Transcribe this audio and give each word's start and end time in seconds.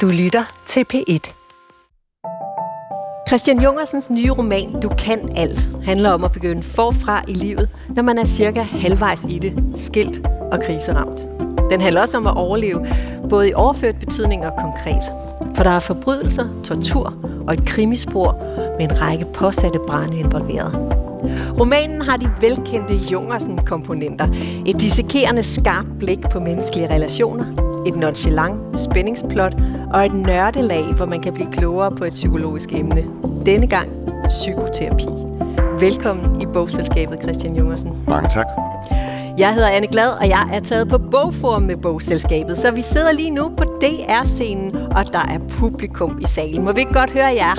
Du 0.00 0.08
lytter 0.08 0.44
til 0.66 0.84
P1. 0.94 1.34
Christian 3.28 3.60
Jungersens 3.60 4.10
nye 4.10 4.30
roman 4.30 4.80
Du 4.80 4.88
kan 4.88 5.36
alt 5.36 5.68
handler 5.84 6.10
om 6.10 6.24
at 6.24 6.32
begynde 6.32 6.62
forfra 6.62 7.24
i 7.28 7.32
livet, 7.32 7.68
når 7.88 8.02
man 8.02 8.18
er 8.18 8.24
cirka 8.24 8.62
halvvejs 8.62 9.24
i 9.28 9.38
det, 9.38 9.64
skilt 9.76 10.26
og 10.52 10.60
kriseramt. 10.62 11.28
Den 11.70 11.80
handler 11.80 12.00
også 12.00 12.16
om 12.16 12.26
at 12.26 12.36
overleve, 12.36 12.86
både 13.30 13.48
i 13.50 13.54
overført 13.54 13.96
betydning 14.00 14.46
og 14.46 14.52
konkret. 14.60 15.02
For 15.56 15.62
der 15.62 15.70
er 15.70 15.80
forbrydelser, 15.80 16.48
tortur 16.64 17.14
og 17.46 17.54
et 17.54 17.66
krimispor 17.66 18.32
med 18.78 18.90
en 18.90 19.00
række 19.00 19.24
påsatte 19.24 19.78
brænde 19.86 20.18
involveret. 20.18 20.94
Romanen 21.60 22.02
har 22.02 22.16
de 22.16 22.30
velkendte 22.40 22.94
Jungersen-komponenter. 22.94 24.28
Et 24.66 24.80
dissekerende 24.80 25.42
skarpt 25.42 25.98
blik 25.98 26.20
på 26.30 26.40
menneskelige 26.40 26.90
relationer, 26.90 27.63
et 27.86 27.96
nonchalant 27.96 28.80
spændingsplot 28.80 29.54
og 29.92 30.06
et 30.06 30.14
nørdelag, 30.14 30.84
hvor 30.96 31.06
man 31.06 31.22
kan 31.22 31.32
blive 31.32 31.52
klogere 31.52 31.90
på 31.90 32.04
et 32.04 32.10
psykologisk 32.10 32.72
emne. 32.72 33.04
Denne 33.46 33.66
gang 33.66 33.88
psykoterapi. 34.26 35.06
Velkommen 35.80 36.40
i 36.40 36.46
bogselskabet, 36.46 37.22
Christian 37.22 37.56
Jungersen. 37.56 38.04
Mange 38.08 38.28
tak. 38.28 38.46
Jeg 39.38 39.54
hedder 39.54 39.68
Anne 39.68 39.86
Glad, 39.86 40.08
og 40.08 40.28
jeg 40.28 40.50
er 40.52 40.60
taget 40.60 40.88
på 40.88 40.98
bogforum 40.98 41.62
med 41.62 41.76
bogselskabet, 41.76 42.58
så 42.58 42.70
vi 42.70 42.82
sidder 42.82 43.12
lige 43.12 43.30
nu 43.30 43.52
på 43.56 43.64
DR-scenen, 43.64 44.76
og 44.76 45.12
der 45.12 45.18
er 45.18 45.38
publikum 45.48 46.18
i 46.18 46.26
salen. 46.26 46.64
Må 46.64 46.72
vi 46.72 46.80
ikke 46.80 46.92
godt 46.92 47.10
høre 47.10 47.26
jer? 47.26 47.54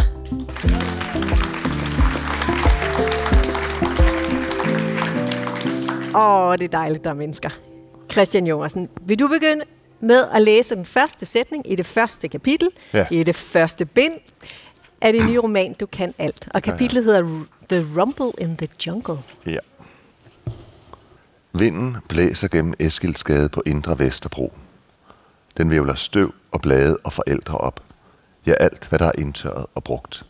Åh, 6.17 6.57
det 6.57 6.63
er 6.63 6.77
dejligt, 6.77 7.03
der 7.03 7.09
er 7.09 7.13
mennesker. 7.13 7.49
Christian 8.11 8.47
Jungersen, 8.47 8.89
vil 9.05 9.19
du 9.19 9.27
begynde 9.27 9.63
med 9.99 10.25
at 10.33 10.41
læse 10.41 10.75
den 10.75 10.85
første 10.85 11.25
sætning 11.25 11.71
i 11.71 11.75
det 11.75 11.85
første 11.85 12.27
kapitel, 12.27 12.69
ja. 12.93 13.05
i 13.11 13.23
det 13.23 13.35
første 13.35 13.85
bind 13.85 14.13
af 15.01 15.13
det 15.13 15.25
nye 15.25 15.39
roman, 15.39 15.73
Du 15.73 15.85
kan 15.85 16.13
alt. 16.17 16.47
Og 16.53 16.61
kapitlet 16.61 17.03
hedder 17.03 17.45
The 17.69 18.01
Rumble 18.01 18.31
in 18.37 18.57
the 18.57 18.67
Jungle. 18.87 19.17
Ja. 19.45 19.57
Vinden 21.53 21.97
blæser 22.09 22.47
gennem 22.47 22.73
Eskildsgade 22.79 23.49
på 23.49 23.63
Indre 23.65 23.99
Vesterbro. 23.99 24.53
Den 25.57 25.69
vævler 25.69 25.95
støv 25.95 26.33
og 26.51 26.61
blade 26.61 26.97
og 27.03 27.13
forældre 27.13 27.57
op. 27.57 27.83
Ja, 28.45 28.53
alt, 28.59 28.87
hvad 28.89 28.99
der 28.99 29.05
er 29.05 29.11
indtørret 29.17 29.65
og 29.75 29.83
brugt. 29.83 30.25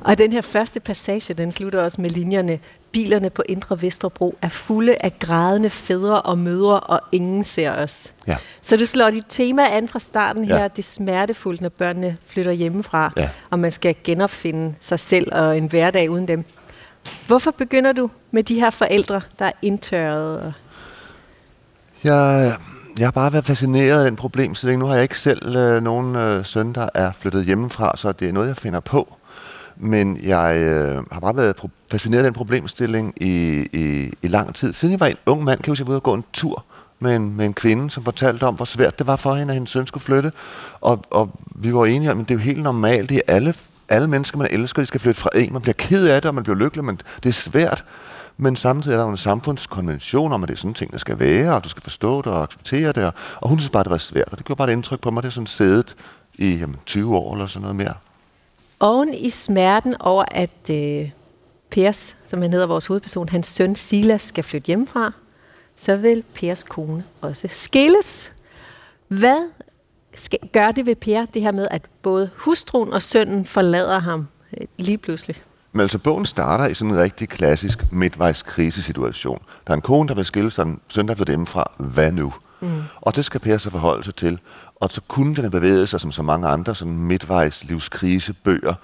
Og 0.00 0.18
den 0.18 0.32
her 0.32 0.40
første 0.40 0.80
passage, 0.80 1.34
den 1.34 1.52
slutter 1.52 1.82
også 1.82 2.00
med 2.00 2.10
linjerne. 2.10 2.58
Bilerne 2.92 3.30
på 3.30 3.42
Indre 3.48 3.82
Vesterbro 3.82 4.38
er 4.42 4.48
fulde 4.48 4.96
af 5.00 5.18
grædende 5.18 5.70
fædre 5.70 6.22
og 6.22 6.38
mødre, 6.38 6.80
og 6.80 7.00
ingen 7.12 7.44
ser 7.44 7.72
os. 7.72 8.12
Ja. 8.26 8.36
Så 8.62 8.76
du 8.76 8.86
slår 8.86 9.10
dit 9.10 9.24
tema 9.28 9.62
an 9.70 9.88
fra 9.88 9.98
starten 9.98 10.44
her. 10.44 10.56
Ja. 10.56 10.68
Det 10.68 10.78
er 10.78 10.82
smertefuldt, 10.82 11.60
når 11.60 11.68
børnene 11.68 12.16
flytter 12.26 12.52
hjemmefra, 12.52 13.12
ja. 13.16 13.30
og 13.50 13.58
man 13.58 13.72
skal 13.72 13.94
genopfinde 14.04 14.74
sig 14.80 15.00
selv 15.00 15.34
og 15.34 15.56
en 15.56 15.66
hverdag 15.66 16.10
uden 16.10 16.28
dem. 16.28 16.44
Hvorfor 17.26 17.50
begynder 17.50 17.92
du 17.92 18.10
med 18.30 18.42
de 18.42 18.54
her 18.54 18.70
forældre, 18.70 19.20
der 19.38 19.44
er 19.44 19.52
indtørret? 19.62 20.54
Jeg, 22.04 22.52
jeg 22.98 23.06
har 23.06 23.10
bare 23.12 23.32
været 23.32 23.44
fascineret 23.44 24.04
af 24.04 24.10
den 24.10 24.16
problemstilling. 24.16 24.80
Nu 24.80 24.86
har 24.86 24.94
jeg 24.94 25.02
ikke 25.02 25.20
selv 25.20 25.56
øh, 25.56 25.82
nogen 25.82 26.16
øh, 26.16 26.44
søn, 26.44 26.72
der 26.72 26.88
er 26.94 27.12
flyttet 27.12 27.44
hjemmefra, 27.44 27.92
så 27.96 28.12
det 28.12 28.28
er 28.28 28.32
noget, 28.32 28.48
jeg 28.48 28.56
finder 28.56 28.80
på. 28.80 29.17
Men 29.80 30.18
jeg 30.22 30.56
øh, 30.56 31.04
har 31.12 31.20
bare 31.20 31.36
været 31.36 31.56
fascineret 31.90 32.20
af 32.20 32.24
den 32.24 32.34
problemstilling 32.34 33.14
i, 33.16 33.66
i, 33.72 34.10
i 34.22 34.28
lang 34.28 34.54
tid. 34.54 34.72
Siden 34.72 34.92
jeg 34.92 35.00
var 35.00 35.06
en 35.06 35.16
ung 35.26 35.44
mand, 35.44 35.58
kan 35.58 35.66
jeg 35.66 35.70
huske, 35.70 35.82
jeg 35.82 35.86
var 35.86 35.92
ude 35.92 35.98
og 35.98 36.02
gå 36.02 36.14
en 36.14 36.24
tur 36.32 36.64
med 37.00 37.16
en, 37.16 37.36
med 37.36 37.46
en 37.46 37.54
kvinde, 37.54 37.90
som 37.90 38.04
fortalte 38.04 38.44
om, 38.44 38.54
hvor 38.54 38.64
svært 38.64 38.98
det 38.98 39.06
var 39.06 39.16
for 39.16 39.34
hende, 39.34 39.52
at 39.52 39.54
hendes 39.54 39.70
søn 39.70 39.86
skulle 39.86 40.04
flytte. 40.04 40.32
Og, 40.80 41.04
og 41.10 41.30
vi 41.54 41.74
var 41.74 41.86
enige 41.86 42.10
om, 42.10 42.20
at 42.20 42.28
det 42.28 42.34
er 42.34 42.38
jo 42.38 42.44
helt 42.44 42.62
normalt. 42.62 43.08
Det 43.08 43.16
er 43.16 43.34
alle, 43.34 43.54
alle 43.88 44.08
mennesker, 44.08 44.38
man 44.38 44.48
elsker, 44.50 44.82
de 44.82 44.86
skal 44.86 45.00
flytte 45.00 45.20
fra 45.20 45.30
en. 45.34 45.52
Man 45.52 45.62
bliver 45.62 45.74
ked 45.74 46.08
af 46.08 46.22
det, 46.22 46.28
og 46.28 46.34
man 46.34 46.44
bliver 46.44 46.56
lykkelig, 46.56 46.84
men 46.84 47.00
det 47.22 47.28
er 47.28 47.32
svært. 47.32 47.84
Men 48.36 48.56
samtidig 48.56 48.94
er 48.94 48.98
der 48.98 49.04
jo 49.04 49.10
en 49.10 49.16
samfundskonvention 49.16 50.32
om, 50.32 50.42
at 50.42 50.48
det 50.48 50.54
er 50.54 50.58
sådan 50.58 50.74
ting, 50.74 50.92
der 50.92 50.98
skal 50.98 51.18
være, 51.18 51.54
og 51.54 51.64
du 51.64 51.68
skal 51.68 51.82
forstå 51.82 52.22
det 52.22 52.32
og 52.32 52.42
acceptere 52.42 52.92
det. 52.92 53.12
Og 53.36 53.48
hun 53.48 53.58
synes 53.58 53.70
bare, 53.70 53.84
det 53.84 53.90
var 53.90 53.98
svært, 53.98 54.28
og 54.30 54.38
det 54.38 54.46
gjorde 54.46 54.58
bare 54.58 54.68
et 54.68 54.72
indtryk 54.72 55.00
på 55.00 55.10
mig. 55.10 55.22
Det 55.22 55.28
er 55.28 55.32
sådan 55.32 55.46
sædet 55.46 55.96
i 56.34 56.54
jamen, 56.54 56.76
20 56.86 57.16
år 57.16 57.34
eller 57.34 57.46
sådan 57.46 57.62
noget 57.62 57.76
mere 57.76 57.94
oven 58.80 59.14
i 59.14 59.30
smerten 59.30 59.96
over, 60.00 60.24
at 60.30 60.70
øh, 60.70 61.10
Pers, 61.70 62.16
som 62.28 62.42
han 62.42 62.52
hedder 62.52 62.66
vores 62.66 62.86
hovedperson, 62.86 63.28
hans 63.28 63.46
søn 63.46 63.76
Silas 63.76 64.22
skal 64.22 64.44
flytte 64.44 64.66
hjemmefra, 64.66 65.12
så 65.76 65.96
vil 65.96 66.24
Pers 66.34 66.62
kone 66.62 67.04
også 67.20 67.48
skilles. 67.50 68.32
Hvad 69.08 69.50
skal, 70.14 70.38
gør 70.52 70.70
det 70.70 70.86
ved 70.86 70.94
Per, 70.94 71.26
det 71.34 71.42
her 71.42 71.52
med, 71.52 71.68
at 71.70 71.82
både 72.02 72.30
hustruen 72.36 72.92
og 72.92 73.02
sønnen 73.02 73.44
forlader 73.44 73.98
ham 73.98 74.28
øh, 74.60 74.66
lige 74.76 74.98
pludselig? 74.98 75.36
Men 75.72 75.80
altså, 75.80 75.98
bogen 75.98 76.26
starter 76.26 76.66
i 76.66 76.74
sådan 76.74 76.94
en 76.94 77.00
rigtig 77.00 77.28
klassisk 77.28 77.92
midtvejs 77.92 78.42
krisesituation. 78.42 79.42
Der 79.66 79.72
er 79.72 79.74
en 79.74 79.82
kone, 79.82 80.08
der 80.08 80.14
vil 80.14 80.24
skille 80.24 80.50
sig, 80.50 80.62
en 80.62 80.80
søn, 80.88 81.08
der 81.08 81.14
vil 81.14 81.26
hjemmefra. 81.28 81.72
Hvad 81.78 82.12
nu? 82.12 82.32
Mm. 82.60 82.82
Og 83.00 83.16
det 83.16 83.24
skal 83.24 83.40
Per 83.40 83.58
så 83.58 83.70
forholde 83.70 84.04
sig 84.04 84.14
til. 84.14 84.40
Og 84.76 84.90
så 84.90 85.00
kunne 85.08 85.34
den 85.34 85.44
have 85.44 85.50
bevæget 85.50 85.88
sig 85.88 86.00
som 86.00 86.12
så 86.12 86.22
mange 86.22 86.48
andre 86.48 86.74
sådan 86.74 86.98
midtvejs 86.98 87.64
livskrisebøger, 87.64 88.74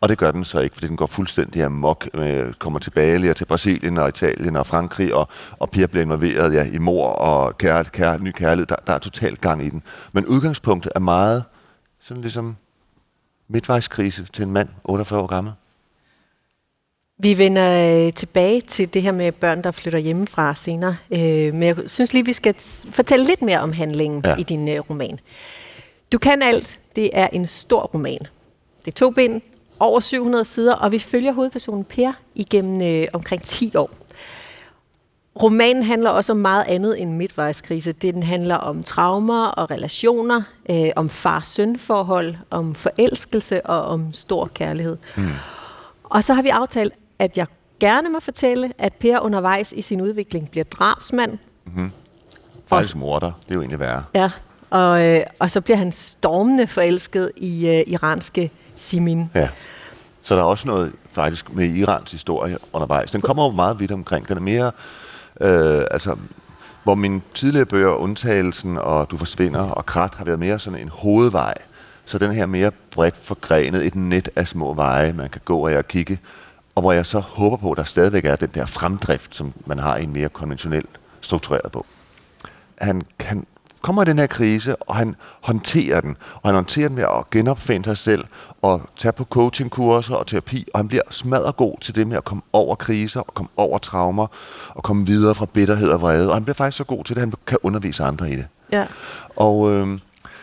og 0.00 0.08
det 0.08 0.18
gør 0.18 0.30
den 0.30 0.44
så 0.44 0.60
ikke, 0.60 0.74
fordi 0.74 0.88
den 0.88 0.96
går 0.96 1.06
fuldstændig 1.06 1.62
amok, 1.62 2.08
øh, 2.14 2.52
kommer 2.52 2.78
tilbage 2.78 3.34
til 3.34 3.44
Brasilien 3.44 3.98
og 3.98 4.08
Italien 4.08 4.56
og 4.56 4.66
Frankrig, 4.66 5.14
og, 5.14 5.28
og 5.58 5.70
Pia 5.70 5.86
bliver 5.86 6.02
involveret 6.02 6.54
ja, 6.54 6.66
i 6.72 6.78
mor 6.78 7.06
og 7.08 7.58
kær, 7.58 7.82
kær, 7.82 8.18
ny 8.18 8.30
kærlighed. 8.30 8.66
Der, 8.66 8.76
der 8.86 8.92
er 8.92 8.98
totalt 8.98 9.40
gang 9.40 9.64
i 9.64 9.70
den. 9.70 9.82
Men 10.12 10.26
udgangspunktet 10.26 10.92
er 10.94 11.00
meget 11.00 11.44
sådan 12.00 12.20
ligesom 12.20 12.56
midtvejskrise 13.48 14.26
til 14.32 14.42
en 14.42 14.52
mand, 14.52 14.68
48 14.84 15.20
år 15.20 15.26
gammel. 15.26 15.52
Vi 17.22 17.38
vender 17.38 18.06
øh, 18.06 18.12
tilbage 18.12 18.60
til 18.60 18.94
det 18.94 19.02
her 19.02 19.12
med 19.12 19.32
børn, 19.32 19.64
der 19.64 19.70
flytter 19.70 19.98
hjemmefra 19.98 20.54
senere. 20.54 20.96
Øh, 21.10 21.54
men 21.54 21.62
jeg 21.62 21.76
synes 21.86 22.12
lige, 22.12 22.24
vi 22.24 22.32
skal 22.32 22.54
fortælle 22.90 23.26
lidt 23.26 23.42
mere 23.42 23.60
om 23.60 23.72
handlingen 23.72 24.22
ja. 24.24 24.36
i 24.36 24.42
din 24.42 24.68
øh, 24.68 24.80
roman. 24.90 25.20
Du 26.12 26.18
kan 26.18 26.42
alt. 26.42 26.78
Det 26.96 27.10
er 27.12 27.28
en 27.32 27.46
stor 27.46 27.82
roman. 27.82 28.18
Det 28.84 28.86
er 28.86 28.96
to 28.96 29.10
bind, 29.10 29.40
over 29.80 30.00
700 30.00 30.44
sider, 30.44 30.74
og 30.74 30.92
vi 30.92 30.98
følger 30.98 31.32
hovedpersonen 31.32 31.84
Per 31.84 32.12
igennem 32.34 32.82
øh, 32.82 33.08
omkring 33.12 33.42
10 33.42 33.76
år. 33.76 33.90
Romanen 35.42 35.82
handler 35.82 36.10
også 36.10 36.32
om 36.32 36.38
meget 36.38 36.64
andet 36.68 37.02
end 37.02 37.10
midtvejskrise. 37.12 37.92
Det 37.92 38.14
den 38.14 38.22
handler 38.22 38.54
om 38.54 38.82
traumer 38.82 39.46
og 39.46 39.70
relationer, 39.70 40.42
øh, 40.70 40.90
om 40.96 41.08
far-søn-forhold, 41.08 42.36
om 42.50 42.74
forelskelse 42.74 43.66
og 43.66 43.82
om 43.82 44.12
stor 44.12 44.50
kærlighed. 44.54 44.96
Mm. 45.16 45.28
Og 46.04 46.24
så 46.24 46.34
har 46.34 46.42
vi 46.42 46.48
aftalt, 46.48 46.94
at 47.20 47.36
jeg 47.38 47.46
gerne 47.80 48.08
må 48.08 48.20
fortælle, 48.20 48.72
at 48.78 48.92
Per 48.92 49.20
undervejs 49.20 49.72
i 49.72 49.82
sin 49.82 50.00
udvikling 50.00 50.50
bliver 50.50 50.64
drabsmand. 50.64 51.38
Mm-hmm. 51.66 51.92
Faktisk 52.66 52.96
morder, 52.96 53.32
det 53.42 53.50
er 53.50 53.54
jo 53.54 53.60
egentlig 53.60 53.80
værre. 53.80 54.04
Ja, 54.14 54.30
og, 54.70 55.06
øh, 55.06 55.22
og 55.38 55.50
så 55.50 55.60
bliver 55.60 55.76
han 55.76 55.92
stormende 55.92 56.66
forelsket 56.66 57.32
i 57.36 57.68
øh, 57.68 57.84
iranske 57.86 58.50
Simin. 58.76 59.30
Ja. 59.34 59.48
Så 60.22 60.34
der 60.34 60.40
er 60.40 60.44
også 60.44 60.68
noget 60.68 60.92
faktisk 61.10 61.54
med 61.54 61.64
Irans 61.64 62.12
historie 62.12 62.56
undervejs. 62.72 63.10
Den 63.10 63.20
kommer 63.20 63.44
jo 63.44 63.50
meget 63.50 63.80
vidt 63.80 63.92
omkring. 63.92 64.28
Den 64.28 64.36
er 64.36 64.40
mere, 64.40 64.72
øh, 65.40 65.84
altså, 65.90 66.16
hvor 66.84 66.94
min 66.94 67.22
tidligere 67.34 67.66
bøger, 67.66 67.90
Undtagelsen 67.90 68.78
og 68.78 69.10
Du 69.10 69.16
forsvinder 69.16 69.60
og 69.60 69.86
Krat, 69.86 70.14
har 70.14 70.24
været 70.24 70.38
mere 70.38 70.58
sådan 70.58 70.80
en 70.80 70.88
hovedvej. 70.88 71.54
Så 72.06 72.18
den 72.18 72.32
her 72.32 72.46
mere 72.46 72.70
bredt 72.90 73.16
forgrenet, 73.16 73.86
et 73.86 73.94
net 73.94 74.28
af 74.36 74.48
små 74.48 74.74
veje, 74.74 75.12
man 75.12 75.28
kan 75.28 75.40
gå 75.44 75.68
og 75.68 75.88
kigge 75.88 76.18
og 76.74 76.82
hvor 76.82 76.92
jeg 76.92 77.06
så 77.06 77.18
håber 77.20 77.56
på, 77.56 77.70
at 77.70 77.78
der 77.78 77.84
stadigvæk 77.84 78.24
er 78.24 78.36
den 78.36 78.50
der 78.54 78.66
fremdrift, 78.66 79.34
som 79.34 79.52
man 79.66 79.78
har 79.78 79.96
i 79.96 80.02
en 80.02 80.12
mere 80.12 80.28
konventionel 80.28 80.84
struktureret 81.20 81.72
bog. 81.72 81.86
Han, 82.78 83.02
han 83.20 83.46
kommer 83.82 84.02
i 84.02 84.04
den 84.04 84.18
her 84.18 84.26
krise, 84.26 84.76
og 84.76 84.96
han 84.96 85.16
håndterer 85.40 86.00
den. 86.00 86.16
Og 86.34 86.48
han 86.48 86.54
håndterer 86.54 86.88
den 86.88 86.96
med 86.96 87.04
at 87.04 87.30
genopfinde 87.30 87.84
sig 87.84 87.96
selv, 87.96 88.24
og 88.62 88.82
tage 88.96 89.12
på 89.12 89.24
coachingkurser 89.24 90.14
og 90.14 90.26
terapi, 90.26 90.66
og 90.74 90.78
han 90.78 90.88
bliver 90.88 91.02
smadret 91.10 91.56
god 91.56 91.74
til 91.80 91.94
det 91.94 92.06
med 92.06 92.16
at 92.16 92.24
komme 92.24 92.42
over 92.52 92.74
kriser, 92.74 93.20
og 93.20 93.34
komme 93.34 93.50
over 93.56 93.78
traumer, 93.78 94.26
og 94.68 94.82
komme 94.82 95.06
videre 95.06 95.34
fra 95.34 95.46
bitterhed 95.46 95.88
og 95.88 96.00
vrede. 96.00 96.28
Og 96.28 96.34
han 96.34 96.44
bliver 96.44 96.54
faktisk 96.54 96.76
så 96.76 96.84
god 96.84 97.04
til 97.04 97.16
det, 97.16 97.22
at 97.22 97.28
han 97.28 97.34
kan 97.46 97.58
undervise 97.62 98.04
andre 98.04 98.30
i 98.30 98.36
det. 98.36 98.46
Ja. 98.72 98.86
Og 99.36 99.72
øh, 99.72 99.98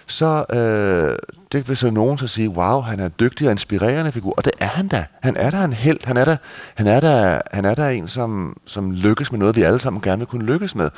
så 0.07 0.45
øh, 0.53 1.15
det 1.51 1.69
vil 1.69 1.77
så 1.77 1.89
nogen 1.89 2.17
så 2.17 2.27
sige, 2.27 2.49
wow, 2.49 2.81
han 2.81 2.99
er 2.99 3.05
en 3.05 3.13
dygtig 3.19 3.47
og 3.47 3.51
inspirerende 3.51 4.11
figur, 4.11 4.33
og 4.37 4.45
det 4.45 4.53
er 4.59 4.67
han 4.67 4.87
da. 4.87 5.05
Han 5.21 5.37
er 5.37 5.49
da 5.49 5.63
en 5.63 5.73
held. 5.73 5.99
Han 6.03 6.17
er 6.17 6.25
da, 6.25 6.37
han 6.75 6.87
er 6.87 6.99
da, 6.99 7.41
han 7.51 7.65
er 7.65 7.75
da 7.75 7.91
en, 7.91 8.07
som, 8.07 8.57
som 8.65 8.91
lykkes 8.91 9.31
med 9.31 9.39
noget, 9.39 9.55
vi 9.55 9.61
alle 9.61 9.79
sammen 9.79 10.01
gerne 10.01 10.19
vil 10.19 10.27
kunne 10.27 10.45
lykkes 10.45 10.75
med. 10.75 10.89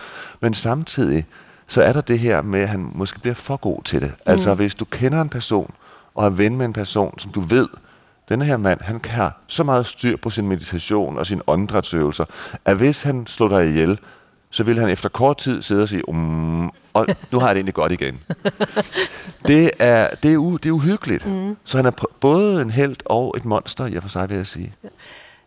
Men 0.42 0.54
samtidig, 0.54 1.26
så 1.68 1.84
er 1.84 1.94
der 1.94 2.02
det 2.02 2.20
her 2.20 2.42
med, 2.42 2.62
at 2.62 2.70
han 2.70 2.92
måske 2.94 3.20
bliver 3.20 3.36
for 3.36 3.58
god 3.58 3.84
til 3.84 4.02
det. 4.02 4.10
Mm. 4.10 4.32
Altså, 4.32 4.56
hvis 4.56 4.76
du 4.76 4.86
kender 4.86 5.22
en 5.22 5.30
person, 5.30 5.74
og 6.16 6.26
er 6.26 6.30
ven 6.30 6.58
med 6.58 6.66
en 6.66 6.74
person, 6.74 7.20
som 7.20 7.32
du 7.32 7.40
ved, 7.40 7.68
denne 8.30 8.46
her 8.46 8.58
mand, 8.58 8.82
han 8.82 9.00
kan 9.00 9.14
have 9.14 9.32
så 9.48 9.64
meget 9.64 9.88
styr 9.88 10.18
på 10.18 10.30
sin 10.30 10.48
meditation 10.48 11.18
og 11.18 11.28
sine 11.28 11.42
åndedrætsøvelser, 11.48 12.26
at 12.66 12.78
hvis 12.78 13.04
han 13.04 13.28
slår 13.28 13.48
dig 13.48 13.70
ihjel, 13.70 14.00
så 14.52 14.64
vil 14.64 14.80
han 14.80 14.90
efter 14.90 15.10
kort 15.10 15.38
tid 15.38 15.62
sidde 15.62 15.84
og 15.84 15.90
sige, 15.90 16.10
um, 16.10 16.72
og 16.94 17.08
nu 17.32 17.40
har 17.40 17.48
jeg 17.48 17.56
det 17.56 17.60
egentlig 17.60 17.74
godt 17.74 17.92
igen. 17.92 18.20
det, 19.48 19.72
er, 19.80 20.08
det, 20.24 20.34
er 20.34 20.38
u, 20.38 20.58
det 20.58 20.70
er 20.70 20.74
uhyggeligt. 20.74 21.26
Mm. 21.26 21.58
Så 21.66 21.78
han 21.78 21.86
er 21.86 21.92
både 22.20 22.62
en 22.62 22.72
held 22.72 22.96
og 23.06 23.34
et 23.38 23.46
monster, 23.46 23.86
jeg 23.86 24.02
for 24.02 24.10
sig 24.10 24.30
vil 24.30 24.38
jeg 24.38 24.48
sige. 24.48 24.74
Ja. 24.84 24.90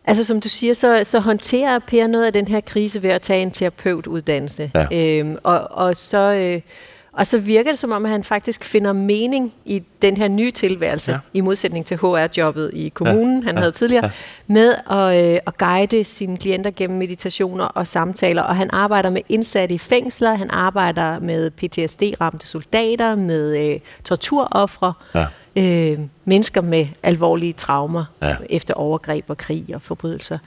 Altså 0.05 0.23
som 0.23 0.41
du 0.41 0.49
siger, 0.49 0.73
så, 0.73 1.03
så 1.03 1.19
håndterer 1.19 1.79
Per 1.79 2.07
noget 2.07 2.25
af 2.25 2.33
den 2.33 2.47
her 2.47 2.61
krise 2.61 3.03
ved 3.03 3.09
at 3.09 3.21
tage 3.21 3.41
en 3.41 3.51
terapeutuddannelse. 3.51 4.71
Ja. 4.75 5.19
Øhm, 5.19 5.37
og, 5.43 5.71
og 5.71 5.95
så... 5.95 6.33
Øh, 6.33 6.61
og 7.13 7.27
så 7.27 7.37
virker 7.37 7.71
det 7.71 7.79
som 7.79 7.91
om, 7.91 8.05
at 8.05 8.11
han 8.11 8.23
faktisk 8.23 8.63
finder 8.63 8.93
mening 8.93 9.53
i 9.65 9.83
den 10.01 10.17
her 10.17 10.27
nye 10.27 10.51
tilværelse, 10.51 11.11
ja. 11.11 11.19
i 11.33 11.41
modsætning 11.41 11.85
til 11.85 11.97
HR-jobbet 11.97 12.71
i 12.73 12.89
kommunen, 12.89 13.39
ja. 13.39 13.45
han 13.45 13.55
ja. 13.55 13.59
havde 13.59 13.71
tidligere, 13.71 14.05
ja. 14.05 14.11
med 14.47 14.75
at, 14.91 15.33
øh, 15.33 15.39
at 15.47 15.57
guide 15.57 16.03
sine 16.03 16.37
klienter 16.37 16.71
gennem 16.71 16.99
meditationer 16.99 17.65
og 17.65 17.87
samtaler. 17.87 18.41
Og 18.41 18.55
han 18.55 18.69
arbejder 18.73 19.09
med 19.09 19.21
indsatte 19.29 19.75
i 19.75 19.77
fængsler, 19.77 20.33
han 20.33 20.49
arbejder 20.49 21.19
med 21.19 21.51
PTSD-ramte 21.51 22.47
soldater, 22.47 23.15
med 23.15 23.73
øh, 23.73 23.79
torturoffre, 24.03 24.93
ja. 25.15 25.25
øh, 25.55 25.99
mennesker 26.25 26.61
med 26.61 26.87
alvorlige 27.03 27.53
traumer 27.53 28.05
ja. 28.21 28.35
efter 28.49 28.73
overgreb 28.73 29.25
og 29.27 29.37
krig 29.37 29.65
og 29.73 29.81
forbrydelser. 29.81 30.37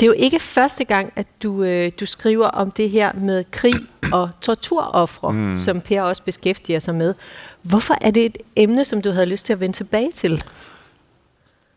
Det 0.00 0.06
er 0.06 0.06
jo 0.06 0.14
ikke 0.16 0.40
første 0.40 0.84
gang, 0.84 1.12
at 1.16 1.26
du, 1.42 1.62
øh, 1.62 1.92
du 2.00 2.06
skriver 2.06 2.46
om 2.46 2.70
det 2.70 2.90
her 2.90 3.12
med 3.12 3.44
krig 3.50 3.74
og 4.12 4.30
torturoffre, 4.40 5.32
mm. 5.32 5.56
som 5.56 5.80
Per 5.80 6.02
også 6.02 6.22
beskæftiger 6.22 6.78
sig 6.78 6.94
med. 6.94 7.14
Hvorfor 7.62 7.96
er 8.00 8.10
det 8.10 8.24
et 8.24 8.38
emne, 8.56 8.84
som 8.84 9.02
du 9.02 9.10
havde 9.10 9.26
lyst 9.26 9.46
til 9.46 9.52
at 9.52 9.60
vende 9.60 9.76
tilbage 9.76 10.12
til? 10.14 10.42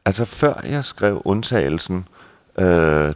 Altså 0.05 0.25
før 0.25 0.61
jeg 0.65 0.85
skrev 0.85 1.21
undtagelsen, 1.25 2.05
øh, 2.59 2.65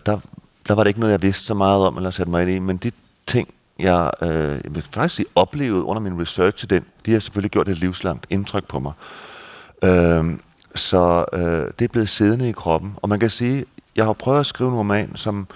der, 0.05 0.19
der 0.67 0.73
var 0.73 0.83
det 0.83 0.87
ikke 0.87 0.99
noget, 0.99 1.11
jeg 1.11 1.21
vidste 1.21 1.45
så 1.45 1.53
meget 1.53 1.85
om, 1.85 1.97
eller 1.97 2.11
satte 2.11 2.31
mig 2.31 2.41
ind 2.41 2.51
i, 2.51 2.59
men 2.59 2.77
de 2.77 2.91
ting, 3.27 3.53
jeg, 3.79 4.11
øh, 4.21 4.29
jeg 4.63 4.75
vil 4.75 4.83
faktisk 4.91 5.15
sige, 5.15 5.25
oplevede 5.35 5.83
under 5.83 6.01
min 6.01 6.21
research 6.21 6.57
til 6.57 6.69
den, 6.69 6.85
de 7.05 7.11
har 7.11 7.19
selvfølgelig 7.19 7.51
gjort 7.51 7.67
et 7.67 7.77
livslangt 7.77 8.25
indtryk 8.29 8.67
på 8.67 8.79
mig. 8.79 8.93
Øh, 9.83 10.25
så 10.75 11.25
øh, 11.33 11.41
det 11.79 11.85
er 11.85 11.87
blevet 11.91 12.09
siddende 12.09 12.49
i 12.49 12.51
kroppen. 12.51 12.95
Og 13.01 13.09
man 13.09 13.19
kan 13.19 13.29
sige, 13.29 13.65
jeg 13.95 14.05
har 14.05 14.13
prøvet 14.13 14.39
at 14.39 14.45
skrive 14.45 14.69
en 14.69 14.75
roman, 14.75 15.15
som 15.15 15.47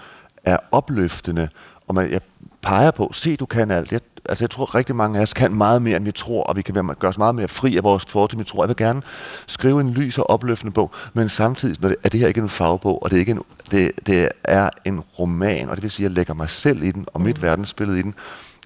er 0.44 0.58
opløftende, 0.72 1.50
og 1.88 1.96
man, 1.96 2.12
jeg 2.12 2.22
peger 2.62 2.92
på, 2.92 3.12
se 3.14 3.36
du 3.36 3.46
kan 3.46 3.72
alt. 3.72 3.92
Jeg, 3.92 4.02
altså 4.30 4.44
jeg 4.44 4.50
tror 4.50 4.76
rigtig 4.76 4.96
mange 4.96 5.20
af 5.20 5.24
os 5.24 5.34
kan 5.34 5.54
meget 5.54 5.82
mere, 5.82 5.98
end 5.98 6.06
vi 6.06 6.12
tror, 6.12 6.44
og 6.44 6.56
vi 6.56 6.62
kan 6.62 6.76
være, 6.76 6.96
gøre 7.00 7.10
os 7.10 7.18
meget 7.18 7.36
mere 7.36 7.48
fri 7.48 7.78
af 7.78 7.84
vores 7.84 8.06
fortid, 8.06 8.38
vi 8.38 8.44
tror. 8.44 8.64
Jeg 8.64 8.68
vil 8.68 8.76
gerne 8.76 9.02
skrive 9.48 9.82
en 9.82 9.92
lys 9.92 10.18
og 10.18 10.30
opløftende 10.30 10.74
bog, 10.74 10.92
men 11.14 11.30
samtidig 11.30 11.96
er 12.04 12.10
det 12.10 12.20
her 12.20 12.28
ikke 12.28 12.42
en 12.42 12.50
fagbog, 12.50 13.04
og 13.04 13.10
det 13.10 13.16
er, 13.16 13.20
ikke 13.20 13.32
en, 13.32 13.42
det, 13.72 13.92
det 14.08 14.30
er 14.44 14.70
en 14.86 15.00
roman, 15.00 15.70
og 15.70 15.76
det 15.76 15.84
vil 15.84 15.92
sige, 15.92 16.06
at 16.06 16.10
jeg 16.10 16.16
lægger 16.16 16.34
mig 16.34 16.50
selv 16.50 16.84
i 16.84 16.92
den, 16.92 17.06
og 17.14 17.22
mit 17.22 17.38
mm. 17.38 17.44
verdensbillede 17.44 18.00
i 18.00 18.02
den. 18.02 18.14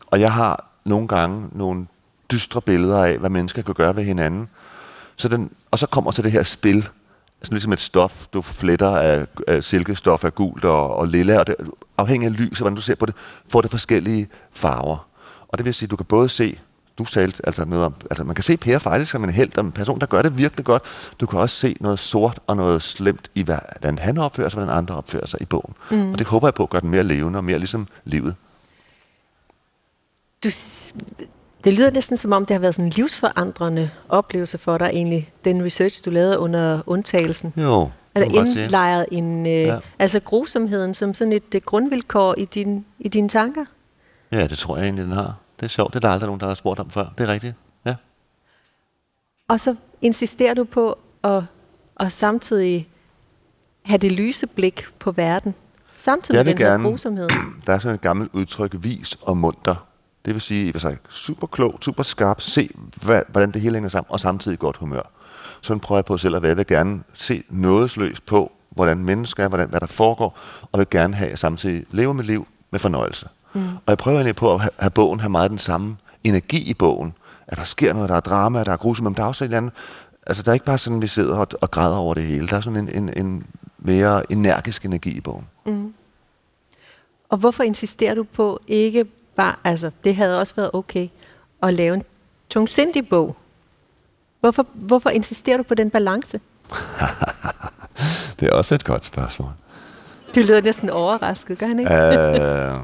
Og 0.07 0.19
jeg 0.19 0.33
har 0.33 0.65
nogle 0.85 1.07
gange 1.07 1.49
nogle 1.51 1.87
dystre 2.31 2.61
billeder 2.61 3.03
af, 3.03 3.17
hvad 3.17 3.29
mennesker 3.29 3.61
kan 3.61 3.73
gøre 3.73 3.95
ved 3.95 4.03
hinanden. 4.03 4.49
Så 5.15 5.27
den, 5.27 5.51
og 5.71 5.79
så 5.79 5.87
kommer 5.87 6.11
så 6.11 6.21
det 6.21 6.31
her 6.31 6.43
spil, 6.43 6.89
sådan 7.41 7.55
ligesom 7.55 7.73
et 7.73 7.79
stof, 7.79 8.27
du 8.33 8.41
fletter 8.41 8.89
af, 8.89 9.27
af 9.47 9.63
silkestof 9.63 10.23
af 10.23 10.35
gult 10.35 10.65
og, 10.65 10.95
og 10.95 11.07
lilla, 11.07 11.39
og 11.39 11.47
det, 11.47 11.55
afhængig 11.97 12.27
af 12.27 12.37
lys 12.37 12.51
og 12.51 12.57
hvordan 12.57 12.75
du 12.75 12.81
ser 12.81 12.95
på 12.95 13.05
det, 13.05 13.15
får 13.47 13.61
det 13.61 13.71
forskellige 13.71 14.27
farver. 14.51 15.07
Og 15.47 15.57
det 15.57 15.65
vil 15.65 15.73
sige, 15.73 15.87
at 15.87 15.91
du 15.91 15.95
kan 15.95 16.05
både 16.05 16.29
se, 16.29 16.59
du 16.97 17.05
sagde 17.05 17.33
altså 17.43 17.65
noget 17.65 17.85
om, 17.85 17.93
altså 18.09 18.23
man 18.23 18.35
kan 18.35 18.43
se 18.43 18.57
Per 18.57 18.79
faktisk 18.79 19.11
som 19.11 19.23
en 19.23 19.29
held, 19.29 19.57
og 19.57 19.65
en 19.65 19.71
person, 19.71 19.99
der 19.99 20.05
gør 20.05 20.21
det 20.21 20.37
virkelig 20.37 20.65
godt. 20.65 20.83
Du 21.19 21.25
kan 21.25 21.39
også 21.39 21.55
se 21.55 21.75
noget 21.79 21.99
sort 21.99 22.39
og 22.47 22.55
noget 22.57 22.81
slemt 22.81 23.31
i, 23.35 23.41
hvordan 23.43 23.97
han 23.97 24.17
opfører 24.17 24.49
sig, 24.49 24.57
hvordan 24.57 24.77
andre 24.77 24.95
opfører 24.95 25.27
sig 25.27 25.41
i 25.41 25.45
bogen. 25.45 25.73
Mm. 25.91 26.11
Og 26.11 26.19
det 26.19 26.27
håber 26.27 26.47
jeg 26.47 26.53
på 26.53 26.63
at 26.63 26.69
gøre 26.69 26.81
den 26.81 26.89
mere 26.89 27.03
levende 27.03 27.39
og 27.39 27.43
mere 27.43 27.59
ligesom 27.59 27.87
livet. 28.05 28.35
Du 30.43 30.49
det 31.63 31.73
lyder 31.73 31.91
næsten 31.91 32.17
som 32.17 32.31
om, 32.31 32.45
det 32.45 32.53
har 32.53 32.59
været 32.59 32.75
sådan 32.75 32.85
en 32.85 32.93
livsforandrende 32.95 33.89
oplevelse 34.09 34.57
for 34.57 34.77
dig 34.77 34.89
egentlig, 34.93 35.29
den 35.45 35.65
research, 35.65 36.05
du 36.05 36.09
lavede 36.09 36.39
under 36.39 36.81
undtagelsen. 36.85 37.53
Jo, 37.57 37.89
der 38.15 38.23
indlejret 38.23 39.05
en, 39.11 39.45
øh, 39.45 39.51
ja. 39.51 39.79
altså 39.99 40.19
grusomheden 40.19 40.93
som 40.93 41.13
sådan 41.13 41.33
et 41.33 41.55
uh, 41.55 41.61
grundvilkår 41.65 42.35
i, 42.37 42.45
din, 42.45 42.85
i 42.99 43.07
dine 43.07 43.29
tanker? 43.29 43.65
Ja, 44.31 44.47
det 44.47 44.57
tror 44.57 44.77
jeg 44.77 44.83
egentlig, 44.85 45.05
den 45.05 45.11
har. 45.13 45.35
Det 45.59 45.65
er 45.65 45.69
sjovt, 45.69 45.93
det 45.93 45.95
er 45.95 45.99
der 45.99 46.09
aldrig 46.09 46.27
nogen, 46.27 46.39
der 46.39 46.47
har 46.47 46.53
spurgt 46.53 46.79
om 46.79 46.89
før. 46.89 47.05
Det 47.17 47.29
er 47.29 47.33
rigtigt, 47.33 47.53
ja. 47.85 47.95
Og 49.47 49.59
så 49.59 49.75
insisterer 50.01 50.53
du 50.53 50.63
på 50.63 50.97
at, 51.23 51.43
at 51.99 52.13
samtidig 52.13 52.87
have 53.81 53.97
det 53.97 54.11
lyse 54.11 54.47
blik 54.47 54.85
på 54.99 55.11
verden, 55.11 55.55
samtidig 55.97 56.45
med 56.45 56.45
den 56.45 56.57
gerne, 56.57 56.83
her 56.83 56.89
grusomhed. 56.89 57.29
Der 57.65 57.73
er 57.73 57.79
sådan 57.79 57.95
et 57.95 58.01
gammelt 58.01 58.31
udtryk, 58.33 58.75
vis 58.79 59.17
og 59.21 59.37
munter. 59.37 59.88
Det 60.25 60.33
vil 60.33 60.41
sige, 60.41 60.73
at 60.75 60.97
super 61.09 61.47
klog, 61.47 61.77
super 61.81 62.03
skarp, 62.03 62.41
se 62.41 62.69
hvad, 63.03 63.21
hvordan 63.27 63.51
det 63.51 63.61
hele 63.61 63.73
hænger 63.73 63.89
sammen, 63.89 64.11
og 64.11 64.19
samtidig 64.19 64.59
godt 64.59 64.77
humør. 64.77 65.01
Sådan 65.61 65.79
prøver 65.79 65.97
jeg 65.97 66.05
på 66.05 66.17
selv 66.17 66.35
at 66.35 66.41
være. 66.41 66.49
Jeg 66.49 66.57
vil 66.57 66.67
gerne 66.67 67.03
se 67.13 67.43
nådesløst 67.49 68.25
på, 68.25 68.51
hvordan 68.69 68.97
mennesker 68.97 69.43
er, 69.43 69.47
hvordan, 69.47 69.69
hvad 69.69 69.79
der 69.79 69.87
foregår, 69.87 70.37
og 70.71 70.79
vil 70.79 70.87
gerne 70.89 71.13
have, 71.15 71.25
at 71.25 71.31
jeg 71.31 71.39
samtidig 71.39 71.85
lever 71.91 72.13
mit 72.13 72.25
liv 72.25 72.47
med 72.71 72.79
fornøjelse. 72.79 73.27
Mm. 73.53 73.61
Og 73.61 73.83
jeg 73.87 73.97
prøver 73.97 74.17
egentlig 74.17 74.35
på 74.35 74.53
at 74.53 74.59
have, 74.59 74.71
have 74.79 74.89
bogen 74.89 75.19
have 75.19 75.29
meget 75.29 75.51
den 75.51 75.59
samme 75.59 75.97
energi 76.23 76.69
i 76.69 76.73
bogen. 76.73 77.13
At 77.47 77.57
der 77.57 77.63
sker 77.63 77.93
noget, 77.93 78.09
der 78.09 78.15
er 78.15 78.19
drama, 78.19 78.63
der 78.63 78.71
er 78.71 78.77
grusomt, 78.77 79.03
men 79.03 79.13
der 79.13 79.23
er 79.23 79.27
også 79.27 79.43
et 79.43 79.47
eller 79.47 79.57
andet, 79.57 79.73
altså 80.27 80.43
der 80.43 80.49
er 80.49 80.53
ikke 80.53 80.65
bare 80.65 80.77
sådan, 80.77 80.97
at 80.97 81.01
vi 81.01 81.07
sidder 81.07 81.35
og, 81.35 81.47
og 81.61 81.71
græder 81.71 81.95
over 81.95 82.13
det 82.13 82.23
hele. 82.23 82.47
Der 82.47 82.57
er 82.57 82.61
sådan 82.61 82.79
en, 82.79 83.03
en, 83.03 83.25
en 83.25 83.45
mere 83.79 84.31
energisk 84.31 84.85
energi 84.85 85.09
i 85.09 85.21
bogen. 85.21 85.47
Mm. 85.65 85.93
Og 87.29 87.37
hvorfor 87.37 87.63
insisterer 87.63 88.15
du 88.15 88.23
på 88.23 88.59
ikke 88.67 89.05
bare, 89.39 89.55
altså, 89.63 89.91
det 90.03 90.15
havde 90.15 90.39
også 90.39 90.55
været 90.55 90.69
okay 90.73 91.07
at 91.63 91.73
lave 91.73 91.95
en 91.95 92.03
tungsindig 92.49 93.09
bog. 93.09 93.35
Hvorfor, 94.39 94.65
hvorfor 94.73 95.09
insisterer 95.09 95.57
du 95.57 95.63
på 95.63 95.75
den 95.75 95.89
balance? 95.89 96.39
det 98.39 98.47
er 98.47 98.53
også 98.53 98.75
et 98.75 98.85
godt 98.85 99.05
spørgsmål. 99.05 99.49
Du 100.35 100.39
lyder 100.39 100.61
næsten 100.61 100.89
overrasket, 100.89 101.57
gør 101.57 101.67
han 101.67 101.79
ikke? 101.79 101.93
øh, 101.93 102.77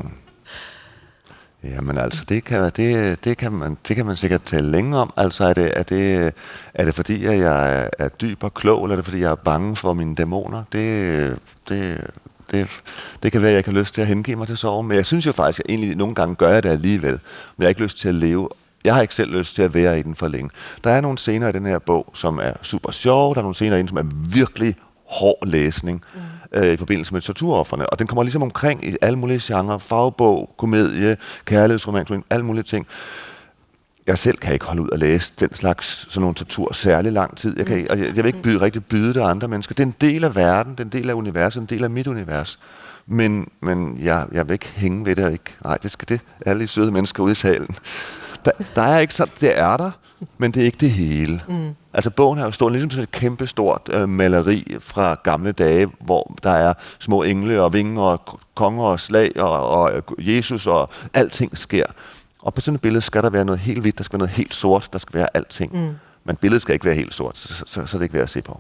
jamen 1.63 1.98
altså, 1.98 2.24
det 2.30 2.44
kan, 2.44 2.72
det, 2.75 3.24
det, 3.24 3.38
kan 3.38 3.51
man, 3.51 3.78
det 3.88 3.96
kan 3.96 4.06
man 4.06 4.16
sikkert 4.16 4.44
tale 4.44 4.72
længe 4.72 4.98
om. 4.98 5.13
Altså, 5.18 5.44
er 5.44 5.54
det, 5.54 5.72
er 5.75 5.84
det, 5.84 6.34
er 6.74 6.86
det 6.86 6.96
fordi, 6.96 7.25
at 7.25 7.40
jeg 7.40 7.81
er, 7.81 7.90
er 8.00 8.10
dyb 8.10 8.44
og 8.44 8.54
klog, 8.54 8.84
eller 8.84 8.94
er 8.94 8.96
det 8.96 9.06
fordi, 9.06 9.22
jeg 9.22 9.31
er 9.31 9.36
bange 9.36 9.75
for 9.75 9.94
mine 9.94 10.16
dæmoner? 10.16 10.63
Det, 10.72 11.40
det, 11.69 12.12
det, 12.52 12.68
det 13.24 13.32
kan 13.32 13.42
være, 13.42 13.52
at 13.52 13.56
jeg 13.56 13.74
har 13.74 13.80
lyst 13.80 13.94
til 13.94 14.02
at 14.02 14.08
hengive 14.08 14.38
mig 14.38 14.48
til 14.48 14.58
sorgen, 14.58 14.88
men 14.88 14.98
jeg 14.98 15.06
synes 15.06 15.26
jo 15.26 15.32
faktisk, 15.32 15.60
at 15.60 15.66
egentlig 15.70 15.96
nogle 15.96 16.16
gange 16.16 16.36
gør 16.36 16.50
jeg 16.50 16.64
det 16.64 16.70
alligevel, 16.70 17.12
men 17.12 17.20
jeg 17.60 17.66
har 17.66 17.70
ikke 17.70 17.84
lyst 17.84 17.98
til 17.98 18.10
at 18.10 18.16
leve. 18.16 18.50
Jeg 18.84 18.94
har 18.94 19.02
ikke 19.02 19.16
selv 19.16 19.38
lyst 19.38 19.56
til 19.56 19.62
at 19.62 19.74
være 19.74 20.00
i 20.00 20.02
den 20.02 20.16
for 20.16 20.28
længe. 20.28 20.50
Der 20.84 20.90
er 20.90 21.02
nogle 21.02 21.18
scener 21.18 21.48
i 21.48 21.52
den 21.52 21.66
her 21.66 21.80
bog, 21.80 22.12
som 22.14 22.40
er 22.44 22.54
super 22.62 22.92
sjove, 22.92 23.34
der 23.34 23.40
er 23.40 23.44
nogle 23.44 23.56
scener 23.56 23.75
i 23.75 23.80
den, 23.80 23.88
som 23.88 23.98
er 23.98 24.04
virkelig 24.34 24.75
hård 25.06 25.48
læsning 25.48 26.02
mm. 26.14 26.60
øh, 26.60 26.74
i 26.74 26.78
forbindelse 26.78 27.14
med 27.14 27.22
torturofferne, 27.22 27.90
og 27.90 28.00
den 28.00 28.08
kommer 28.08 28.24
ligesom 28.24 28.42
omkring 28.42 28.86
i 28.86 28.96
alle 29.02 29.20
mulige 29.20 29.40
genrer, 29.44 29.78
fagbog, 29.78 30.50
komedie, 30.58 31.18
kærlighedsroman, 31.46 32.24
alle 32.30 32.46
mulige 32.46 32.64
ting 32.64 32.88
jeg 34.08 34.18
selv 34.18 34.38
kan 34.38 34.54
ikke 34.54 34.66
holde 34.66 34.82
ud 34.82 34.90
at 34.94 35.00
læse 35.00 35.34
den 35.40 35.56
slags 35.56 36.08
sådan 36.10 36.22
nogle 36.22 36.36
tortur 36.36 36.74
særlig 36.74 37.12
lang 37.12 37.38
tid. 37.38 37.58
Jeg, 37.58 37.66
kan 37.66 37.78
ikke, 37.78 37.92
og 37.92 38.00
jeg, 38.00 38.06
jeg 38.06 38.16
vil 38.16 38.26
ikke 38.26 38.42
byde, 38.42 38.62
rigtig 38.62 38.86
byde 38.86 39.14
det 39.14 39.22
andre 39.22 39.48
mennesker. 39.48 39.76
Det 39.76 39.84
er 39.84 39.88
en 39.88 39.96
del 40.02 40.24
af 40.24 40.36
verden, 40.36 40.72
det 40.72 40.80
er 40.80 40.84
en 40.84 40.92
del 40.92 41.10
af 41.10 41.14
universet, 41.14 41.62
en 41.62 41.66
del 41.66 41.84
af 41.84 41.90
mit 41.90 42.08
univers. 42.08 42.60
Men, 43.08 43.48
men 43.62 43.98
jeg, 44.04 44.26
jeg 44.32 44.48
vil 44.48 44.54
ikke 44.54 44.68
hænge 44.76 45.06
ved 45.06 45.16
det. 45.16 45.32
Ikke. 45.32 45.56
Nej, 45.64 45.78
det 45.84 45.92
skal 45.92 46.10
det 46.10 46.20
alle 46.46 46.62
de 46.62 46.68
søde 46.68 46.92
mennesker 46.92 47.24
ude 47.24 47.32
i 47.32 47.36
salen. 47.36 47.76
Der, 48.46 48.52
der 48.76 48.82
er 48.82 49.00
ikke 49.00 49.14
sådan, 49.14 49.34
det 49.42 49.60
er 49.60 49.78
der, 49.78 49.92
men 50.38 50.52
det 50.52 50.62
er 50.62 50.66
ikke 50.66 50.78
det 50.78 50.92
hele. 50.92 51.42
Mm. 51.48 51.76
Altså 51.94 52.10
bogen 52.10 52.40
har 52.40 52.46
jo 52.46 52.52
stået 52.52 52.72
ligesom 52.72 52.90
sådan 52.90 53.04
et 53.04 53.12
kæmpe 53.12 53.48
stort 53.48 53.90
øh, 53.94 54.10
maleri 54.10 54.76
fra 54.80 55.18
gamle 55.24 55.52
dage, 55.52 55.88
hvor 56.00 56.36
der 56.44 56.52
er 56.52 56.74
små 57.00 57.24
engle 57.24 57.62
og 57.62 57.74
vinger 57.74 58.02
og 58.02 58.40
konger 58.56 58.84
og 58.84 59.00
slag 59.00 59.32
og, 59.40 59.70
og 59.70 60.04
Jesus 60.20 60.68
og 60.68 60.90
alting 61.14 61.58
sker. 61.58 61.86
Og 62.46 62.54
på 62.54 62.62
sådan 62.62 62.75
et 62.75 62.82
billede 62.82 63.02
skal 63.02 63.24
der 63.24 63.30
være 63.30 63.46
noget 63.46 63.60
helt 63.60 63.82
hvidt, 63.82 63.98
der 63.98 64.04
skal 64.04 64.20
være 64.20 64.25
noget 64.25 64.38
helt 64.38 64.54
sort, 64.54 64.90
der 64.94 65.00
skal 65.00 65.14
være 65.14 65.28
alting. 65.34 65.74
Mm. 65.74 65.96
Men 66.24 66.36
billedet 66.36 66.62
skal 66.62 66.74
ikke 66.74 66.86
være 66.86 66.96
helt 66.96 67.14
sort, 67.14 67.38
så, 67.38 67.48
så, 67.48 67.64
så, 67.68 67.86
så 67.86 67.98
er 67.98 68.00
det 68.00 68.02
ikke 68.06 68.14
værd 68.14 68.24
at 68.24 68.30
se 68.30 68.42
på. 68.42 68.60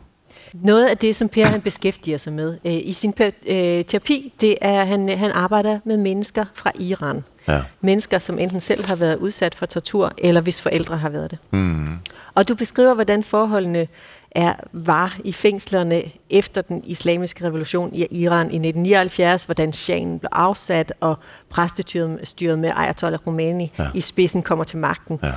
Noget 0.53 0.85
af 0.85 0.97
det, 0.97 1.15
som 1.15 1.29
Per 1.29 1.45
han 1.45 1.61
beskæftiger 1.61 2.17
sig 2.17 2.33
med 2.33 2.57
øh, 2.65 2.73
i 2.73 2.93
sin 2.93 3.13
øh, 3.19 3.85
terapi, 3.85 4.33
det 4.41 4.57
er, 4.61 4.81
at 4.81 4.87
han, 4.87 5.09
han 5.09 5.31
arbejder 5.31 5.79
med 5.85 5.97
mennesker 5.97 6.45
fra 6.53 6.71
Iran. 6.79 7.23
Ja. 7.47 7.63
Mennesker, 7.81 8.19
som 8.19 8.39
enten 8.39 8.59
selv 8.59 8.85
har 8.85 8.95
været 8.95 9.15
udsat 9.15 9.55
for 9.55 9.65
tortur, 9.65 10.13
eller 10.17 10.41
hvis 10.41 10.61
forældre 10.61 10.97
har 10.97 11.09
været 11.09 11.31
det. 11.31 11.39
Mm. 11.51 11.87
Og 12.35 12.47
du 12.47 12.55
beskriver, 12.55 12.93
hvordan 12.93 13.23
forholdene 13.23 13.87
er, 14.35 14.53
var 14.71 15.17
i 15.23 15.31
fængslerne 15.31 16.03
efter 16.29 16.61
den 16.61 16.83
islamiske 16.85 17.45
revolution 17.45 17.93
i 17.93 18.07
Iran 18.11 18.45
i 18.45 18.55
1979, 18.55 19.43
hvordan 19.43 19.73
shahen 19.73 20.19
blev 20.19 20.29
afsat, 20.31 20.93
og 20.99 21.17
præstestyret 21.49 22.59
med 22.59 22.71
Ayatollah 22.75 23.19
Khomeini 23.19 23.71
ja. 23.79 23.87
i 23.93 24.01
spidsen 24.01 24.43
kommer 24.43 24.63
til 24.63 24.77
magten. 24.77 25.19
Ja. 25.23 25.33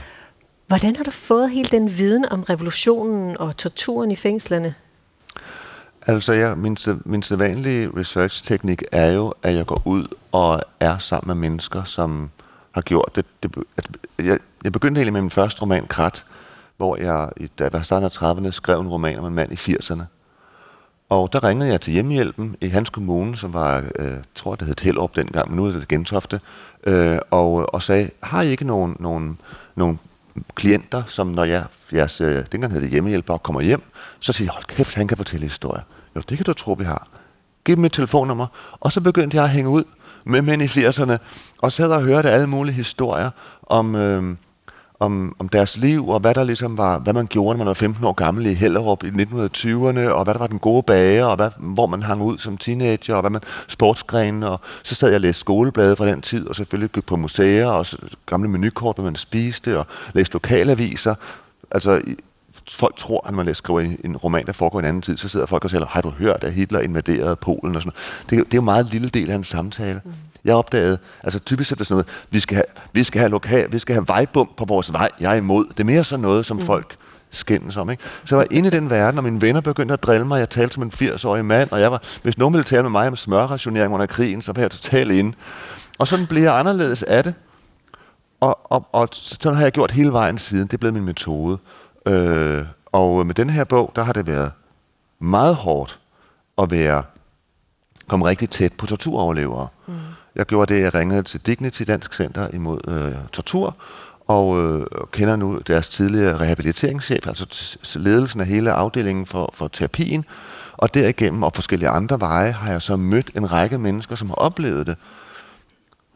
Hvordan 0.67 0.97
har 0.97 1.05
du 1.05 1.11
fået 1.11 1.51
hele 1.51 1.69
den 1.69 1.99
viden 1.99 2.29
om 2.31 2.43
revolutionen 2.43 3.39
og 3.39 3.57
torturen 3.57 4.11
i 4.11 4.17
fængslerne? 4.17 4.75
Altså, 6.07 6.33
ja, 6.33 6.55
min, 6.55 6.77
min 7.05 7.23
sædvanlige 7.23 7.91
research-teknik 7.97 8.83
er 8.93 9.13
jo, 9.13 9.35
at 9.43 9.55
jeg 9.55 9.67
går 9.67 9.83
ud 9.85 10.07
og 10.33 10.61
er 10.81 10.99
sammen 10.99 11.27
med 11.27 11.49
mennesker, 11.49 11.85
som 11.85 12.31
har 12.73 12.83
gjort 12.83 13.11
det. 13.15 13.25
det 13.43 13.57
at 13.77 13.87
jeg, 14.19 14.39
jeg 14.65 14.73
begyndte 14.73 14.99
egentlig 14.99 15.13
med 15.13 15.21
min 15.21 15.31
første 15.31 15.63
roman, 15.63 15.87
Krat, 15.87 16.25
hvor 16.79 16.97
jeg, 16.97 17.31
da 17.59 17.65
jeg 17.65 17.73
var 17.73 17.83
starten 17.83 18.05
af 18.05 18.23
30'erne, 18.23 18.51
skrev 18.51 18.81
en 18.81 18.89
roman 18.89 19.19
om 19.19 19.27
en 19.27 19.35
mand 19.35 19.53
i 19.53 19.55
80'erne. 19.55 20.03
Og 21.09 21.33
der 21.33 21.45
ringede 21.45 21.71
jeg 21.71 21.81
til 21.81 21.93
hjemmehjælpen 21.93 22.57
i 22.61 22.69
hans 22.69 22.91
kommune, 22.91 23.37
som 23.37 23.55
var, 23.55 23.85
øh, 23.99 24.17
tror 24.35 24.55
det 24.55 24.67
hed 24.67 24.75
Hellerup 24.83 25.17
dengang, 25.17 25.49
men 25.49 25.57
nu 25.57 25.67
er 25.67 25.73
det 25.73 25.89
Gentofte, 25.89 26.41
øh, 26.87 27.19
og, 27.31 27.61
øh, 27.61 27.67
og 27.73 27.83
sagde, 27.83 28.11
har 28.23 28.43
I 28.43 28.49
ikke 28.49 28.65
nogen, 28.65 28.97
nogen, 29.01 29.39
nogen 29.77 30.01
klienter, 30.55 31.03
som 31.07 31.27
når 31.27 31.45
jeg, 31.45 31.65
jeres, 31.93 32.21
øh, 32.21 32.45
dengang 32.53 32.73
hed 32.73 32.81
det 32.81 32.91
hjemmehjælper, 32.91 33.39
kommer 33.39 33.61
hjem, 33.61 33.83
så 34.21 34.33
siger 34.33 34.47
jeg, 34.47 34.53
hold 34.53 34.65
kæft, 34.65 34.95
han 34.95 35.09
kan 35.09 35.17
fortælle 35.17 35.47
historier. 35.47 35.83
Jo, 36.17 36.23
det 36.29 36.39
kan 36.39 36.45
du 36.45 36.53
tro, 36.53 36.73
vi 36.73 36.85
har. 36.85 37.09
Giv 37.65 37.77
dem 37.77 37.85
et 37.85 37.93
telefonnummer. 37.93 38.47
Og 38.81 38.93
så 38.93 39.01
begyndte 39.01 39.37
jeg 39.37 39.45
at 39.45 39.51
hænge 39.51 39.71
ud 39.71 39.85
med 40.25 40.43
mænd 40.43 40.63
i 40.63 40.67
80'erne, 40.67 41.17
og 41.59 41.73
sad 41.73 41.91
og 41.91 42.03
hørte 42.03 42.31
alle 42.31 42.47
mulige 42.47 42.75
historier 42.75 43.31
om, 43.63 43.95
øh, 43.95 44.37
om, 45.01 45.37
om 45.39 45.49
deres 45.49 45.77
liv, 45.77 46.09
og 46.09 46.21
hvad 46.21 46.35
der 46.35 46.45
ligesom 46.45 46.79
var, 46.79 46.99
hvad 46.99 47.13
man 47.13 47.27
gjorde, 47.27 47.59
når 47.59 47.65
man 47.65 47.67
var 47.67 47.75
15 47.75 48.05
år 48.05 48.13
gammel 48.13 48.47
i 48.47 48.55
Hellerup 48.55 49.05
i 49.05 49.09
1920'erne, 49.09 50.09
og 50.09 50.25
hvad 50.25 50.35
der 50.35 50.39
var 50.39 50.47
den 50.47 50.59
gode 50.59 50.83
bager, 50.83 51.25
og 51.25 51.37
hvad, 51.37 51.51
hvor 51.59 51.87
man 51.87 52.03
hang 52.03 52.23
ud 52.23 52.39
som 52.39 52.57
teenager, 52.57 53.15
og 53.15 53.21
hvad 53.21 53.31
man 53.31 53.41
sportsgrene, 53.69 54.49
og 54.49 54.61
så 54.83 54.95
sad 54.95 55.09
jeg 55.09 55.15
og 55.15 55.21
læste 55.21 55.41
skoleblade 55.41 55.97
fra 55.97 56.07
den 56.07 56.21
tid, 56.21 56.47
og 56.47 56.57
selvfølgelig 56.57 56.91
gik 56.91 57.07
på 57.07 57.17
museer, 57.17 57.67
og 57.67 57.87
gamle 58.27 58.49
menukort, 58.49 58.97
hvad 58.97 59.05
man 59.05 59.17
spiste, 59.17 59.79
og 59.79 59.87
læste 60.15 60.33
lokalaviser. 60.33 61.15
Altså, 61.71 62.01
folk 62.71 62.97
tror, 62.97 63.29
at 63.29 63.35
man 63.35 63.55
skriver 63.55 63.81
en 64.05 64.17
roman, 64.17 64.47
der 64.47 64.53
foregår 64.53 64.79
i 64.79 64.83
en 64.83 64.89
anden 64.89 65.03
tid, 65.03 65.17
så 65.17 65.29
sidder 65.29 65.47
folk 65.47 65.65
og 65.65 65.71
siger, 65.71 65.87
har 65.87 66.01
du 66.01 66.11
hørt, 66.11 66.45
at 66.45 66.53
Hitler 66.53 66.81
invaderede 66.81 67.37
Polen? 67.37 67.77
Og 67.77 67.83
sådan 67.83 67.93
noget. 67.97 68.31
Det, 68.31 68.53
det 68.53 68.55
er 68.55 68.59
jo 68.59 68.61
en 68.61 68.65
meget 68.65 68.91
lille 68.91 69.09
del 69.09 69.31
af 69.31 69.35
en 69.35 69.45
samtale. 69.45 70.01
Mm. 70.05 70.13
Jeg 70.45 70.55
opdagede, 70.55 70.99
altså 71.23 71.39
typisk 71.39 71.73
er 71.73 71.77
det 71.77 71.87
sådan 71.87 71.95
noget, 71.95 72.07
vi 72.31 72.41
skal 72.41 72.55
have, 72.55 72.65
vi 72.93 73.05
skal 73.05 73.19
have, 73.19 73.31
lokal, 73.31 73.73
vi 73.73 73.79
skal 73.79 73.95
have 73.95 74.09
vejbump 74.09 74.57
på 74.57 74.65
vores 74.65 74.93
vej, 74.93 75.09
jeg 75.21 75.33
er 75.33 75.37
imod. 75.37 75.65
Det 75.69 75.81
er 75.81 75.85
mere 75.85 76.05
sådan 76.05 76.23
noget, 76.23 76.47
som 76.47 76.57
mm. 76.57 76.63
folk 76.63 76.97
skændes 77.31 77.77
om. 77.77 77.91
Ikke? 77.91 78.03
Så 78.03 78.27
jeg 78.31 78.39
var 78.39 78.47
inde 78.51 78.69
i 78.69 78.71
den 78.71 78.91
verden, 78.91 79.19
og 79.19 79.25
mine 79.25 79.41
venner 79.41 79.61
begyndte 79.61 79.95
at 79.95 80.03
drille 80.03 80.27
mig. 80.27 80.39
Jeg 80.39 80.51
talte 80.51 80.75
som 80.75 80.83
en 80.83 80.93
80-årig 80.95 81.45
mand, 81.45 81.73
og 81.73 81.81
jeg 81.81 81.93
var, 81.93 82.03
hvis 82.23 82.39
nogen 82.39 82.55
ville 82.55 82.65
tale 82.65 82.83
med 82.83 82.91
mig 82.91 83.09
om 83.09 83.17
smørrationering 83.17 83.95
under 83.95 84.07
krigen, 84.07 84.43
så 84.43 84.53
var 84.53 84.63
jeg 84.63 84.71
totalt 84.71 85.13
inde. 85.13 85.37
Og 85.99 86.09
sådan 86.09 86.27
blev 86.27 86.43
jeg 86.43 86.59
anderledes 86.59 87.03
af 87.03 87.25
det. 87.25 87.35
Og, 88.41 88.73
og, 88.73 88.87
og 88.93 89.09
sådan 89.13 89.57
har 89.57 89.63
jeg 89.63 89.73
gjort 89.73 89.91
hele 89.91 90.13
vejen 90.13 90.39
siden. 90.39 90.67
Det 90.67 90.75
er 90.75 90.79
blevet 90.79 90.95
min 90.95 91.05
metode. 91.05 91.59
Øh, 92.07 92.65
og 92.93 93.27
med 93.27 93.35
den 93.35 93.51
her 93.51 93.65
bog, 93.65 93.93
der 93.97 94.03
har 94.03 94.13
det 94.13 94.27
været 94.27 94.53
meget 95.19 95.55
hårdt 95.55 95.99
at 96.59 96.71
være 96.71 97.03
komme 98.09 98.27
rigtig 98.27 98.51
tæt 98.51 98.73
på 98.73 98.87
torturoverlevere. 98.87 99.69
Mm. 99.87 99.95
Jeg 100.39 100.47
gjorde 100.47 100.75
det, 100.75 100.81
jeg 100.83 100.95
ringede 100.95 101.23
til 101.23 101.41
Dignity 101.41 101.83
Dansk 101.83 102.15
Center 102.15 102.49
imod 102.53 102.79
øh, 102.89 103.29
tortur, 103.33 103.77
og 104.27 104.63
øh, 104.63 104.87
kender 105.13 105.37
nu 105.37 105.59
deres 105.67 105.89
tidligere 105.89 106.41
rehabiliteringschef, 106.41 107.27
altså 107.27 107.99
ledelsen 107.99 108.41
af 108.41 108.47
hele 108.47 108.73
afdelingen 108.73 109.27
for, 109.27 109.51
for 109.55 109.69
terapien, 109.69 110.25
og 110.73 110.95
derigennem 110.95 111.43
og 111.43 111.53
forskellige 111.55 111.89
andre 111.89 112.21
veje 112.21 112.51
har 112.53 112.71
jeg 112.71 112.83
så 112.83 112.97
mødt 112.97 113.31
en 113.37 113.53
række 113.53 113.79
mennesker, 113.79 114.15
som 114.15 114.29
har 114.29 114.35
oplevet 114.35 114.87
det. 114.87 114.97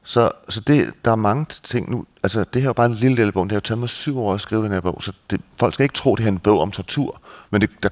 Så, 0.04 0.30
så 0.48 0.60
det, 0.60 0.92
der 1.04 1.10
er 1.10 1.16
mange 1.16 1.46
ting 1.62 1.90
nu. 1.90 2.04
Altså, 2.22 2.44
det 2.54 2.62
her 2.62 2.68
er 2.68 2.72
bare 2.72 2.86
en 2.86 2.94
lille 2.94 3.16
lille 3.16 3.32
bog. 3.32 3.44
Det 3.44 3.52
har 3.52 3.56
jo 3.56 3.60
taget 3.60 3.78
mig 3.78 3.88
syv 3.88 4.18
år 4.18 4.34
at 4.34 4.40
skrive 4.40 4.64
den 4.64 4.72
her 4.72 4.80
bog, 4.80 5.02
så 5.02 5.12
det, 5.30 5.40
folk 5.60 5.74
skal 5.74 5.84
ikke 5.84 5.94
tro, 5.94 6.14
det 6.14 6.22
her 6.22 6.30
er 6.30 6.32
en 6.32 6.38
bog 6.38 6.60
om 6.60 6.70
tortur. 6.70 7.20
Men 7.50 7.60
det, 7.60 7.70
der 7.82 7.88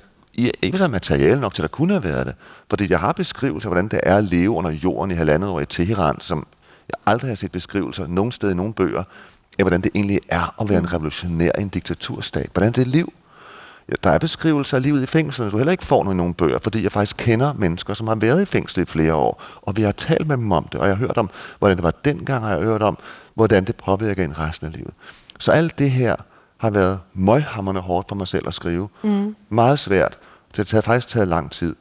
i, 0.47 0.51
ikke 0.63 0.79
så 0.79 0.89
materiale 0.89 1.41
nok 1.41 1.55
til, 1.55 1.63
at 1.63 1.71
der 1.71 1.77
kunne 1.77 1.93
have 1.93 2.05
været 2.05 2.27
det. 2.27 2.35
Fordi 2.71 2.91
jeg 2.91 2.99
har 2.99 3.13
beskrivelser 3.13 3.69
af, 3.69 3.71
hvordan 3.71 3.89
det 3.89 4.01
er 4.03 4.17
at 4.17 4.25
leve 4.25 4.51
under 4.51 4.71
jorden 4.71 5.11
i 5.11 5.15
halvandet 5.15 5.51
år 5.51 5.61
i 5.61 5.67
Teheran, 5.67 6.21
som 6.21 6.47
jeg 6.89 6.95
aldrig 7.07 7.31
har 7.31 7.37
set 7.37 7.53
beskrivelser 7.53 8.07
nogen 8.07 8.33
sted 8.33 8.51
i 8.51 8.55
nogen 8.55 8.73
bøger, 8.73 9.03
af 9.59 9.65
hvordan 9.65 9.81
det 9.81 9.91
egentlig 9.95 10.21
er 10.29 10.55
at 10.61 10.69
være 10.69 10.79
en 10.79 10.93
revolutionær 10.93 11.51
i 11.59 11.63
en 11.63 11.69
diktaturstat. 11.69 12.51
Hvordan 12.53 12.73
det 12.73 12.83
er 12.83 12.91
liv. 12.91 13.13
Ja, 13.89 13.95
der 14.05 14.11
er 14.11 14.19
beskrivelser 14.19 14.77
af 14.77 14.83
livet 14.83 15.03
i 15.03 15.07
fængslerne, 15.07 15.51
du 15.51 15.57
heller 15.57 15.73
ikke 15.73 15.85
får 15.85 16.05
noget 16.05 16.15
i 16.15 16.17
nogen 16.17 16.35
bøger, 16.35 16.59
fordi 16.63 16.83
jeg 16.83 16.93
faktisk 16.93 17.17
kender 17.17 17.53
mennesker, 17.53 17.95
som 17.95 18.07
har 18.07 18.15
været 18.15 18.43
i 18.43 18.45
fængsel 18.45 18.83
i 18.83 18.85
flere 18.85 19.15
år, 19.15 19.43
og 19.63 19.77
vi 19.77 19.83
har 19.83 19.93
talt 19.93 20.27
med 20.27 20.37
dem 20.37 20.53
om 20.53 20.69
det, 20.73 20.81
og 20.81 20.87
jeg 20.87 20.97
har 20.97 21.07
hørt 21.07 21.19
om, 21.19 21.31
hvordan 21.59 21.77
det 21.77 21.85
var 21.85 21.95
dengang, 22.05 22.45
og 22.45 22.51
jeg 22.51 22.59
har 22.59 22.65
hørt 22.65 22.83
om, 22.83 22.99
hvordan 23.35 23.65
det 23.65 23.77
påvirker 23.77 24.25
en 24.25 24.39
resten 24.39 24.67
af 24.67 24.73
livet. 24.73 24.95
Så 25.39 25.53
alt 25.53 25.79
det 25.79 25.91
her 25.91 26.17
har 26.59 26.71
været 26.71 26.99
møghammerende 27.15 27.81
hårdt 27.81 28.09
for 28.09 28.17
mig 28.17 28.29
selv 28.29 28.49
at 28.49 28.55
skrive. 28.55 28.89
Mm. 29.03 29.37
Meget 29.49 29.79
svært. 29.79 30.19
Det 30.57 30.71
har 30.71 30.81
faktisk 30.81 31.09
taget 31.09 31.29
lang 31.29 31.51
tid. 31.51 31.77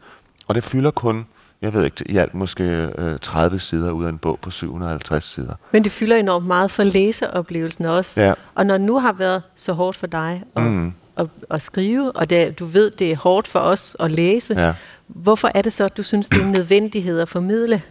Og 0.48 0.56
det 0.56 0.64
fylder 0.64 0.92
kun, 0.92 1.26
jeg 1.62 1.74
ved 1.74 1.86
ikke, 1.86 2.04
i 2.10 2.18
alt 2.18 2.34
måske 2.34 2.92
øh, 2.98 3.20
30 3.22 3.60
sider 3.60 3.92
ud 3.92 4.06
af 4.06 4.10
en 4.10 4.18
bog 4.18 4.40
på 4.42 4.52
750 4.52 5.26
sider. 5.26 5.54
Men 5.72 5.84
det 5.84 5.92
fylder 5.92 6.16
enormt 6.16 6.48
meget 6.48 6.72
for 6.72 6.84
læseoplevelsen 6.84 7.86
også. 7.86 8.22
Ja. 8.22 8.34
Og 8.56 8.66
når 8.66 8.78
nu 8.78 9.00
har 9.00 9.14
været 9.14 9.44
så 9.56 9.74
hårdt 9.74 9.98
for 9.98 10.08
dig 10.08 10.44
at, 10.56 10.64
mm. 10.64 10.94
at, 11.18 11.28
at 11.50 11.62
skrive, 11.62 12.12
og 12.12 12.30
det, 12.30 12.60
du 12.60 12.66
ved, 12.66 12.92
det 12.92 13.12
er 13.12 13.16
hårdt 13.16 13.48
for 13.48 13.60
os 13.60 13.96
at 14.00 14.12
læse, 14.12 14.54
ja. 14.60 14.74
hvorfor 15.08 15.52
er 15.56 15.62
det 15.62 15.74
så, 15.74 15.84
at 15.84 15.98
du 15.98 16.04
synes, 16.04 16.30
det 16.30 16.42
er 16.42 16.46
en 16.46 16.52
nødvendighed 16.52 17.20
at 17.20 17.30
formidle? 17.30 17.82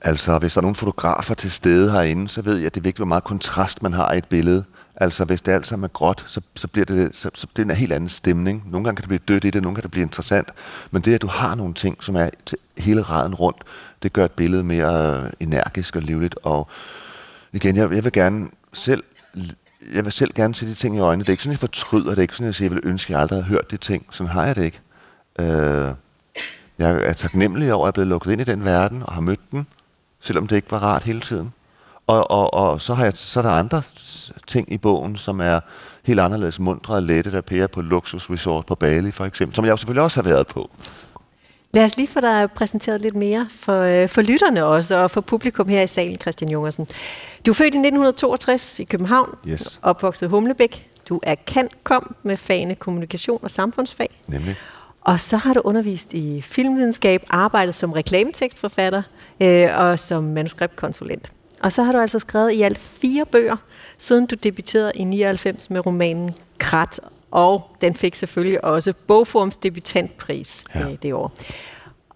Altså, 0.00 0.38
hvis 0.38 0.52
der 0.52 0.58
er 0.58 0.62
nogle 0.62 0.74
fotografer 0.74 1.34
til 1.34 1.50
stede 1.50 1.90
herinde, 1.90 2.28
så 2.28 2.42
ved 2.42 2.56
jeg, 2.56 2.66
at 2.66 2.74
det 2.74 2.80
er 2.80 2.82
vigtigt, 2.82 2.98
hvor 2.98 3.06
meget 3.06 3.24
kontrast 3.24 3.82
man 3.82 3.92
har 3.92 4.12
i 4.12 4.18
et 4.18 4.28
billede. 4.28 4.64
Altså, 4.96 5.24
hvis 5.24 5.42
det 5.42 5.52
alt 5.52 5.66
sammen 5.66 5.84
er 5.84 5.88
gråt, 5.88 6.24
så, 6.26 6.40
så 6.54 6.68
bliver 6.68 6.84
det, 6.84 7.16
så, 7.16 7.30
så 7.34 7.46
det 7.56 7.62
er 7.62 7.70
en 7.70 7.76
helt 7.76 7.92
anden 7.92 8.08
stemning. 8.08 8.62
Nogle 8.70 8.84
gange 8.84 8.96
kan 8.96 9.02
det 9.02 9.08
blive 9.08 9.34
dødt 9.34 9.44
i 9.44 9.50
det, 9.50 9.62
nogle 9.62 9.74
gange 9.74 9.76
kan 9.76 9.82
det 9.82 9.90
blive 9.90 10.02
interessant. 10.02 10.48
Men 10.90 11.02
det, 11.02 11.14
at 11.14 11.22
du 11.22 11.26
har 11.26 11.54
nogle 11.54 11.74
ting, 11.74 12.04
som 12.04 12.16
er 12.16 12.30
til 12.46 12.58
hele 12.78 13.02
raden 13.02 13.34
rundt, 13.34 13.64
det 14.02 14.12
gør 14.12 14.24
et 14.24 14.30
billede 14.30 14.62
mere 14.62 15.22
øh, 15.24 15.30
energisk 15.40 15.96
og 15.96 16.02
livligt. 16.02 16.34
Og 16.42 16.68
igen, 17.52 17.76
jeg, 17.76 17.92
jeg 17.92 18.04
vil 18.04 18.12
gerne 18.12 18.46
selv 18.72 19.04
jeg 19.94 20.04
vil 20.04 20.12
selv 20.12 20.34
gerne 20.34 20.54
se 20.54 20.66
de 20.66 20.74
ting 20.74 20.96
i 20.96 20.98
øjnene. 20.98 21.24
Det 21.24 21.28
er 21.28 21.32
ikke 21.32 21.42
sådan, 21.42 21.52
jeg 21.52 21.58
fortryder. 21.58 22.10
Det 22.10 22.18
er 22.18 22.22
ikke 22.22 22.34
sådan, 22.34 22.46
jeg 22.46 22.54
siger, 22.54 22.68
jeg 22.70 22.74
vil 22.74 22.90
ønske, 22.90 23.10
at 23.10 23.10
jeg 23.10 23.20
aldrig 23.20 23.36
havde 23.36 23.48
hørt 23.48 23.70
de 23.70 23.76
ting. 23.76 24.06
Sådan 24.10 24.32
har 24.32 24.46
jeg 24.46 24.56
det 24.56 24.64
ikke. 24.64 24.80
Øh, 25.38 25.94
jeg 26.78 27.04
er 27.04 27.12
taknemmelig 27.12 27.72
over, 27.72 27.82
at 27.82 27.86
jeg 27.86 27.90
er 27.90 27.92
blevet 27.92 28.08
lukket 28.08 28.32
ind 28.32 28.40
i 28.40 28.44
den 28.44 28.64
verden 28.64 29.02
og 29.02 29.12
har 29.12 29.20
mødt 29.20 29.52
den, 29.52 29.66
selvom 30.20 30.46
det 30.46 30.56
ikke 30.56 30.70
var 30.70 30.78
rart 30.78 31.02
hele 31.02 31.20
tiden. 31.20 31.52
Og, 32.06 32.30
og, 32.30 32.54
og 32.54 32.80
så, 32.80 32.94
har 32.94 33.04
jeg, 33.04 33.12
så 33.16 33.40
er 33.40 33.42
der 33.42 33.50
andre 33.50 33.82
ting 34.46 34.72
i 34.72 34.78
bogen, 34.78 35.16
som 35.16 35.40
er 35.40 35.60
helt 36.02 36.20
anderledes 36.20 36.58
mundre 36.58 36.94
og 36.94 37.02
lette, 37.02 37.32
der 37.32 37.40
pærer 37.40 37.66
på 37.66 37.82
luksusresort 37.82 38.66
på 38.66 38.74
Bali 38.74 39.10
for 39.10 39.24
eksempel, 39.24 39.54
som 39.54 39.64
jeg 39.64 39.70
jo 39.70 39.76
selvfølgelig 39.76 40.02
også 40.02 40.22
har 40.22 40.28
været 40.28 40.46
på. 40.46 40.70
Lad 41.74 41.84
os 41.84 41.96
lige 41.96 42.08
få 42.08 42.20
dig 42.20 42.50
præsenteret 42.54 43.00
lidt 43.00 43.14
mere 43.14 43.48
for, 43.50 43.80
øh, 43.80 44.08
for 44.08 44.22
lytterne 44.22 44.64
også, 44.64 44.96
og 44.96 45.10
for 45.10 45.20
publikum 45.20 45.68
her 45.68 45.82
i 45.82 45.86
salen, 45.86 46.20
Christian 46.20 46.50
Jungersen. 46.50 46.86
Du 47.46 47.50
er 47.50 47.54
født 47.54 47.74
i 47.74 47.78
1962 47.78 48.80
i 48.80 48.84
København, 48.84 49.38
yes. 49.48 49.80
opvokset 49.82 50.28
Humlebæk. 50.28 50.90
Du 51.08 51.20
er 51.22 51.34
kant 51.34 51.84
kom 51.84 52.14
med 52.22 52.36
fagene 52.36 52.74
kommunikation 52.74 53.38
og 53.42 53.50
samfundsfag. 53.50 54.08
Nemlig. 54.26 54.56
Og 55.00 55.20
så 55.20 55.36
har 55.36 55.52
du 55.52 55.60
undervist 55.64 56.14
i 56.14 56.42
filmvidenskab, 56.42 57.22
arbejdet 57.28 57.74
som 57.74 57.92
reklametekstforfatter 57.92 59.02
øh, 59.40 59.68
og 59.74 59.98
som 59.98 60.24
manuskriptkonsulent. 60.24 61.32
Og 61.62 61.72
så 61.72 61.82
har 61.82 61.92
du 61.92 61.98
altså 61.98 62.18
skrevet 62.18 62.52
i 62.52 62.62
alt 62.62 62.78
fire 62.78 63.24
bøger, 63.26 63.56
siden 63.98 64.26
du 64.26 64.34
debuterede 64.34 64.92
i 64.94 65.04
99 65.04 65.70
med 65.70 65.86
romanen 65.86 66.34
Krat, 66.58 67.00
og 67.30 67.76
den 67.80 67.94
fik 67.94 68.14
selvfølgelig 68.14 68.64
også 68.64 68.92
Bogforums 69.06 69.56
debutantpris 69.56 70.64
ja. 70.74 70.88
øh, 70.90 70.96
det 71.02 71.14
år. 71.14 71.32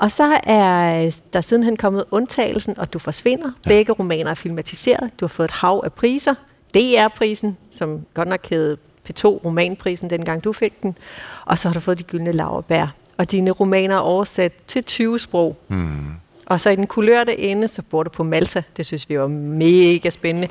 Og 0.00 0.12
så 0.12 0.40
er 0.42 1.10
der 1.32 1.40
sidenhen 1.40 1.76
kommet 1.76 2.04
Undtagelsen, 2.10 2.78
og 2.78 2.92
Du 2.92 2.98
forsvinder. 2.98 3.50
Ja. 3.66 3.70
Begge 3.70 3.92
romaner 3.92 4.30
er 4.30 4.34
filmatiseret. 4.34 5.10
Du 5.20 5.24
har 5.24 5.28
fået 5.28 5.48
et 5.48 5.54
hav 5.54 5.80
af 5.84 5.92
priser. 5.92 6.34
DR-prisen, 6.74 7.56
som 7.70 8.06
godt 8.14 8.28
nok 8.28 8.48
hed 8.50 8.76
P2 9.08 9.24
Romanprisen, 9.24 10.10
dengang 10.10 10.44
du 10.44 10.52
fik 10.52 10.82
den. 10.82 10.96
Og 11.44 11.58
så 11.58 11.68
har 11.68 11.72
du 11.72 11.80
fået 11.80 11.98
de 11.98 12.02
gyldne 12.02 12.32
laverbær. 12.32 12.94
Og 13.18 13.30
dine 13.30 13.50
romaner 13.50 13.94
er 13.94 14.00
oversat 14.00 14.52
til 14.68 14.84
20 14.84 15.18
sprog. 15.18 15.56
Mm. 15.68 16.19
Og 16.50 16.60
så 16.60 16.70
i 16.70 16.76
den 16.76 16.86
kulørte 16.86 17.40
ende, 17.40 17.68
så 17.68 17.82
bor 17.82 18.02
du 18.02 18.10
på 18.10 18.22
Malta. 18.22 18.62
Det 18.76 18.86
synes 18.86 19.08
vi 19.08 19.18
var 19.18 19.26
mega 19.26 20.10
spændende. 20.10 20.48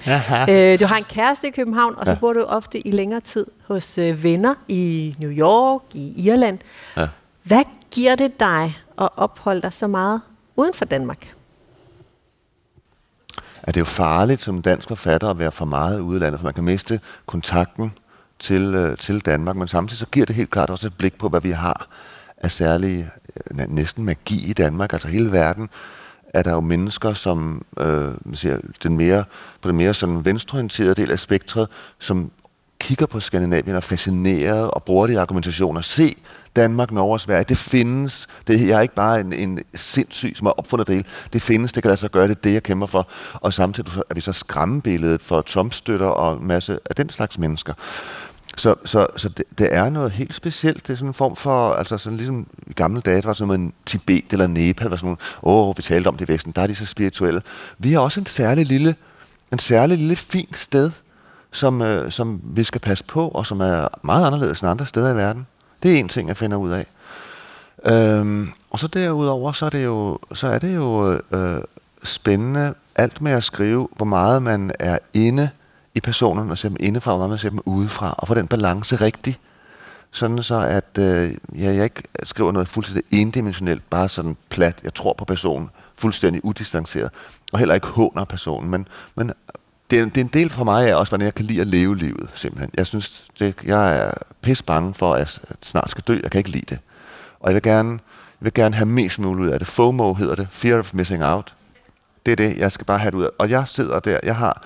Øh, 0.49 0.79
du 0.79 0.85
har 0.85 0.97
en 0.97 1.03
kæreste 1.03 1.47
i 1.47 1.51
København, 1.51 1.95
og 1.97 2.05
så 2.05 2.11
ja. 2.11 2.17
bor 2.19 2.33
du 2.33 2.43
ofte 2.43 2.87
i 2.87 2.91
længere 2.91 3.21
tid 3.21 3.45
hos 3.67 3.97
øh, 3.97 4.23
venner 4.23 4.55
i 4.67 5.15
New 5.19 5.31
York, 5.31 5.81
i 5.93 6.27
Irland. 6.27 6.59
Ja. 6.97 7.07
Hvad 7.43 7.63
giver 7.91 8.15
det 8.15 8.39
dig 8.39 8.77
at 9.01 9.09
opholde 9.15 9.61
dig 9.61 9.73
så 9.73 9.87
meget 9.87 10.21
uden 10.55 10.73
for 10.73 10.85
Danmark? 10.85 11.33
Er 13.63 13.71
det 13.71 13.77
er 13.77 13.81
jo 13.81 13.85
farligt 13.85 14.41
som 14.41 14.61
dansk 14.61 14.87
forfatter 14.87 15.29
at 15.29 15.39
være 15.39 15.51
for 15.51 15.65
meget 15.65 15.99
ude 15.99 16.17
i 16.17 16.19
landet, 16.19 16.39
for 16.39 16.45
man 16.45 16.53
kan 16.53 16.63
miste 16.63 16.99
kontakten 17.25 17.91
til, 18.39 18.75
øh, 18.75 18.97
til 18.97 19.25
Danmark, 19.25 19.55
men 19.55 19.67
samtidig 19.67 19.99
så 19.99 20.05
giver 20.05 20.25
det 20.25 20.35
helt 20.35 20.49
klart 20.49 20.69
også 20.69 20.87
et 20.87 20.97
blik 20.97 21.17
på, 21.17 21.29
hvad 21.29 21.41
vi 21.41 21.51
har 21.51 21.87
af 22.37 22.51
særlig 22.51 22.99
øh, 22.99 23.18
næsten 23.51 24.05
magi 24.05 24.49
i 24.49 24.53
Danmark, 24.53 24.93
altså 24.93 25.07
hele 25.07 25.31
verden, 25.31 25.69
er 26.33 26.43
der 26.43 26.51
jo 26.51 26.59
mennesker, 26.59 27.13
som 27.13 27.65
øh, 27.79 28.11
man 28.25 28.35
siger, 28.35 28.57
den 28.83 28.97
mere, 28.97 29.23
på 29.61 29.69
den 29.69 29.77
mere 29.77 29.93
sådan 29.93 30.25
venstreorienterede 30.25 30.95
del 30.95 31.11
af 31.11 31.19
spektret, 31.19 31.67
som 31.99 32.31
kigger 32.79 33.05
på 33.05 33.19
Skandinavien 33.19 33.75
og 33.75 33.77
er 33.77 33.81
fascineret 33.81 34.71
og 34.71 34.83
bruger 34.83 35.07
det 35.07 35.13
i 35.13 35.17
argumentationer. 35.17 35.81
Se, 35.81 36.15
Danmark, 36.55 36.91
Norge 36.91 37.13
og 37.13 37.21
Sverige, 37.21 37.43
det 37.43 37.57
findes. 37.57 38.27
Det, 38.47 38.67
jeg 38.67 38.77
er 38.77 38.81
ikke 38.81 38.95
bare 38.95 39.19
en, 39.19 39.33
en 39.33 39.59
sindssyg, 39.75 40.33
som 40.35 40.45
har 40.45 40.51
opfundet 40.51 40.87
det 40.87 40.95
hele. 40.95 41.07
Det 41.33 41.41
findes, 41.41 41.73
det 41.73 41.83
kan 41.83 41.89
lade 41.89 41.99
sig 41.99 42.11
gøre, 42.11 42.27
det 42.27 42.35
er 42.35 42.41
det, 42.41 42.53
jeg 42.53 42.63
kæmper 42.63 42.87
for. 42.87 43.07
Og 43.33 43.53
samtidig 43.53 43.91
er 44.09 44.15
vi 44.15 44.21
så 44.21 44.33
skræmmebilledet 44.33 45.21
for 45.21 45.41
Trump-støtter 45.41 46.07
og 46.07 46.41
en 46.41 46.47
masse 46.47 46.79
af 46.85 46.95
den 46.95 47.09
slags 47.09 47.39
mennesker. 47.39 47.73
Så, 48.59 48.75
så, 48.85 49.07
så 49.15 49.29
det, 49.29 49.45
det 49.57 49.75
er 49.75 49.89
noget 49.89 50.11
helt 50.11 50.35
specielt. 50.35 50.87
Det 50.87 50.93
er 50.93 50.97
sådan 50.97 51.09
en 51.09 51.13
form 51.13 51.35
for, 51.35 51.73
altså 51.73 51.97
sådan 51.97 52.17
ligesom 52.17 52.47
i 52.67 52.73
gamle 52.73 53.01
dage, 53.01 53.17
det 53.17 53.25
var 53.25 53.33
sådan 53.33 53.47
noget 53.47 53.59
en 53.59 53.73
Tibet 53.85 54.25
eller 54.31 54.47
Nepal, 54.47 54.89
var 54.89 54.95
sådan 54.95 55.05
nogle, 55.05 55.17
åh, 55.43 55.77
vi 55.77 55.81
talte 55.81 56.07
om 56.07 56.17
det 56.17 56.25
i 56.25 56.31
væksten, 56.31 56.51
der 56.55 56.61
er 56.61 56.67
de 56.67 56.75
så 56.75 56.85
spirituelle. 56.85 57.41
Vi 57.77 57.93
har 57.93 57.99
også 57.99 58.19
en 58.19 58.25
særlig 58.25 58.65
lille, 58.65 58.95
en 59.51 59.59
særlig 59.59 59.97
lille 59.97 60.15
fint 60.15 60.57
sted, 60.57 60.91
som, 61.51 61.81
øh, 61.81 62.11
som 62.11 62.41
vi 62.43 62.63
skal 62.63 62.81
passe 62.81 63.03
på, 63.03 63.27
og 63.27 63.45
som 63.45 63.61
er 63.61 63.87
meget 64.01 64.25
anderledes 64.25 64.61
end 64.61 64.69
andre 64.69 64.85
steder 64.85 65.13
i 65.13 65.15
verden. 65.15 65.47
Det 65.83 65.95
er 65.95 65.99
en 65.99 66.09
ting, 66.09 66.27
jeg 66.27 66.37
finder 66.37 66.57
ud 66.57 66.71
af. 66.71 66.85
Øhm, 67.85 68.49
og 68.69 68.79
så 68.79 68.87
derudover, 68.87 69.51
så 69.51 69.65
er 69.65 69.69
det 69.69 69.85
jo, 69.85 70.19
så 70.33 70.47
er 70.47 70.59
det 70.59 70.75
jo 70.75 71.19
øh, 71.31 71.61
spændende 72.03 72.73
alt 72.95 73.21
med 73.21 73.31
at 73.31 73.43
skrive, 73.43 73.87
hvor 73.95 74.05
meget 74.05 74.43
man 74.43 74.71
er 74.79 74.97
inde 75.13 75.49
i 75.95 75.99
personen, 75.99 76.51
og 76.51 76.57
ser 76.57 76.69
dem 76.69 76.77
indefra, 76.79 77.13
og 77.13 77.29
man 77.29 77.37
ser 77.37 77.49
dem 77.49 77.59
udefra, 77.65 78.15
og 78.17 78.27
få 78.27 78.33
den 78.33 78.47
balance 78.47 78.95
rigtig. 78.95 79.37
Sådan 80.11 80.43
så, 80.43 80.55
at 80.55 80.97
øh, 80.99 81.31
ja, 81.61 81.73
jeg 81.73 81.83
ikke 81.83 82.03
skriver 82.23 82.51
noget 82.51 82.67
fuldstændig 82.67 83.03
endimensionelt, 83.11 83.89
bare 83.89 84.09
sådan 84.09 84.37
plat, 84.49 84.79
jeg 84.83 84.93
tror 84.93 85.13
på 85.13 85.25
personen, 85.25 85.69
fuldstændig 85.97 86.45
udistanceret, 86.45 87.09
og 87.51 87.59
heller 87.59 87.75
ikke 87.75 87.87
håner 87.87 88.25
personen, 88.25 88.71
men, 88.71 88.87
men 89.15 89.31
det, 89.91 89.99
er, 89.99 90.05
det 90.05 90.17
er 90.17 90.21
en 90.21 90.31
del 90.33 90.49
for 90.49 90.63
mig 90.63 90.89
af 90.89 90.95
også, 90.95 91.11
hvordan 91.11 91.25
jeg 91.25 91.35
kan 91.35 91.45
lide 91.45 91.61
at 91.61 91.67
leve 91.67 91.97
livet, 91.97 92.29
simpelthen. 92.35 92.71
Jeg 92.77 92.87
synes, 92.87 93.25
det, 93.39 93.55
jeg 93.65 93.97
er 93.97 94.11
pisse 94.41 94.63
bange 94.63 94.93
for, 94.93 95.13
at 95.13 95.19
jeg 95.19 95.55
snart 95.61 95.89
skal 95.89 96.03
dø. 96.07 96.19
Jeg 96.23 96.31
kan 96.31 96.37
ikke 96.39 96.49
lide 96.49 96.65
det. 96.69 96.79
Og 97.39 97.49
jeg 97.49 97.53
vil 97.53 97.63
gerne, 97.63 97.91
jeg 97.91 98.45
vil 98.45 98.53
gerne 98.53 98.75
have 98.75 98.85
mest 98.85 99.19
muligt 99.19 99.47
ud 99.47 99.51
af 99.53 99.59
det. 99.59 99.67
FOMO 99.67 100.13
hedder 100.13 100.35
det. 100.35 100.47
Fear 100.51 100.79
of 100.79 100.93
missing 100.93 101.23
out. 101.23 101.55
Det 102.25 102.31
er 102.31 102.35
det, 102.35 102.57
jeg 102.57 102.71
skal 102.71 102.85
bare 102.85 102.97
have 102.99 103.11
det 103.11 103.17
ud 103.17 103.23
af. 103.23 103.29
Og 103.39 103.49
jeg 103.49 103.67
sidder 103.67 103.99
der, 103.99 104.19
jeg 104.23 104.35
har 104.35 104.63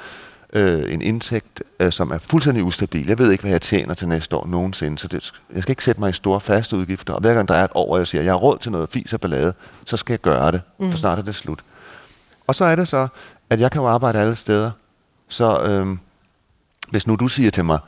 øh, 0.54 0.94
en 0.94 1.02
indtægt, 1.02 1.64
øh, 1.80 1.92
som 1.92 2.12
er 2.12 2.18
fuldstændig 2.18 2.64
ustabil. 2.64 3.08
Jeg 3.08 3.20
ved 3.20 3.32
ikke, 3.32 3.42
hvad 3.42 3.52
jeg 3.52 3.62
tjener 3.62 3.94
til 3.94 4.08
næste 4.08 4.36
år 4.36 4.48
nogensinde, 4.48 4.98
så 4.98 5.08
det, 5.08 5.32
jeg 5.54 5.62
skal 5.62 5.72
ikke 5.72 5.84
sætte 5.84 6.02
mig 6.02 6.10
i 6.10 6.14
store 6.14 6.42
faste 6.42 6.78
udgifter. 6.78 7.14
Og 7.14 7.22
hver 7.22 7.34
gang 7.34 7.48
der 7.48 7.56
er 7.56 7.64
et 7.64 7.72
år, 7.76 7.86
hvor 7.88 7.98
jeg 7.98 8.08
siger, 8.08 8.22
at 8.22 8.26
jeg 8.26 8.34
har 8.34 8.40
råd 8.40 8.58
til 8.58 8.72
noget 8.72 8.90
fis 8.90 9.14
og 9.14 9.22
ballade, 9.22 9.54
så 9.86 9.98
skal 9.98 10.14
jeg 10.14 10.20
gøre 10.20 10.52
det, 10.52 10.62
mm. 10.80 10.92
for 10.92 10.98
snart 10.98 11.20
er 11.20 11.24
det 11.24 11.36
slut. 11.36 11.60
Og 12.48 12.56
så 12.56 12.66
er 12.66 12.76
det 12.76 12.88
så, 12.88 13.08
at 13.50 13.60
jeg 13.60 13.72
kan 13.72 13.82
jo 13.82 13.88
arbejde 13.88 14.20
alle 14.20 14.36
steder. 14.36 14.72
Så 15.28 15.62
øhm, 15.62 16.00
hvis 16.90 17.08
nu 17.08 17.16
du 17.16 17.28
siger 17.28 17.52
til 17.52 17.66
mig, 17.66 17.80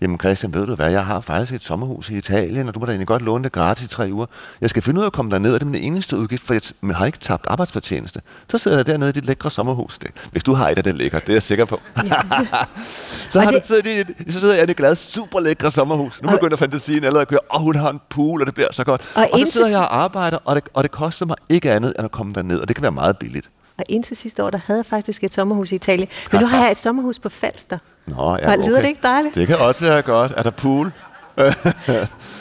jamen 0.00 0.18
Christian, 0.18 0.54
ved 0.54 0.66
du 0.66 0.74
hvad, 0.74 0.90
jeg 0.90 1.06
har 1.06 1.20
faktisk 1.20 1.52
et 1.52 1.64
sommerhus 1.64 2.10
i 2.10 2.16
Italien, 2.16 2.68
og 2.68 2.74
du 2.74 2.78
må 2.80 2.86
da 2.86 2.92
egentlig 2.92 3.06
godt 3.06 3.22
låne 3.22 3.44
det 3.44 3.52
gratis 3.52 3.84
i 3.84 3.88
tre 3.88 4.08
uger. 4.12 4.26
Jeg 4.60 4.70
skal 4.70 4.82
finde 4.82 4.98
ud 4.98 5.02
af 5.02 5.06
at 5.06 5.12
komme 5.12 5.30
derned, 5.30 5.54
og 5.54 5.60
det 5.60 5.66
er 5.66 5.70
min 5.70 5.82
eneste 5.82 6.16
udgift, 6.16 6.42
for 6.42 6.54
jeg 6.54 6.96
har 6.96 7.06
ikke 7.06 7.18
tabt 7.18 7.46
arbejdsfortjeneste. 7.48 8.20
Så 8.50 8.58
sidder 8.58 8.76
jeg 8.76 8.86
dernede 8.86 9.10
i 9.10 9.12
dit 9.12 9.24
lækre 9.24 9.50
sommerhus. 9.50 9.98
Det. 9.98 10.10
Hvis 10.32 10.42
du 10.42 10.54
har 10.54 10.68
et 10.68 10.78
af 10.78 10.84
det 10.84 10.94
lækre, 10.94 11.20
det 11.20 11.28
er 11.28 11.32
jeg 11.32 11.42
sikker 11.42 11.64
på. 11.64 11.80
så, 13.32 13.40
har 13.40 13.50
det... 13.50 13.62
du 13.62 13.66
siddet 13.66 14.08
i, 14.26 14.32
så 14.32 14.40
sidder 14.40 14.54
jeg 14.54 14.68
i 14.68 14.70
et 14.70 14.76
glad, 14.76 14.96
super 14.96 15.40
lækre 15.40 15.72
sommerhus. 15.72 16.22
Nu 16.22 16.30
begynder 16.30 16.56
fantasien 16.56 17.04
allerede 17.04 17.22
at 17.22 17.28
køre, 17.28 17.40
og 17.48 17.60
hun 17.60 17.74
har 17.74 17.90
en 17.90 18.00
pool, 18.08 18.40
og 18.40 18.46
det 18.46 18.54
bliver 18.54 18.72
så 18.72 18.84
godt. 18.84 19.12
Og, 19.14 19.28
og 19.32 19.38
så 19.38 19.52
sidder 19.52 19.68
jeg 19.68 19.78
og 19.78 19.96
arbejder, 19.96 20.38
og 20.44 20.56
det, 20.56 20.64
og 20.74 20.82
det 20.82 20.90
koster 20.90 21.26
mig 21.26 21.36
ikke 21.48 21.72
andet 21.72 21.94
end 21.98 22.04
at 22.04 22.10
komme 22.10 22.32
derned, 22.32 22.58
og 22.58 22.68
det 22.68 22.76
kan 22.76 22.82
være 22.82 22.92
meget 22.92 23.18
billigt. 23.18 23.50
Og 23.78 23.84
indtil 23.88 24.16
sidste 24.16 24.44
år, 24.44 24.50
der 24.50 24.58
havde 24.66 24.78
jeg 24.78 24.86
faktisk 24.86 25.24
et 25.24 25.34
sommerhus 25.34 25.72
i 25.72 25.74
Italien. 25.74 26.08
Men 26.32 26.40
nu 26.40 26.46
har 26.46 26.62
jeg 26.62 26.70
et 26.70 26.78
sommerhus 26.78 27.18
på 27.18 27.28
Falster. 27.28 27.78
Nå, 28.06 28.36
ja, 28.36 28.54
okay. 28.54 28.68
Lyder 28.68 28.80
det 28.80 28.88
ikke 28.88 29.00
dejligt? 29.02 29.34
Det 29.34 29.46
kan 29.46 29.58
også 29.58 29.84
være 29.84 30.02
godt. 30.02 30.32
Er 30.36 30.42
der 30.42 30.50
pool? 30.50 30.92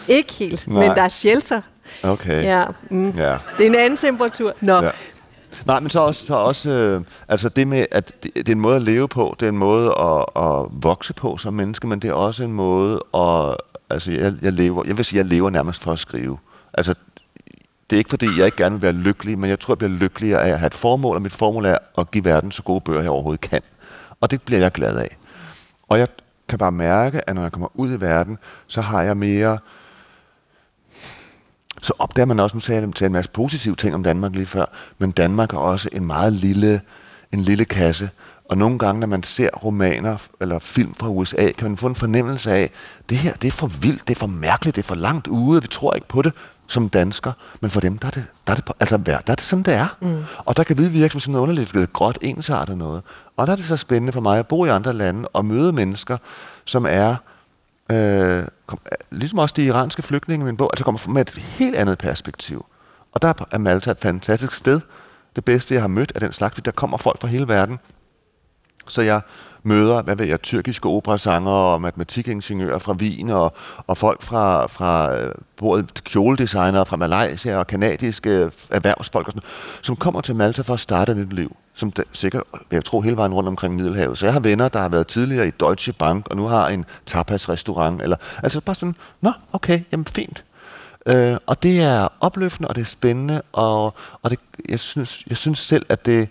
ikke 0.07 0.33
helt, 0.33 0.67
Nej. 0.67 0.87
men 0.87 0.97
der 0.97 1.03
er 1.03 1.09
shelter. 1.09 1.61
Okay. 2.03 2.43
Ja, 2.43 2.65
mm. 2.89 3.09
ja. 3.09 3.37
Det 3.57 3.63
er 3.63 3.69
en 3.69 3.75
anden 3.75 3.97
temperatur. 3.97 4.53
Nå. 4.61 4.81
Ja. 4.81 4.89
Nej, 5.65 5.79
men 5.79 5.89
så 5.89 5.99
også, 5.99 6.25
så 6.25 6.35
også 6.35 6.69
øh, 6.69 7.01
altså 7.27 7.49
det 7.49 7.67
med, 7.67 7.85
at 7.91 8.11
det, 8.23 8.35
det 8.35 8.49
er 8.49 8.51
en 8.51 8.59
måde 8.59 8.75
at 8.75 8.81
leve 8.81 9.07
på, 9.07 9.35
det 9.39 9.45
er 9.45 9.49
en 9.49 9.57
måde 9.57 9.87
at, 9.99 10.43
at 10.43 10.65
vokse 10.71 11.13
på 11.13 11.37
som 11.37 11.53
menneske, 11.53 11.87
men 11.87 11.99
det 11.99 12.09
er 12.09 12.13
også 12.13 12.43
en 12.43 12.53
måde 12.53 12.99
at, 13.13 13.55
altså 13.89 14.11
jeg, 14.11 14.33
jeg 14.41 14.53
lever, 14.53 14.83
jeg 14.87 14.97
vil 14.97 15.05
sige, 15.05 15.17
jeg 15.17 15.25
lever 15.25 15.49
nærmest 15.49 15.81
for 15.83 15.91
at 15.91 15.99
skrive. 15.99 16.37
Altså 16.73 16.93
det 17.89 17.95
er 17.95 17.97
ikke 17.97 18.09
fordi, 18.09 18.27
jeg 18.37 18.45
ikke 18.45 18.57
gerne 18.57 18.75
vil 18.75 18.81
være 18.81 18.91
lykkelig, 18.91 19.39
men 19.39 19.49
jeg 19.49 19.59
tror, 19.59 19.73
jeg 19.73 19.77
bliver 19.77 19.91
lykkeligere 19.91 20.41
af 20.41 20.51
at 20.51 20.59
have 20.59 20.67
et 20.67 20.73
formål, 20.73 21.15
og 21.15 21.21
mit 21.21 21.33
formål 21.33 21.65
er 21.65 21.77
at 21.97 22.11
give 22.11 22.25
verden 22.25 22.51
så 22.51 22.61
gode 22.63 22.81
bøger, 22.81 23.01
jeg 23.01 23.09
overhovedet 23.09 23.41
kan. 23.41 23.61
Og 24.21 24.31
det 24.31 24.41
bliver 24.41 24.59
jeg 24.59 24.71
glad 24.71 24.97
af. 24.97 25.17
Og 25.93 25.99
jeg 25.99 26.07
kan 26.49 26.59
bare 26.59 26.71
mærke, 26.71 27.29
at 27.29 27.35
når 27.35 27.41
jeg 27.41 27.51
kommer 27.51 27.67
ud 27.73 27.97
i 27.97 28.01
verden, 28.01 28.37
så 28.67 28.81
har 28.81 29.01
jeg 29.01 29.17
mere... 29.17 29.57
Så 31.81 31.93
opdager 31.99 32.25
man 32.25 32.39
også, 32.39 32.55
nu 32.55 32.59
sagde 32.59 32.93
jeg 32.99 33.05
en 33.05 33.11
masse 33.11 33.31
positive 33.31 33.75
ting 33.75 33.95
om 33.95 34.03
Danmark 34.03 34.31
lige 34.31 34.45
før, 34.45 34.65
men 34.97 35.11
Danmark 35.11 35.53
er 35.53 35.57
også 35.57 35.89
en 35.91 36.05
meget 36.05 36.33
lille, 36.33 36.81
en 37.31 37.39
lille 37.39 37.65
kasse. 37.65 38.09
Og 38.49 38.57
nogle 38.57 38.79
gange, 38.79 38.99
når 38.99 39.07
man 39.07 39.23
ser 39.23 39.49
romaner 39.49 40.17
eller 40.41 40.59
film 40.59 40.95
fra 40.95 41.09
USA, 41.09 41.51
kan 41.51 41.67
man 41.67 41.77
få 41.77 41.87
en 41.87 41.95
fornemmelse 41.95 42.51
af, 42.51 42.71
det 43.09 43.17
her 43.17 43.33
det 43.33 43.47
er 43.47 43.51
for 43.51 43.67
vildt, 43.67 44.07
det 44.07 44.15
er 44.15 44.19
for 44.19 44.27
mærkeligt, 44.27 44.75
det 44.75 44.81
er 44.81 44.87
for 44.87 44.95
langt 44.95 45.27
ude, 45.27 45.61
vi 45.61 45.67
tror 45.67 45.93
ikke 45.93 46.07
på 46.07 46.21
det 46.21 46.33
som 46.73 46.89
dansker, 46.89 47.31
men 47.61 47.71
for 47.71 47.79
dem, 47.79 47.97
der 47.97 48.07
er 48.07 48.11
det, 48.11 48.25
der 48.47 48.53
er 48.53 48.55
det, 48.55 48.71
altså, 48.79 48.97
der 48.97 49.17
er 49.27 49.35
det 49.35 49.41
sådan, 49.41 49.63
det 49.63 49.73
er. 49.73 49.97
Mm. 50.01 50.23
Og 50.37 50.57
der 50.57 50.63
kan 50.63 50.77
vi 50.77 50.87
virke 50.87 51.11
som 51.11 51.19
sådan 51.19 51.31
noget 51.31 51.43
underligt 51.43 51.73
lidt 51.73 51.93
gråt 51.93 52.17
ensartet 52.21 52.77
noget. 52.77 53.01
Og 53.37 53.47
der 53.47 53.53
er 53.53 53.57
det 53.57 53.65
så 53.65 53.77
spændende 53.77 54.13
for 54.13 54.21
mig 54.21 54.39
at 54.39 54.47
bo 54.47 54.65
i 54.65 54.69
andre 54.69 54.93
lande 54.93 55.27
og 55.33 55.45
møde 55.45 55.73
mennesker, 55.73 56.17
som 56.65 56.85
er, 56.89 57.15
øh, 57.91 58.43
kom, 58.65 58.79
ligesom 59.11 59.39
også 59.39 59.53
de 59.57 59.65
iranske 59.65 60.01
flygtninge 60.01 60.43
i 60.43 60.45
min 60.45 60.57
bog, 60.57 60.69
altså 60.73 60.83
kommer 60.83 61.09
med 61.09 61.21
et 61.21 61.29
helt 61.29 61.75
andet 61.75 61.97
perspektiv. 61.97 62.65
Og 63.11 63.21
der 63.21 63.33
er 63.51 63.57
Malta 63.57 63.91
et 63.91 63.99
fantastisk 64.01 64.53
sted. 64.53 64.81
Det 65.35 65.45
bedste, 65.45 65.73
jeg 65.73 65.83
har 65.83 65.87
mødt 65.87 66.11
af 66.15 66.21
den 66.21 66.33
slags, 66.33 66.61
der 66.65 66.71
kommer 66.71 66.97
folk 66.97 67.21
fra 67.21 67.27
hele 67.27 67.47
verden. 67.47 67.79
Så 68.87 69.01
jeg 69.01 69.21
møder, 69.63 70.01
hvad 70.01 70.15
ved 70.15 70.25
jeg, 70.25 70.41
tyrkiske 70.41 70.89
operasanger 70.89 71.51
og 71.51 71.81
matematikingeniører 71.81 72.79
fra 72.79 72.93
Wien 72.93 73.29
og, 73.29 73.53
og 73.87 73.97
folk 73.97 74.21
fra, 74.21 74.67
fra 74.67 75.15
øh, 75.17 75.31
både 75.57 75.87
kjoledesignere 76.03 76.85
fra 76.85 76.97
Malaysia 76.97 77.57
og 77.57 77.67
kanadiske 77.67 78.29
øh, 78.29 78.51
erhvervsfolk, 78.71 79.27
og 79.27 79.31
sådan, 79.31 79.47
som 79.81 79.95
kommer 79.95 80.21
til 80.21 80.35
Malta 80.35 80.61
for 80.61 80.73
at 80.73 80.79
starte 80.79 81.11
et 81.11 81.17
nyt 81.17 81.33
liv, 81.33 81.55
som 81.73 81.91
der, 81.91 82.03
sikkert, 82.13 82.43
jeg 82.71 82.85
tror, 82.85 83.01
hele 83.01 83.17
vejen 83.17 83.33
rundt 83.33 83.47
omkring 83.49 83.75
Middelhavet. 83.75 84.17
Så 84.17 84.25
jeg 84.25 84.33
har 84.33 84.39
venner, 84.39 84.69
der 84.69 84.79
har 84.79 84.89
været 84.89 85.07
tidligere 85.07 85.47
i 85.47 85.51
Deutsche 85.51 85.93
Bank, 85.93 86.27
og 86.27 86.37
nu 86.37 86.47
har 86.47 86.67
en 86.67 86.85
tapas-restaurant, 87.05 88.01
eller, 88.01 88.17
altså 88.43 88.61
bare 88.61 88.75
sådan, 88.75 88.95
nå, 89.21 89.31
okay, 89.53 89.81
jamen 89.91 90.05
fint. 90.05 90.43
Øh, 91.05 91.37
og 91.45 91.63
det 91.63 91.81
er 91.81 92.07
opløftende, 92.19 92.69
og 92.69 92.75
det 92.75 92.81
er 92.81 92.85
spændende, 92.85 93.41
og, 93.51 93.93
og 94.21 94.31
det, 94.31 94.39
jeg, 94.69 94.79
synes, 94.79 95.23
jeg 95.27 95.37
synes 95.37 95.59
selv, 95.59 95.85
at 95.89 96.05
det, 96.05 96.29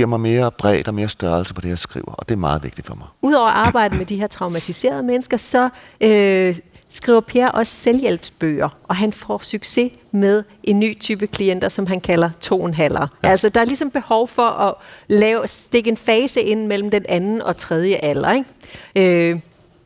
giver 0.00 0.08
mig 0.08 0.20
mere 0.20 0.50
bredde 0.50 0.88
og 0.88 0.94
mere 0.94 1.08
størrelse 1.08 1.54
på 1.54 1.60
det, 1.60 1.68
jeg 1.68 1.78
skriver, 1.78 2.12
og 2.12 2.28
det 2.28 2.34
er 2.34 2.38
meget 2.38 2.62
vigtigt 2.62 2.86
for 2.86 2.94
mig. 2.94 3.06
Udover 3.22 3.48
at 3.48 3.66
arbejde 3.66 3.96
med 3.96 4.06
de 4.06 4.16
her 4.16 4.26
traumatiserede 4.26 5.02
mennesker, 5.02 5.36
så 5.36 5.68
øh, 6.00 6.58
skriver 6.90 7.20
Per 7.20 7.48
også 7.48 7.72
selvhjælpsbøger, 7.72 8.68
og 8.88 8.96
han 8.96 9.12
får 9.12 9.40
succes 9.42 9.92
med 10.10 10.44
en 10.62 10.80
ny 10.80 11.00
type 11.00 11.26
klienter, 11.26 11.68
som 11.68 11.86
han 11.86 12.00
kalder 12.00 12.30
toenhaller. 12.40 13.06
Ja. 13.24 13.28
Altså, 13.28 13.48
der 13.48 13.60
er 13.60 13.64
ligesom 13.64 13.90
behov 13.90 14.28
for 14.28 14.48
at 14.48 14.74
lave, 15.08 15.48
stikke 15.48 15.90
en 15.90 15.96
fase 15.96 16.40
ind 16.40 16.66
mellem 16.66 16.90
den 16.90 17.04
anden 17.08 17.42
og 17.42 17.56
tredje 17.56 17.94
alder. 17.94 18.32
Ikke? 18.32 19.30
Øh, 19.30 19.38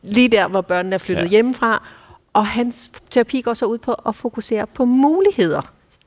lige 0.03 0.29
der, 0.29 0.47
hvor 0.47 0.61
børnene 0.61 0.93
er 0.95 0.99
flyttet 0.99 1.23
ja. 1.23 1.29
hjemmefra, 1.29 1.83
og 2.33 2.47
hans 2.47 2.91
terapi 3.09 3.41
går 3.41 3.53
så 3.53 3.65
ud 3.65 3.77
på 3.77 3.93
at 3.93 4.15
fokusere 4.15 4.67
på 4.67 4.85
muligheder. 4.85 5.61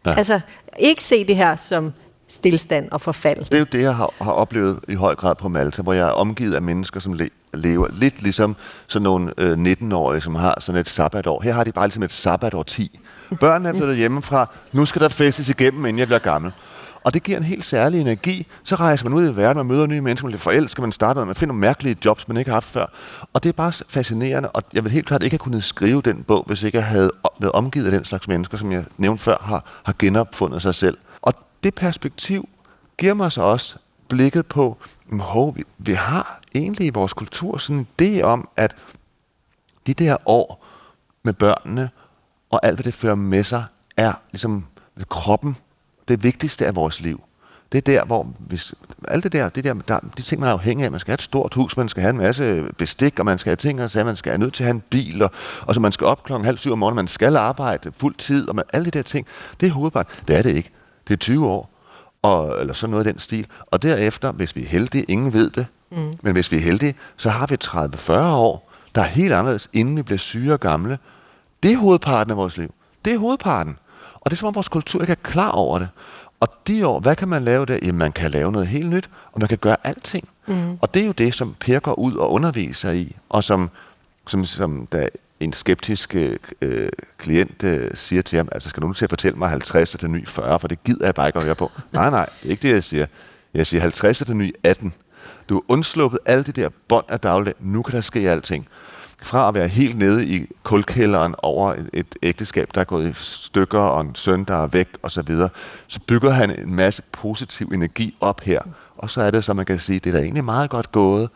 Ja. 0.06 0.14
Altså, 0.14 0.40
ikke 0.78 1.04
se 1.04 1.24
det 1.24 1.36
her 1.36 1.56
som 1.56 1.92
stillstand 2.28 2.88
og 2.90 3.00
forfald. 3.00 3.44
Det 3.44 3.54
er 3.54 3.58
jo 3.58 3.66
det, 3.72 3.80
jeg 3.82 3.96
har, 3.96 4.12
har 4.20 4.32
oplevet 4.32 4.80
i 4.88 4.94
høj 4.94 5.14
grad 5.14 5.34
på 5.34 5.48
Malta, 5.48 5.82
hvor 5.82 5.92
jeg 5.92 6.08
er 6.08 6.12
omgivet 6.12 6.54
af 6.54 6.62
mennesker, 6.62 7.00
som 7.00 7.12
le- 7.12 7.28
lever 7.54 7.86
lidt 7.92 8.22
ligesom 8.22 8.56
sådan 8.86 9.04
nogle 9.04 9.32
øh, 9.38 9.52
19-årige, 9.72 10.20
som 10.20 10.34
har 10.34 10.54
sådan 10.60 10.80
et 10.80 10.88
sabbatår. 10.88 11.40
Her 11.42 11.52
har 11.52 11.64
de 11.64 11.72
bare 11.72 11.86
ligesom 11.86 12.02
et 12.02 12.12
sabbatår 12.12 12.62
10. 12.62 13.00
Børnene 13.40 13.68
er 13.68 13.72
flyttet 13.72 13.96
hjemmefra. 13.96 14.50
Nu 14.72 14.86
skal 14.86 15.02
der 15.02 15.08
festes 15.08 15.48
igennem, 15.48 15.86
inden 15.86 15.98
jeg 15.98 16.06
bliver 16.06 16.18
gammel. 16.18 16.52
Og 17.04 17.14
det 17.14 17.22
giver 17.22 17.38
en 17.38 17.44
helt 17.44 17.64
særlig 17.66 18.00
energi. 18.00 18.46
Så 18.64 18.74
rejser 18.74 19.04
man 19.08 19.12
ud 19.18 19.32
i 19.32 19.36
verden, 19.36 19.56
man 19.56 19.66
møder 19.66 19.86
nye 19.86 20.00
mennesker, 20.00 20.26
man 20.26 20.30
bliver 20.30 20.40
forelsket, 20.40 20.82
man 20.82 20.92
starter, 20.92 21.24
man 21.24 21.34
finder 21.34 21.54
mærkelige 21.54 21.96
jobs, 22.04 22.28
man 22.28 22.36
ikke 22.36 22.50
har 22.50 22.56
haft 22.56 22.66
før. 22.66 22.86
Og 23.32 23.42
det 23.42 23.48
er 23.48 23.52
bare 23.52 23.72
fascinerende, 23.88 24.48
og 24.48 24.62
jeg 24.72 24.84
vil 24.84 24.92
helt 24.92 25.06
klart 25.06 25.22
ikke 25.22 25.34
have 25.34 25.38
kunnet 25.38 25.64
skrive 25.64 26.02
den 26.04 26.22
bog, 26.22 26.44
hvis 26.46 26.62
ikke 26.62 26.78
jeg 26.78 26.86
havde 26.86 27.10
været 27.40 27.52
omgivet 27.52 27.86
af 27.86 27.92
den 27.92 28.04
slags 28.04 28.28
mennesker, 28.28 28.56
som 28.58 28.72
jeg 28.72 28.84
nævnte 28.96 29.22
før, 29.24 29.36
har, 29.40 29.64
har 29.84 29.94
genopfundet 29.98 30.62
sig 30.62 30.74
selv 30.74 30.96
det 31.64 31.74
perspektiv 31.74 32.48
giver 32.98 33.14
mig 33.14 33.32
så 33.32 33.42
også 33.42 33.76
blikket 34.08 34.46
på, 34.46 34.76
hov, 35.20 35.56
vi, 35.56 35.64
vi 35.78 35.92
har 35.92 36.40
egentlig 36.54 36.86
i 36.86 36.90
vores 36.90 37.12
kultur 37.12 37.58
sådan 37.58 37.76
en 37.76 37.86
idé 38.02 38.22
om, 38.22 38.48
at 38.56 38.76
de 39.86 39.94
der 39.94 40.16
år 40.26 40.64
med 41.22 41.32
børnene 41.32 41.90
og 42.50 42.66
alt, 42.66 42.76
hvad 42.76 42.84
det 42.84 42.94
fører 42.94 43.14
med 43.14 43.44
sig, 43.44 43.64
er 43.96 44.12
ligesom 44.32 44.66
kroppen 45.08 45.56
det 46.08 46.22
vigtigste 46.22 46.66
af 46.66 46.76
vores 46.76 47.00
liv. 47.00 47.20
Det 47.72 47.78
er 47.78 47.82
der, 47.82 48.04
hvor 48.04 48.32
hvis, 48.38 48.74
alt 49.08 49.24
det 49.24 49.32
der, 49.32 49.48
det 49.48 49.64
der, 49.64 49.74
der, 49.74 49.98
de 50.16 50.22
ting, 50.22 50.40
man 50.40 50.48
er 50.48 50.52
afhængig 50.52 50.84
af, 50.84 50.90
man 50.90 51.00
skal 51.00 51.10
have 51.10 51.14
et 51.14 51.22
stort 51.22 51.54
hus, 51.54 51.76
man 51.76 51.88
skal 51.88 52.00
have 52.00 52.10
en 52.10 52.16
masse 52.16 52.64
bestik, 52.78 53.18
og 53.18 53.24
man 53.24 53.38
skal 53.38 53.50
have 53.50 53.56
ting, 53.56 53.82
og 53.82 53.90
så 53.90 54.04
man 54.04 54.16
skal 54.16 54.30
have 54.30 54.38
nødt 54.38 54.54
til 54.54 54.62
at 54.62 54.66
have 54.66 54.74
en 54.74 54.82
bil, 54.90 55.22
og, 55.22 55.30
og 55.62 55.74
så 55.74 55.80
man 55.80 55.92
skal 55.92 56.06
op 56.06 56.24
klokken 56.24 56.44
halv 56.44 56.58
syv 56.58 56.72
om 56.72 56.78
morgenen, 56.78 56.96
man 56.96 57.08
skal 57.08 57.36
arbejde 57.36 57.92
fuld 57.92 58.14
tid, 58.14 58.48
og 58.48 58.56
man, 58.56 58.64
alle 58.72 58.84
de 58.84 58.90
der 58.90 59.02
ting, 59.02 59.26
det 59.60 59.68
er 59.68 59.72
hovedparten. 59.72 60.14
Det 60.28 60.38
er 60.38 60.42
det 60.42 60.56
ikke. 60.56 60.70
Det 61.08 61.14
er 61.14 61.18
20 61.18 61.46
år, 61.46 61.70
og, 62.22 62.60
eller 62.60 62.74
sådan 62.74 62.90
noget 62.90 63.06
af 63.06 63.12
den 63.12 63.20
stil. 63.20 63.46
Og 63.66 63.82
derefter, 63.82 64.32
hvis 64.32 64.56
vi 64.56 64.62
er 64.62 64.68
heldige, 64.68 65.04
ingen 65.04 65.32
ved 65.32 65.50
det, 65.50 65.66
mm. 65.90 66.12
men 66.22 66.32
hvis 66.32 66.52
vi 66.52 66.56
er 66.56 66.60
heldige, 66.60 66.94
så 67.16 67.30
har 67.30 67.46
vi 67.46 67.56
30-40 67.64 68.12
år, 68.22 68.70
der 68.94 69.00
er 69.00 69.06
helt 69.06 69.32
anderledes, 69.32 69.68
inden 69.72 69.96
vi 69.96 70.02
bliver 70.02 70.18
syge 70.18 70.52
og 70.52 70.60
gamle. 70.60 70.98
Det 71.62 71.72
er 71.72 71.76
hovedparten 71.76 72.30
af 72.30 72.36
vores 72.36 72.56
liv. 72.56 72.74
Det 73.04 73.12
er 73.12 73.18
hovedparten. 73.18 73.78
Og 74.14 74.30
det 74.30 74.36
er 74.36 74.38
som 74.38 74.48
om 74.48 74.54
vores 74.54 74.68
kultur 74.68 75.00
ikke 75.00 75.10
er 75.10 75.22
klar 75.22 75.50
over 75.50 75.78
det. 75.78 75.88
Og 76.40 76.48
de 76.66 76.86
år, 76.86 77.00
hvad 77.00 77.16
kan 77.16 77.28
man 77.28 77.42
lave 77.42 77.66
der? 77.66 77.78
Jamen, 77.82 77.98
man 77.98 78.12
kan 78.12 78.30
lave 78.30 78.52
noget 78.52 78.68
helt 78.68 78.90
nyt, 78.90 79.10
og 79.32 79.40
man 79.40 79.48
kan 79.48 79.58
gøre 79.58 79.76
alting. 79.84 80.28
Mm. 80.46 80.78
Og 80.80 80.94
det 80.94 81.02
er 81.02 81.06
jo 81.06 81.12
det, 81.12 81.34
som 81.34 81.56
Per 81.60 81.78
går 81.78 81.94
ud 81.98 82.14
og 82.14 82.32
underviser 82.32 82.90
i, 82.90 83.16
og 83.28 83.44
som, 83.44 83.70
som, 84.26 84.44
som 84.44 84.86
da 84.92 85.08
en 85.40 85.52
skeptisk 85.52 86.14
øh, 86.62 86.88
klient 87.18 87.64
øh, 87.64 87.90
siger 87.94 88.22
til 88.22 88.36
ham, 88.36 88.48
altså 88.52 88.68
skal 88.68 88.82
du 88.82 88.86
nu 88.86 88.92
til 88.92 89.04
at 89.04 89.10
fortælle 89.10 89.38
mig 89.38 89.48
50 89.48 89.94
og 89.94 90.00
det 90.00 90.10
nye 90.10 90.26
40, 90.26 90.60
for 90.60 90.68
det 90.68 90.84
gider 90.84 91.06
jeg 91.06 91.14
bare 91.14 91.28
ikke 91.28 91.38
at 91.38 91.44
høre 91.44 91.54
på. 91.54 91.70
nej, 91.92 92.10
nej, 92.10 92.26
det 92.42 92.46
er 92.46 92.50
ikke 92.50 92.68
det, 92.68 92.74
jeg 92.74 92.84
siger. 92.84 93.06
Jeg 93.54 93.66
siger 93.66 93.80
50 93.80 94.20
og 94.20 94.26
det 94.26 94.36
nye 94.36 94.52
18. 94.62 94.92
Du 95.48 95.54
har 95.54 95.62
undsluppet 95.68 96.20
alle 96.26 96.44
de 96.44 96.52
der 96.52 96.68
bånd 96.88 97.04
af 97.08 97.20
daglig. 97.20 97.54
Nu 97.60 97.82
kan 97.82 97.94
der 97.94 98.00
ske 98.00 98.30
alting 98.30 98.68
fra 99.22 99.48
at 99.48 99.54
være 99.54 99.68
helt 99.68 99.98
nede 99.98 100.26
i 100.28 100.46
kulkælderen 100.62 101.34
over 101.38 101.72
et, 101.72 101.90
et 101.92 102.06
ægteskab, 102.22 102.68
der 102.74 102.80
er 102.80 102.84
gået 102.84 103.10
i 103.10 103.12
stykker, 103.14 103.80
og 103.80 104.00
en 104.00 104.14
søn, 104.14 104.44
der 104.44 104.56
er 104.56 104.66
væk, 104.66 104.88
og 105.02 105.10
så 105.10 105.22
videre, 105.22 105.48
så 105.86 106.00
bygger 106.06 106.30
han 106.30 106.60
en 106.60 106.76
masse 106.76 107.02
positiv 107.12 107.70
energi 107.74 108.16
op 108.20 108.40
her. 108.40 108.60
Og 108.96 109.10
så 109.10 109.22
er 109.22 109.30
det, 109.30 109.44
så 109.44 109.52
man 109.52 109.66
kan 109.66 109.78
sige, 109.78 109.98
det 109.98 110.10
er 110.10 110.16
da 110.16 110.22
egentlig 110.22 110.44
meget 110.44 110.70
godt 110.70 110.92
gået, 110.92 111.30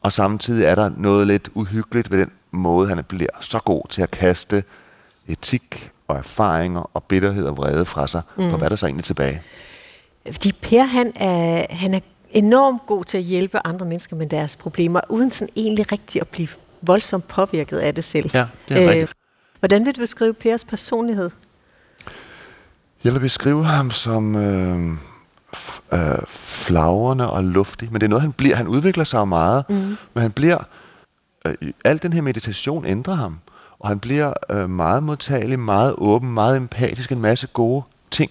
og 0.00 0.12
samtidig 0.12 0.64
er 0.64 0.74
der 0.74 0.90
noget 0.96 1.26
lidt 1.26 1.48
uhyggeligt 1.54 2.10
ved 2.10 2.18
den 2.18 2.30
måde, 2.50 2.88
han 2.88 3.04
bliver 3.04 3.30
så 3.40 3.58
god 3.58 3.82
til 3.90 4.02
at 4.02 4.10
kaste 4.10 4.64
etik 5.28 5.90
og 6.08 6.16
erfaringer 6.16 6.90
og 6.94 7.02
bitterhed 7.02 7.44
og 7.44 7.56
vrede 7.56 7.84
fra 7.84 8.08
sig, 8.08 8.22
mm. 8.36 8.50
for 8.50 8.56
hvad 8.56 8.66
er 8.66 8.68
der 8.68 8.76
så 8.76 8.86
egentlig 8.86 9.04
tilbage? 9.04 9.42
Fordi 10.32 10.52
Per, 10.52 10.82
han 10.82 11.12
er, 11.14 11.66
han 11.70 11.94
er 11.94 12.00
enormt 12.30 12.86
god 12.86 13.04
til 13.04 13.18
at 13.18 13.24
hjælpe 13.24 13.66
andre 13.66 13.86
mennesker 13.86 14.16
med 14.16 14.26
deres 14.26 14.56
problemer, 14.56 15.00
uden 15.08 15.30
sådan 15.30 15.52
egentlig 15.56 15.92
rigtig 15.92 16.20
at 16.20 16.28
blive 16.28 16.48
voldsomt 16.82 17.28
påvirket 17.28 17.78
af 17.78 17.94
det 17.94 18.04
selv. 18.04 18.30
Ja, 18.34 18.46
det 18.68 18.76
er 18.76 18.82
øh, 18.82 18.88
rigtigt. 18.88 19.12
Hvordan 19.58 19.86
vil 19.86 19.96
du 19.96 20.00
beskrive 20.00 20.34
Pers 20.34 20.64
personlighed? 20.64 21.30
Jeg 23.04 23.12
vil 23.12 23.20
beskrive 23.20 23.64
ham 23.64 23.90
som 23.90 24.36
øh, 24.36 24.96
øh, 25.92 26.26
flagrende 26.28 27.30
og 27.30 27.44
luftig, 27.44 27.92
men 27.92 28.00
det 28.00 28.06
er 28.06 28.08
noget, 28.08 28.22
han 28.22 28.32
bliver. 28.32 28.56
Han 28.56 28.68
udvikler 28.68 29.04
sig 29.04 29.28
meget, 29.28 29.64
mm. 29.68 29.96
men 30.14 30.22
han 30.22 30.32
bliver... 30.32 30.58
Øh, 31.46 31.54
al 31.84 32.02
den 32.02 32.12
her 32.12 32.22
meditation 32.22 32.86
ændrer 32.86 33.14
ham, 33.14 33.38
og 33.78 33.88
han 33.88 33.98
bliver 33.98 34.32
øh, 34.50 34.70
meget 34.70 35.02
modtagelig, 35.02 35.58
meget 35.58 35.94
åben, 35.98 36.34
meget 36.34 36.56
empatisk, 36.56 37.12
en 37.12 37.20
masse 37.20 37.46
gode 37.46 37.82
ting. 38.10 38.30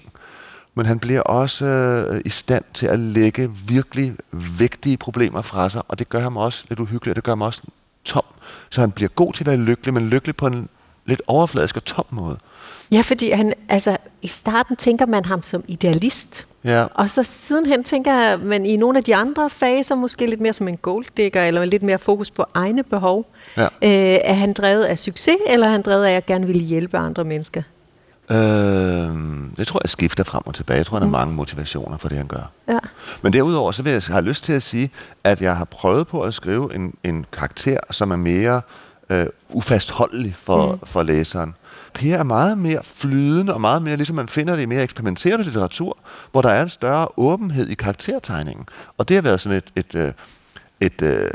Men 0.75 0.85
han 0.85 0.99
bliver 0.99 1.21
også 1.21 1.65
øh, 1.65 2.21
i 2.25 2.29
stand 2.29 2.63
til 2.73 2.85
at 2.85 2.99
lægge 2.99 3.51
virkelig 3.67 4.15
vigtige 4.31 4.97
problemer 4.97 5.41
fra 5.41 5.69
sig, 5.69 5.81
og 5.87 5.99
det 5.99 6.09
gør 6.09 6.19
ham 6.19 6.37
også 6.37 6.65
lidt 6.69 6.79
uhyggeligt, 6.79 7.11
og 7.11 7.15
det 7.15 7.23
gør 7.23 7.31
ham 7.31 7.41
også 7.41 7.61
tom. 8.05 8.23
Så 8.69 8.81
han 8.81 8.91
bliver 8.91 9.09
god 9.09 9.33
til 9.33 9.43
at 9.43 9.47
være 9.47 9.57
lykkelig, 9.57 9.93
men 9.93 10.09
lykkelig 10.09 10.35
på 10.35 10.47
en 10.47 10.69
lidt 11.05 11.21
overfladisk 11.27 11.75
og 11.77 11.85
tom 11.85 12.05
måde. 12.09 12.37
Ja, 12.91 13.01
fordi 13.01 13.31
han, 13.31 13.53
altså, 13.69 13.97
i 14.21 14.27
starten 14.27 14.75
tænker 14.75 15.05
man 15.05 15.25
ham 15.25 15.43
som 15.43 15.63
idealist. 15.67 16.45
Ja. 16.63 16.85
Og 16.93 17.09
så 17.09 17.23
sidenhen 17.23 17.83
tænker 17.83 18.37
man 18.37 18.65
i 18.65 18.77
nogle 18.77 18.97
af 18.97 19.03
de 19.03 19.15
andre 19.15 19.49
faser 19.49 19.95
måske 19.95 20.27
lidt 20.27 20.41
mere 20.41 20.53
som 20.53 20.67
en 20.67 20.77
golddigger, 20.77 21.43
eller 21.43 21.65
lidt 21.65 21.83
mere 21.83 21.99
fokus 21.99 22.31
på 22.31 22.45
egne 22.53 22.83
behov. 22.83 23.25
Ja. 23.57 23.63
Øh, 23.63 23.69
er 24.23 24.33
han 24.33 24.53
drevet 24.53 24.83
af 24.83 24.99
succes, 24.99 25.35
eller 25.47 25.67
er 25.67 25.71
han 25.71 25.81
drevet 25.81 26.05
af 26.05 26.11
at 26.11 26.25
gerne 26.25 26.45
ville 26.45 26.61
hjælpe 26.61 26.97
andre 26.97 27.23
mennesker? 27.23 27.61
Øh, 28.31 28.37
det 29.57 29.67
tror 29.67 29.79
jeg 29.83 29.89
skifter 29.89 30.23
frem 30.23 30.41
og 30.45 30.55
tilbage. 30.55 30.77
Jeg 30.77 30.85
tror, 30.85 30.97
der 30.97 31.03
er 31.03 31.07
mm. 31.07 31.11
mange 31.11 31.33
motivationer 31.33 31.97
for 31.97 32.09
det, 32.09 32.17
han 32.17 32.27
gør. 32.27 32.51
Ja. 32.67 32.79
Men 33.21 33.33
derudover, 33.33 33.71
så 33.71 33.83
vil 33.83 33.91
jeg 33.91 34.01
have 34.07 34.21
lyst 34.21 34.43
til 34.43 34.53
at 34.53 34.63
sige, 34.63 34.89
at 35.23 35.41
jeg 35.41 35.57
har 35.57 35.65
prøvet 35.65 36.07
på 36.07 36.21
at 36.21 36.33
skrive 36.33 36.75
en, 36.75 36.93
en 37.03 37.25
karakter, 37.31 37.77
som 37.91 38.11
er 38.11 38.15
mere 38.15 38.61
øh, 39.09 39.25
ufastholdelig 39.49 40.35
for, 40.35 40.71
mm. 40.71 40.79
for 40.83 41.03
læseren. 41.03 41.55
Per 41.93 42.17
er 42.17 42.23
meget 42.23 42.57
mere 42.57 42.79
flydende, 42.83 43.53
og 43.53 43.61
meget 43.61 43.81
mere, 43.81 43.95
ligesom 43.95 44.15
man 44.15 44.27
finder 44.27 44.55
det 44.55 44.63
i 44.63 44.65
mere 44.65 44.83
eksperimenterende 44.83 45.43
litteratur, 45.43 45.97
hvor 46.31 46.41
der 46.41 46.49
er 46.49 46.63
en 46.63 46.69
større 46.69 47.07
åbenhed 47.17 47.67
i 47.67 47.73
karaktertegningen. 47.73 48.65
Og 48.97 49.09
det 49.09 49.15
har 49.15 49.21
været 49.21 49.41
sådan 49.41 49.57
et, 49.57 49.71
et, 49.75 49.95
et, 49.95 50.13
et, 50.79 51.01
et 51.01 51.31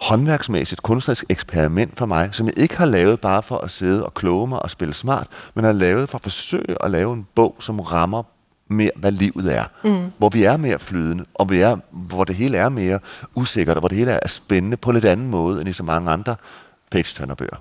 håndværksmæssigt 0.00 0.82
kunstnerisk 0.82 1.24
eksperiment 1.28 1.98
for 1.98 2.06
mig, 2.06 2.28
som 2.32 2.46
jeg 2.46 2.58
ikke 2.58 2.76
har 2.76 2.86
lavet 2.86 3.20
bare 3.20 3.42
for 3.42 3.58
at 3.58 3.70
sidde 3.70 4.06
og 4.06 4.14
kloge 4.14 4.46
mig 4.46 4.62
og 4.62 4.70
spille 4.70 4.94
smart, 4.94 5.26
men 5.54 5.64
har 5.64 5.72
lavet 5.72 6.08
for 6.08 6.18
at 6.18 6.22
forsøge 6.22 6.84
at 6.84 6.90
lave 6.90 7.12
en 7.12 7.26
bog, 7.34 7.56
som 7.58 7.80
rammer 7.80 8.22
mere, 8.68 8.90
hvad 8.96 9.12
livet 9.12 9.56
er. 9.56 9.64
Mm. 9.84 10.12
Hvor 10.18 10.28
vi 10.28 10.44
er 10.44 10.56
mere 10.56 10.78
flydende, 10.78 11.24
og 11.34 11.50
vi 11.50 11.60
er, 11.60 11.76
hvor 11.90 12.24
det 12.24 12.34
hele 12.34 12.56
er 12.56 12.68
mere 12.68 12.98
usikkert, 13.34 13.76
og 13.76 13.80
hvor 13.80 13.88
det 13.88 13.98
hele 13.98 14.10
er 14.10 14.28
spændende 14.28 14.76
på 14.76 14.90
en 14.90 14.94
lidt 14.94 15.04
anden 15.04 15.30
måde, 15.30 15.60
end 15.60 15.68
i 15.68 15.72
så 15.72 15.82
mange 15.82 16.10
andre 16.10 16.36
page-turner-bøger. 16.90 17.56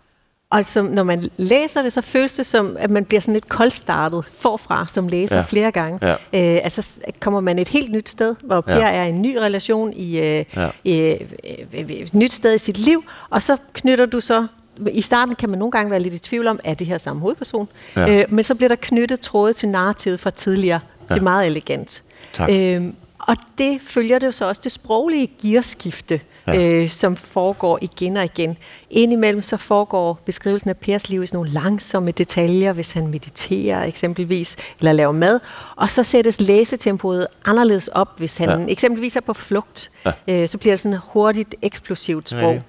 Og 0.52 0.66
som, 0.66 0.86
når 0.86 1.04
man 1.04 1.30
læser 1.38 1.82
det, 1.82 1.94
så 1.94 2.02
føles 2.02 2.34
det 2.34 2.46
som, 2.46 2.78
at 2.80 2.90
man 2.90 3.06
bliver 3.06 3.22
sådan 3.22 3.34
lidt 3.34 3.50
koldstartet 3.50 4.26
forfra 4.40 4.86
som 4.88 5.08
læser 5.08 5.36
ja. 5.36 5.42
flere 5.42 5.72
gange. 5.72 6.00
Ja. 6.02 6.12
Øh, 6.12 6.64
altså 6.64 6.92
kommer 7.20 7.40
man 7.40 7.60
et 7.60 7.68
helt 7.68 7.92
nyt 7.92 8.10
sted, 8.10 8.36
hvor 8.44 8.62
Per 8.62 8.76
ja. 8.76 8.90
er 8.90 9.04
en 9.04 9.22
ny 9.22 9.38
relation 9.38 9.94
i, 9.94 10.20
øh, 10.20 10.46
ja. 10.56 10.70
i 10.84 11.00
øh, 11.00 11.90
et 11.90 12.14
nyt 12.14 12.32
sted 12.32 12.56
i 12.56 12.58
sit 12.58 12.78
liv, 12.78 13.04
og 13.30 13.42
så 13.42 13.58
knytter 13.74 14.06
du 14.06 14.22
så 14.22 14.48
i 14.92 15.02
starten 15.02 15.36
kan 15.36 15.50
man 15.50 15.60
nogle 15.60 15.72
gange 15.72 15.92
være 15.92 16.00
lidt 16.00 16.14
i 16.14 16.20
tvivl 16.20 16.48
om, 16.48 16.60
er 16.64 16.74
det 16.74 16.88
her 16.88 16.98
samme 16.98 17.22
hovedperson? 17.22 17.68
Ja. 17.96 18.22
Øh, 18.22 18.26
men 18.30 18.44
så 18.44 18.56
bliver 18.56 18.70
der 18.70 18.76
knyttet 18.76 19.20
tråde 19.20 19.54
til 19.54 19.70
narrativet 19.70 20.20
fra 20.20 20.30
tidligere. 20.30 20.80
Ja. 21.10 21.14
Det 21.14 21.20
er 21.20 21.24
meget 21.24 21.48
elegant. 21.48 22.04
Tak. 22.34 22.50
Øh, 22.52 22.82
og 23.20 23.38
det 23.58 23.82
følger 23.82 24.20
det 24.20 24.28
jo 24.28 24.32
så 24.32 24.46
også 24.46 24.62
det 24.64 24.72
sproglige 24.72 25.32
gearskifte, 25.42 26.22
ja. 26.54 26.82
øh, 26.82 26.90
som 26.90 27.16
foregår 27.16 27.80
igen 27.82 28.18
og 28.18 28.26
igen. 28.26 28.58
Indimellem 28.90 29.42
så 29.42 29.58
foregår 29.58 30.20
beskrivelsen 30.26 30.70
af 30.70 30.78
Pers 30.78 31.10
liv 31.10 31.24
i 31.24 31.26
sådan 31.26 31.38
nogle 31.38 31.52
langsomme 31.52 32.12
detaljer, 32.12 32.74
hvis 32.74 32.92
han 32.92 33.08
mediterer 33.08 33.84
eksempelvis, 33.84 34.56
eller 34.80 34.92
laver 34.92 35.12
mad, 35.12 35.40
og 35.76 35.90
så 35.90 36.04
sættes 36.04 36.42
læsetempoet 36.42 37.28
anderledes 37.46 37.88
op, 37.88 38.18
hvis 38.18 38.38
han 38.38 38.50
ja. 38.50 38.66
eksempelvis 38.72 39.16
er 39.16 39.22
på 39.22 39.34
flugt. 39.34 39.92
Ja. 40.06 40.44
Øh, 40.44 40.50
så 40.50 40.58
bliver 40.58 40.74
det 40.74 40.80
sådan 40.80 41.00
hurtigt, 41.04 41.56
eksplosivt 41.62 42.30
sprog. 42.30 42.54
Ja. 42.54 42.62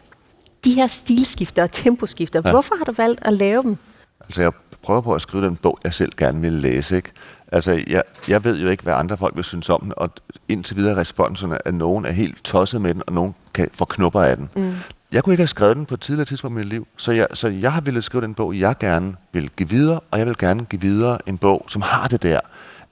De 0.64 0.74
her 0.74 0.86
stilskifter 0.86 1.62
og 1.62 1.72
temposkifter, 1.72 2.42
ja. 2.44 2.50
hvorfor 2.50 2.74
har 2.76 2.84
du 2.84 2.92
valgt 2.92 3.20
at 3.22 3.32
lave 3.32 3.62
dem? 3.62 3.76
Altså 4.20 4.42
jeg 4.42 4.52
prøver 4.82 5.00
på 5.00 5.14
at 5.14 5.22
skrive 5.22 5.46
den 5.46 5.56
bog, 5.56 5.78
jeg 5.84 5.94
selv 5.94 6.12
gerne 6.16 6.40
vil 6.40 6.52
læse, 6.52 6.96
ikke? 6.96 7.10
Altså, 7.52 7.82
jeg, 7.88 8.02
jeg 8.28 8.44
ved 8.44 8.62
jo 8.62 8.68
ikke, 8.68 8.82
hvad 8.82 8.94
andre 8.94 9.16
folk 9.16 9.36
vil 9.36 9.44
synes 9.44 9.68
om 9.68 9.80
den, 9.80 9.92
og 9.96 10.10
indtil 10.48 10.76
videre 10.76 10.96
responserne, 10.96 11.68
at 11.68 11.74
nogen 11.74 12.06
er 12.06 12.10
helt 12.12 12.44
tosset 12.44 12.80
med 12.80 12.94
den, 12.94 13.02
og 13.06 13.12
nogen 13.12 13.34
kan 13.54 13.68
få 13.74 13.84
knupper 13.84 14.22
af 14.22 14.36
den. 14.36 14.50
Mm. 14.56 14.74
Jeg 15.12 15.24
kunne 15.24 15.32
ikke 15.32 15.40
have 15.42 15.48
skrevet 15.48 15.76
den 15.76 15.86
på 15.86 15.94
et 15.94 16.00
tidligere 16.00 16.24
tidspunkt 16.24 16.54
i 16.54 16.58
mit 16.58 16.66
liv, 16.66 16.86
så 16.96 17.12
jeg, 17.12 17.26
så 17.34 17.48
jeg 17.48 17.72
har 17.72 17.80
ville 17.80 18.02
skrive 18.02 18.22
den 18.22 18.34
bog, 18.34 18.58
jeg 18.58 18.78
gerne 18.80 19.14
vil 19.32 19.50
give 19.56 19.68
videre, 19.68 20.00
og 20.10 20.18
jeg 20.18 20.26
vil 20.26 20.36
gerne 20.38 20.64
give 20.64 20.80
videre 20.80 21.18
en 21.26 21.38
bog, 21.38 21.66
som 21.68 21.82
har 21.82 22.08
det 22.08 22.22
der 22.22 22.40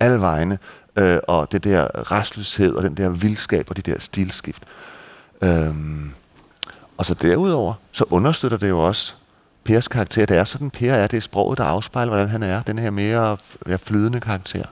alle 0.01 0.21
vegne, 0.21 0.59
øh, 0.97 1.19
og 1.29 1.53
det 1.53 1.65
der 1.65 2.13
restløshed, 2.13 2.73
og 2.73 2.83
den 2.83 2.97
der 2.97 3.09
vildskab, 3.09 3.67
og 3.71 3.77
de 3.77 3.83
der 3.83 3.99
stilskift. 3.99 4.63
Øhm, 5.43 6.11
og 6.97 7.07
så 7.07 7.15
derudover, 7.15 7.75
så 7.93 8.05
understøtter 8.11 8.59
det 8.59 8.69
jo 8.69 8.87
også 8.87 9.15
Pers 9.69 9.89
karakter. 9.89 10.27
Det 10.27 10.37
er 10.37 10.45
sådan, 10.45 10.71
Per 10.71 10.95
er, 10.95 11.07
det 11.07 11.17
er 11.17 11.21
sproget, 11.21 11.59
der 11.59 11.65
afspejler, 11.65 12.11
hvordan 12.11 12.29
han 12.29 12.43
er. 12.43 12.63
Den 12.63 12.79
her 12.79 12.91
mere 12.91 13.37
flydende 13.79 14.21
karakter. 14.21 14.65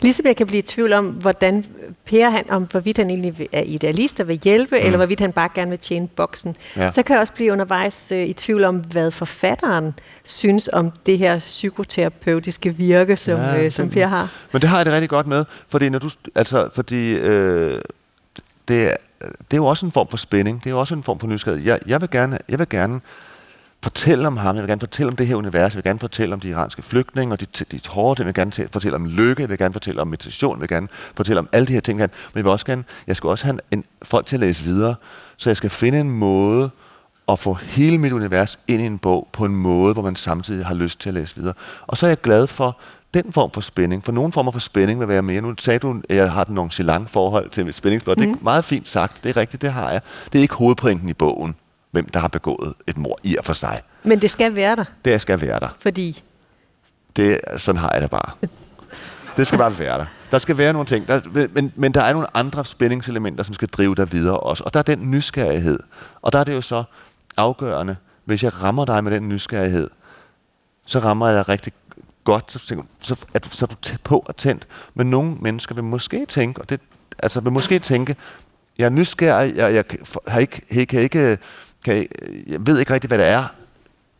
Ligesom 0.00 0.26
jeg 0.26 0.36
kan 0.36 0.46
blive 0.46 0.58
i 0.58 0.62
tvivl 0.62 0.92
om, 0.92 1.06
hvordan 1.06 1.64
Per, 2.04 2.30
han, 2.30 2.50
om 2.50 2.62
hvorvidt 2.62 2.96
han 2.96 3.10
egentlig 3.10 3.48
er 3.52 3.62
idealist 3.62 4.20
og 4.20 4.28
vil 4.28 4.40
hjælpe, 4.44 4.76
mm. 4.76 4.84
eller 4.84 4.96
hvorvidt 4.96 5.20
han 5.20 5.32
bare 5.32 5.48
gerne 5.54 5.70
vil 5.70 5.78
tjene 5.78 6.08
boksen. 6.08 6.56
Ja. 6.76 6.90
Så 6.90 7.02
kan 7.02 7.14
jeg 7.14 7.20
også 7.20 7.32
blive 7.32 7.52
undervejs 7.52 8.06
uh, 8.10 8.18
i 8.18 8.32
tvivl 8.32 8.64
om, 8.64 8.76
hvad 8.76 9.10
forfatteren 9.10 9.94
synes 10.24 10.70
om 10.72 10.92
det 11.06 11.18
her 11.18 11.38
psykoterapeutiske 11.38 12.76
virke, 12.76 13.16
som, 13.16 13.40
ja, 13.40 13.66
uh, 13.66 13.72
som 13.72 13.90
Per 13.90 14.06
har. 14.06 14.28
Men 14.52 14.62
det 14.62 14.68
har 14.68 14.76
jeg 14.76 14.86
det 14.86 14.94
rigtig 14.94 15.10
godt 15.10 15.26
med, 15.26 15.44
fordi, 15.68 15.88
når 15.88 15.98
du, 15.98 16.10
altså, 16.34 16.68
fordi 16.74 17.12
øh, 17.12 17.78
det, 18.68 18.82
er, 18.84 18.94
det 19.20 19.52
er 19.52 19.56
jo 19.56 19.66
også 19.66 19.86
en 19.86 19.92
form 19.92 20.08
for 20.08 20.16
spænding, 20.16 20.58
det 20.58 20.66
er 20.66 20.70
jo 20.70 20.80
også 20.80 20.94
en 20.94 21.02
form 21.02 21.18
for 21.20 21.26
nysgerrighed. 21.26 21.66
Jeg, 21.66 21.78
jeg, 21.86 22.00
vil 22.00 22.10
gerne, 22.10 22.38
jeg 22.48 22.58
vil 22.58 22.68
gerne 22.68 23.00
fortælle 23.82 24.26
om 24.26 24.36
ham, 24.36 24.56
jeg 24.56 24.62
vil 24.62 24.68
gerne 24.68 24.80
fortælle 24.80 25.10
om 25.10 25.16
det 25.16 25.26
her 25.26 25.36
univers, 25.36 25.72
jeg 25.72 25.76
vil 25.76 25.84
gerne 25.84 25.98
fortælle 25.98 26.34
om 26.34 26.40
de 26.40 26.48
iranske 26.48 26.82
flygtninge 26.82 27.34
og 27.34 27.40
de, 27.40 27.46
de 27.46 27.80
hårde 27.88 28.18
ting, 28.18 28.26
jeg 28.26 28.26
vil 28.26 28.52
gerne 28.52 28.68
fortælle 28.72 28.96
om 28.96 29.06
lykke, 29.06 29.42
jeg 29.42 29.50
vil 29.50 29.58
gerne 29.58 29.72
fortælle 29.72 30.00
om 30.00 30.08
meditation, 30.08 30.56
jeg 30.56 30.60
vil 30.60 30.68
gerne 30.68 30.88
fortælle 31.14 31.40
om 31.40 31.48
alle 31.52 31.66
de 31.66 31.72
her 31.72 31.80
ting, 31.80 31.98
men 31.98 32.10
jeg 32.34 32.44
vil 32.44 32.46
også 32.46 32.66
gerne, 32.66 32.84
jeg 33.06 33.16
skal 33.16 33.30
også 33.30 33.44
have 33.44 33.58
en, 33.70 33.84
folk 34.02 34.26
til 34.26 34.36
at 34.36 34.40
læse 34.40 34.64
videre, 34.64 34.94
så 35.36 35.50
jeg 35.50 35.56
skal 35.56 35.70
finde 35.70 36.00
en 36.00 36.10
måde 36.10 36.70
at 37.28 37.38
få 37.38 37.54
hele 37.54 37.98
mit 37.98 38.12
univers 38.12 38.58
ind 38.68 38.82
i 38.82 38.86
en 38.86 38.98
bog 38.98 39.28
på 39.32 39.44
en 39.44 39.56
måde, 39.56 39.92
hvor 39.92 40.02
man 40.02 40.16
samtidig 40.16 40.66
har 40.66 40.74
lyst 40.74 41.00
til 41.00 41.08
at 41.08 41.14
læse 41.14 41.36
videre. 41.36 41.54
Og 41.86 41.96
så 41.96 42.06
er 42.06 42.10
jeg 42.10 42.20
glad 42.20 42.46
for 42.46 42.78
den 43.14 43.32
form 43.32 43.50
for 43.50 43.60
spænding, 43.60 44.04
for 44.04 44.12
nogle 44.12 44.32
former 44.32 44.52
for 44.52 44.60
spænding 44.60 45.00
vil 45.00 45.08
være 45.08 45.22
mere. 45.22 45.40
Nu 45.40 45.54
sagde 45.58 45.78
du, 45.78 46.02
at 46.08 46.16
jeg 46.16 46.32
har 46.32 46.44
den 46.44 46.54
nonchalant 46.54 47.10
forhold 47.10 47.50
til 47.50 47.74
spændingsblad. 47.74 48.16
Mm. 48.16 48.22
Det 48.22 48.28
er 48.28 48.34
mhm. 48.34 48.44
meget 48.44 48.64
fint 48.64 48.88
sagt, 48.88 49.24
det 49.24 49.30
er 49.30 49.36
rigtigt, 49.36 49.62
det 49.62 49.72
har 49.72 49.90
jeg. 49.90 50.00
Det 50.32 50.38
er 50.38 50.42
ikke 50.42 50.54
hovedpointen 50.54 51.08
i 51.08 51.12
bogen, 51.12 51.54
hvem 51.90 52.08
der 52.08 52.20
har 52.20 52.28
begået 52.28 52.74
et 52.86 52.96
mor 52.96 53.18
i 53.22 53.36
og 53.36 53.44
for 53.44 53.52
sig. 53.52 53.80
Men 54.02 54.22
det 54.22 54.30
skal 54.30 54.56
være 54.56 54.76
der. 54.76 54.84
Det 55.04 55.20
skal 55.20 55.40
være 55.40 55.60
der. 55.60 55.76
Fordi? 55.80 56.22
Det, 57.16 57.38
sådan 57.56 57.78
har 57.78 57.90
jeg 57.92 58.02
det 58.02 58.10
bare. 58.10 58.48
det 59.36 59.46
skal 59.46 59.58
bare 59.58 59.78
være 59.78 59.98
der. 59.98 60.06
Der 60.30 60.38
skal 60.38 60.58
være 60.58 60.72
nogle 60.72 60.86
ting, 60.86 61.08
der, 61.08 61.48
men, 61.52 61.72
men 61.76 61.94
der 61.94 62.02
er 62.02 62.12
nogle 62.12 62.36
andre 62.36 62.64
spændingselementer, 62.64 63.44
som 63.44 63.54
skal 63.54 63.68
drive 63.68 63.94
dig 63.94 64.12
videre 64.12 64.40
også. 64.40 64.64
Og 64.64 64.74
der 64.74 64.78
er 64.78 64.82
den 64.84 65.10
nysgerrighed. 65.10 65.78
Og 66.22 66.32
der 66.32 66.38
er 66.38 66.44
det 66.44 66.54
jo 66.54 66.60
så 66.60 66.84
afgørende, 67.36 67.96
hvis 68.24 68.42
jeg 68.42 68.62
rammer 68.62 68.84
dig 68.84 69.04
med 69.04 69.12
den 69.12 69.28
nysgerrighed, 69.28 69.90
så 70.86 70.98
rammer 70.98 71.26
jeg 71.26 71.36
dig 71.36 71.48
rigtig 71.48 71.72
godt, 72.24 72.52
så, 72.52 72.66
tænker, 72.66 72.84
så, 73.00 73.24
er 73.34 73.38
du, 73.38 73.48
så 73.50 73.64
er 73.64 73.66
du 73.66 73.96
på 74.04 74.24
og 74.26 74.36
tændt. 74.36 74.66
Men 74.94 75.10
nogle 75.10 75.34
mennesker 75.34 75.74
vil 75.74 75.84
måske 75.84 76.26
tænke, 76.26 76.60
og 76.60 76.68
det, 76.68 76.80
altså 77.18 77.40
vil 77.40 77.52
måske 77.52 77.78
tænke, 77.78 78.16
jeg 78.78 78.84
er 78.84 78.90
nysgerrig, 78.90 79.56
jeg, 79.56 79.74
jeg 79.74 79.84
har 80.26 80.40
ikke, 80.40 80.62
jeg 80.74 80.88
kan 80.88 81.00
ikke, 81.00 81.38
kan, 81.88 82.06
jeg 82.46 82.66
ved 82.66 82.78
ikke 82.78 82.94
rigtig, 82.94 83.08
hvad 83.08 83.18
det 83.18 83.26
er. 83.26 83.54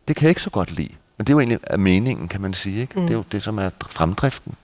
Det 0.07 0.15
kan 0.15 0.23
jeg 0.23 0.29
ikke 0.29 0.41
så 0.41 0.49
godt 0.49 0.71
lide. 0.71 0.93
Men 1.17 1.27
det 1.27 1.33
er 1.33 1.35
jo 1.35 1.39
egentlig 1.39 1.79
meningen, 1.79 2.27
kan 2.27 2.41
man 2.41 2.53
sige. 2.53 2.81
Ikke? 2.81 2.99
Mm. 2.99 3.01
Det 3.01 3.09
er 3.09 3.17
jo 3.17 3.23
det, 3.31 3.43
som 3.43 3.57
er 3.57 3.69
fremdriften. 3.89 4.55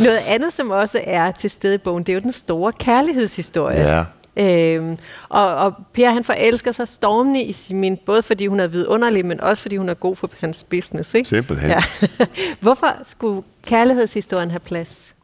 Noget 0.00 0.18
andet, 0.26 0.52
som 0.52 0.70
også 0.70 1.00
er 1.04 1.30
til 1.30 1.50
stede 1.50 1.74
i 1.74 1.78
bogen, 1.78 2.02
det 2.02 2.12
er 2.12 2.14
jo 2.14 2.20
den 2.20 2.32
store 2.32 2.72
kærlighedshistorie. 2.72 3.80
Ja. 3.80 4.04
Øhm, 4.36 4.98
og, 5.28 5.54
og 5.54 5.74
Per 5.92 6.10
han 6.10 6.24
forelsker 6.24 6.72
sig 6.72 6.88
stormende 6.88 7.42
i 7.42 7.52
Simin, 7.52 7.98
både 8.06 8.22
fordi 8.22 8.46
hun 8.46 8.60
er 8.60 8.66
vidunderlig, 8.66 9.26
men 9.26 9.40
også 9.40 9.62
fordi 9.62 9.76
hun 9.76 9.88
er 9.88 9.94
god 9.94 10.16
for 10.16 10.30
hans 10.40 10.64
business. 10.64 11.14
Ikke? 11.14 11.28
Simpelthen. 11.28 11.70
Ja. 11.70 11.82
Hvorfor 12.60 12.96
skulle 13.02 13.42
kærlighedshistorien 13.62 14.50
have 14.50 14.60
plads? 14.60 15.14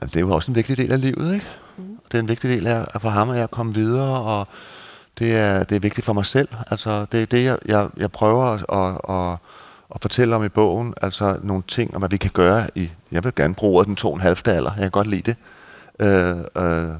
Det 0.00 0.16
er 0.16 0.20
jo 0.20 0.34
også 0.34 0.50
en 0.50 0.54
vigtig 0.54 0.76
del 0.76 0.92
af 0.92 1.00
livet, 1.00 1.34
ikke? 1.34 1.46
Mm. 1.76 1.84
Det 2.12 2.14
er 2.14 2.22
en 2.22 2.28
vigtig 2.28 2.50
del 2.50 2.66
af 2.66 2.86
for 3.00 3.08
ham, 3.08 3.30
at 3.30 3.38
jeg 3.38 3.50
komme 3.50 3.74
videre, 3.74 4.20
og 4.20 4.48
det 5.18 5.36
er, 5.36 5.64
det 5.64 5.76
er 5.76 5.80
vigtigt 5.80 6.04
for 6.04 6.12
mig 6.12 6.26
selv. 6.26 6.48
Altså, 6.70 7.06
det 7.12 7.22
er 7.22 7.26
det, 7.26 7.44
jeg, 7.44 7.58
jeg, 7.66 7.88
jeg 7.96 8.12
prøver 8.12 8.44
at, 8.44 8.64
at, 8.72 9.16
at, 9.16 9.38
at 9.94 10.02
fortælle 10.02 10.36
om 10.36 10.44
i 10.44 10.48
bogen. 10.48 10.94
Altså 11.02 11.38
nogle 11.42 11.62
ting, 11.68 11.94
om 11.94 12.00
hvad 12.00 12.08
vi 12.08 12.16
kan 12.16 12.30
gøre 12.30 12.70
i... 12.74 12.90
Jeg 13.12 13.24
vil 13.24 13.34
gerne 13.34 13.54
bruge 13.54 13.84
den 13.84 13.96
to 13.96 14.08
og 14.08 14.14
en 14.14 14.20
halv 14.20 14.38
alder. 14.46 14.70
Jeg 14.74 14.82
kan 14.82 14.90
godt 14.90 15.06
lide 15.06 15.22
det. 15.22 15.36
Øh, 16.00 16.38
øh, 16.64 16.94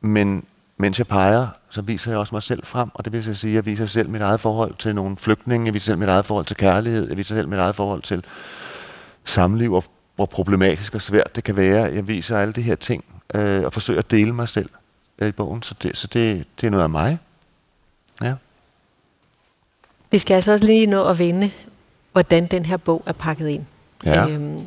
men 0.00 0.44
mens 0.76 0.98
jeg 0.98 1.06
peger, 1.06 1.46
så 1.70 1.82
viser 1.82 2.10
jeg 2.10 2.20
også 2.20 2.34
mig 2.34 2.42
selv 2.42 2.66
frem, 2.66 2.88
og 2.94 3.04
det 3.04 3.12
vil 3.12 3.24
jeg 3.26 3.36
sige, 3.36 3.54
jeg 3.54 3.66
viser 3.66 3.86
selv 3.86 4.10
mit 4.10 4.22
eget 4.22 4.40
forhold 4.40 4.74
til 4.78 4.94
nogle 4.94 5.16
flygtninge, 5.16 5.66
jeg 5.66 5.74
viser 5.74 5.84
selv 5.84 5.98
mit 5.98 6.08
eget 6.08 6.26
forhold 6.26 6.46
til 6.46 6.56
kærlighed, 6.56 7.08
jeg 7.08 7.16
viser 7.16 7.34
selv 7.34 7.48
mit 7.48 7.58
eget 7.58 7.76
forhold 7.76 8.02
til 8.02 8.24
samliv, 9.24 9.72
og 9.72 9.84
hvor 10.16 10.26
problematisk 10.26 10.94
og 10.94 11.02
svært 11.02 11.36
det 11.36 11.44
kan 11.44 11.56
være. 11.56 11.94
Jeg 11.94 12.08
viser 12.08 12.38
alle 12.38 12.52
de 12.52 12.62
her 12.62 12.74
ting, 12.74 13.04
øh, 13.34 13.64
og 13.64 13.72
forsøger 13.72 14.00
at 14.00 14.10
dele 14.10 14.32
mig 14.32 14.48
selv 14.48 14.68
i 15.28 15.32
bogen, 15.32 15.62
så, 15.62 15.74
det, 15.82 15.96
så 15.96 16.06
det, 16.06 16.46
det 16.60 16.66
er 16.66 16.70
noget 16.70 16.84
af 16.84 16.90
mig. 16.90 17.18
Ja. 18.22 18.34
Vi 20.10 20.18
skal 20.18 20.34
altså 20.34 20.52
også 20.52 20.66
lige 20.66 20.86
nå 20.86 21.04
at 21.04 21.18
vende, 21.18 21.50
hvordan 22.12 22.46
den 22.46 22.64
her 22.64 22.76
bog 22.76 23.02
er 23.06 23.12
pakket 23.12 23.48
ind. 23.48 23.64
Ja. 24.04 24.28
Øhm, 24.28 24.66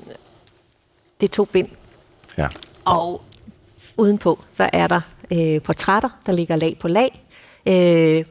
det 1.20 1.30
er 1.30 1.34
to 1.34 1.46
bind. 1.46 1.68
Ja. 2.38 2.48
Og 2.86 3.22
udenpå, 3.98 4.44
så 4.52 4.70
er 4.74 4.88
der 4.88 5.02
øh, 5.32 5.62
portrætter, 5.62 6.10
der 6.26 6.32
ligger 6.32 6.56
lag 6.56 6.78
på 6.80 6.88
lag. 6.88 7.24
Øh, 7.66 8.26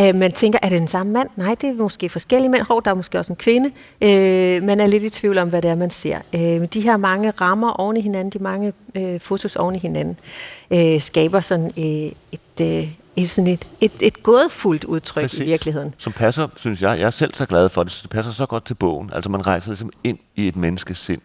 øh, 0.00 0.14
man 0.14 0.32
tænker, 0.32 0.58
er 0.62 0.68
det 0.68 0.80
den 0.80 0.88
samme 0.88 1.12
mand? 1.12 1.28
Nej, 1.36 1.56
det 1.60 1.68
er 1.68 1.74
måske 1.74 2.08
forskellige 2.08 2.48
mænd. 2.48 2.62
Hov, 2.62 2.82
der 2.84 2.90
er 2.90 2.94
måske 2.94 3.18
også 3.18 3.32
en 3.32 3.36
kvinde. 3.36 3.70
Øh, 4.00 4.62
man 4.62 4.80
er 4.80 4.86
lidt 4.86 5.02
i 5.02 5.10
tvivl 5.10 5.38
om, 5.38 5.48
hvad 5.48 5.62
det 5.62 5.70
er, 5.70 5.76
man 5.76 5.90
ser. 5.90 6.18
Øh, 6.32 6.68
de 6.72 6.80
her 6.80 6.96
mange 6.96 7.30
rammer 7.30 7.70
oven 7.70 7.96
i 7.96 8.00
hinanden, 8.00 8.30
de 8.30 8.38
mange 8.38 8.72
øh, 8.94 9.20
fotos 9.20 9.56
oven 9.56 9.74
i 9.74 9.78
hinanden, 9.78 10.16
øh, 10.70 11.00
skaber 11.00 11.40
sådan 11.40 11.72
øh, 11.78 12.12
et, 12.32 12.60
øh, 12.60 12.88
et, 13.16 13.30
sådan 13.30 13.50
et, 13.50 13.68
et, 13.80 13.92
et 14.00 14.22
gådefuldt 14.22 14.84
udtryk 14.84 15.24
Præcis. 15.24 15.38
i 15.38 15.44
virkeligheden. 15.44 15.94
Som 15.98 16.12
passer, 16.12 16.48
synes 16.56 16.82
jeg, 16.82 16.98
jeg 16.98 17.06
er 17.06 17.10
selv 17.10 17.34
så 17.34 17.46
glad 17.46 17.68
for 17.68 17.82
det, 17.82 17.98
det 18.02 18.10
passer 18.10 18.32
så 18.32 18.46
godt 18.46 18.64
til 18.64 18.74
bogen. 18.74 19.10
Altså 19.12 19.30
man 19.30 19.46
rejser 19.46 19.70
ligesom 19.70 19.90
ind 20.04 20.18
i 20.36 20.48
et 20.48 20.56
menneskes 20.56 20.98
sind. 20.98 21.20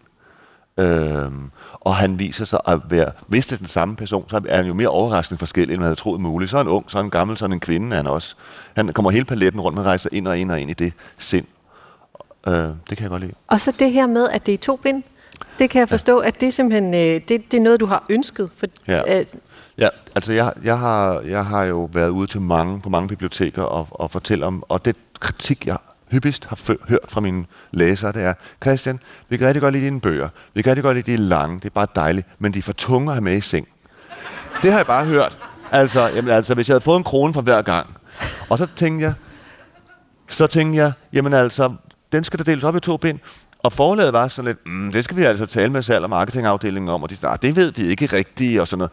Øhm, 0.79 1.51
og 1.73 1.95
han 1.95 2.19
viser 2.19 2.45
sig 2.45 2.59
at 2.67 2.79
være, 2.89 3.11
hvis 3.27 3.45
det 3.45 3.53
er 3.53 3.57
den 3.57 3.67
samme 3.67 3.95
person, 3.95 4.29
så 4.29 4.41
er 4.47 4.55
han 4.55 4.65
jo 4.65 4.73
mere 4.73 4.87
overraskende 4.87 5.39
forskellig, 5.39 5.73
end 5.73 5.79
man 5.79 5.85
havde 5.85 5.95
troet 5.95 6.21
muligt. 6.21 6.51
Så 6.51 6.57
er 6.57 6.63
han 6.63 6.71
ung, 6.71 6.91
så 6.91 6.97
er 6.97 7.01
han 7.01 7.09
gammel, 7.09 7.37
så 7.37 7.45
er 7.45 7.49
han 7.49 7.53
en 7.53 7.59
kvinde, 7.59 7.95
han 7.95 8.07
også. 8.07 8.35
Han 8.75 8.93
kommer 8.93 9.11
hele 9.11 9.25
paletten 9.25 9.61
rundt, 9.61 9.75
man 9.75 9.85
rejser 9.85 10.09
ind 10.11 10.27
og 10.27 10.37
ind 10.37 10.51
og 10.51 10.59
ind 10.59 10.69
i 10.69 10.73
det 10.73 10.93
sind. 11.17 11.45
Øh, 12.47 12.53
det 12.53 12.73
kan 12.87 13.01
jeg 13.01 13.09
godt 13.09 13.21
lide. 13.21 13.33
Og 13.47 13.61
så 13.61 13.71
det 13.79 13.91
her 13.91 14.07
med, 14.07 14.27
at 14.31 14.45
det 14.45 14.53
er 14.53 14.57
to 14.57 14.75
bind. 14.75 15.03
Det 15.59 15.69
kan 15.69 15.79
jeg 15.79 15.89
forstå, 15.89 16.21
ja. 16.21 16.27
at 16.27 16.41
det 16.41 16.47
er 16.47 16.51
simpelthen 16.51 16.93
øh, 16.93 17.21
det, 17.27 17.51
det 17.51 17.53
er 17.53 17.61
noget, 17.61 17.79
du 17.79 17.85
har 17.85 18.05
ønsket. 18.09 18.49
For, 18.57 18.67
ja. 18.87 19.19
Øh, 19.19 19.25
ja, 19.77 19.87
altså 20.15 20.33
jeg, 20.33 20.53
jeg, 20.63 20.79
har, 20.79 21.19
jeg 21.19 21.45
har 21.45 21.63
jo 21.63 21.89
været 21.93 22.09
ude 22.09 22.27
til 22.27 22.41
mange, 22.41 22.81
på 22.81 22.89
mange 22.89 23.07
biblioteker 23.07 23.63
og, 23.63 23.87
og 23.91 24.11
fortælle 24.11 24.45
om, 24.45 24.63
og 24.69 24.85
det 24.85 24.95
kritik, 25.19 25.67
jeg 25.67 25.77
hyppigst 26.15 26.45
har 26.45 26.89
hørt 26.89 27.05
fra 27.09 27.21
mine 27.21 27.45
læsere, 27.71 28.11
det 28.11 28.23
er, 28.23 28.33
Christian, 28.63 28.99
vi 29.29 29.37
kan 29.37 29.47
rigtig 29.47 29.61
godt 29.61 29.73
lide 29.73 29.85
dine 29.85 30.01
bøger. 30.01 30.29
Vi 30.53 30.61
kan 30.61 30.69
rigtig 30.69 30.83
godt 30.83 30.97
lide 30.97 31.11
de 31.11 31.17
lange. 31.17 31.55
Det 31.59 31.65
er 31.65 31.69
bare 31.69 31.87
dejligt. 31.95 32.27
Men 32.39 32.53
de 32.53 32.59
er 32.59 32.63
for 32.63 32.73
tunge 32.73 33.07
at 33.11 33.13
have 33.15 33.23
med 33.23 33.37
i 33.37 33.41
seng. 33.41 33.67
Det 34.61 34.71
har 34.71 34.79
jeg 34.79 34.85
bare 34.85 35.05
hørt. 35.05 35.37
Altså, 35.71 36.07
jamen, 36.15 36.31
altså, 36.31 36.53
hvis 36.53 36.69
jeg 36.69 36.73
havde 36.73 36.83
fået 36.83 36.97
en 36.97 37.03
krone 37.03 37.33
for 37.33 37.41
hver 37.41 37.61
gang. 37.61 37.97
Og 38.49 38.57
så 38.57 38.67
tænkte 38.75 39.05
jeg, 39.05 39.13
så 40.29 40.47
tænkte 40.47 40.77
jeg, 40.77 40.91
jamen 41.13 41.33
altså, 41.33 41.73
den 42.11 42.23
skal 42.23 42.39
der 42.39 42.43
deles 42.43 42.63
op 42.63 42.75
i 42.75 42.79
to 42.79 42.97
bind. 42.97 43.19
Og 43.65 43.73
forlaget 43.73 44.13
var 44.13 44.27
sådan 44.27 44.45
lidt, 44.45 44.57
mm, 44.65 44.91
det 44.91 45.03
skal 45.03 45.17
vi 45.17 45.23
altså 45.23 45.45
tale 45.45 45.71
med 45.71 45.83
salg- 45.83 46.03
og 46.03 46.09
marketingafdelingen 46.09 46.89
om, 46.89 47.03
og 47.03 47.09
de 47.09 47.15
sagde, 47.15 47.33
ah, 47.33 47.39
det 47.41 47.55
ved 47.55 47.71
vi 47.71 47.87
ikke 47.87 48.05
rigtigt, 48.05 48.61
og 48.61 48.67
sådan 48.67 48.77
noget. 48.77 48.91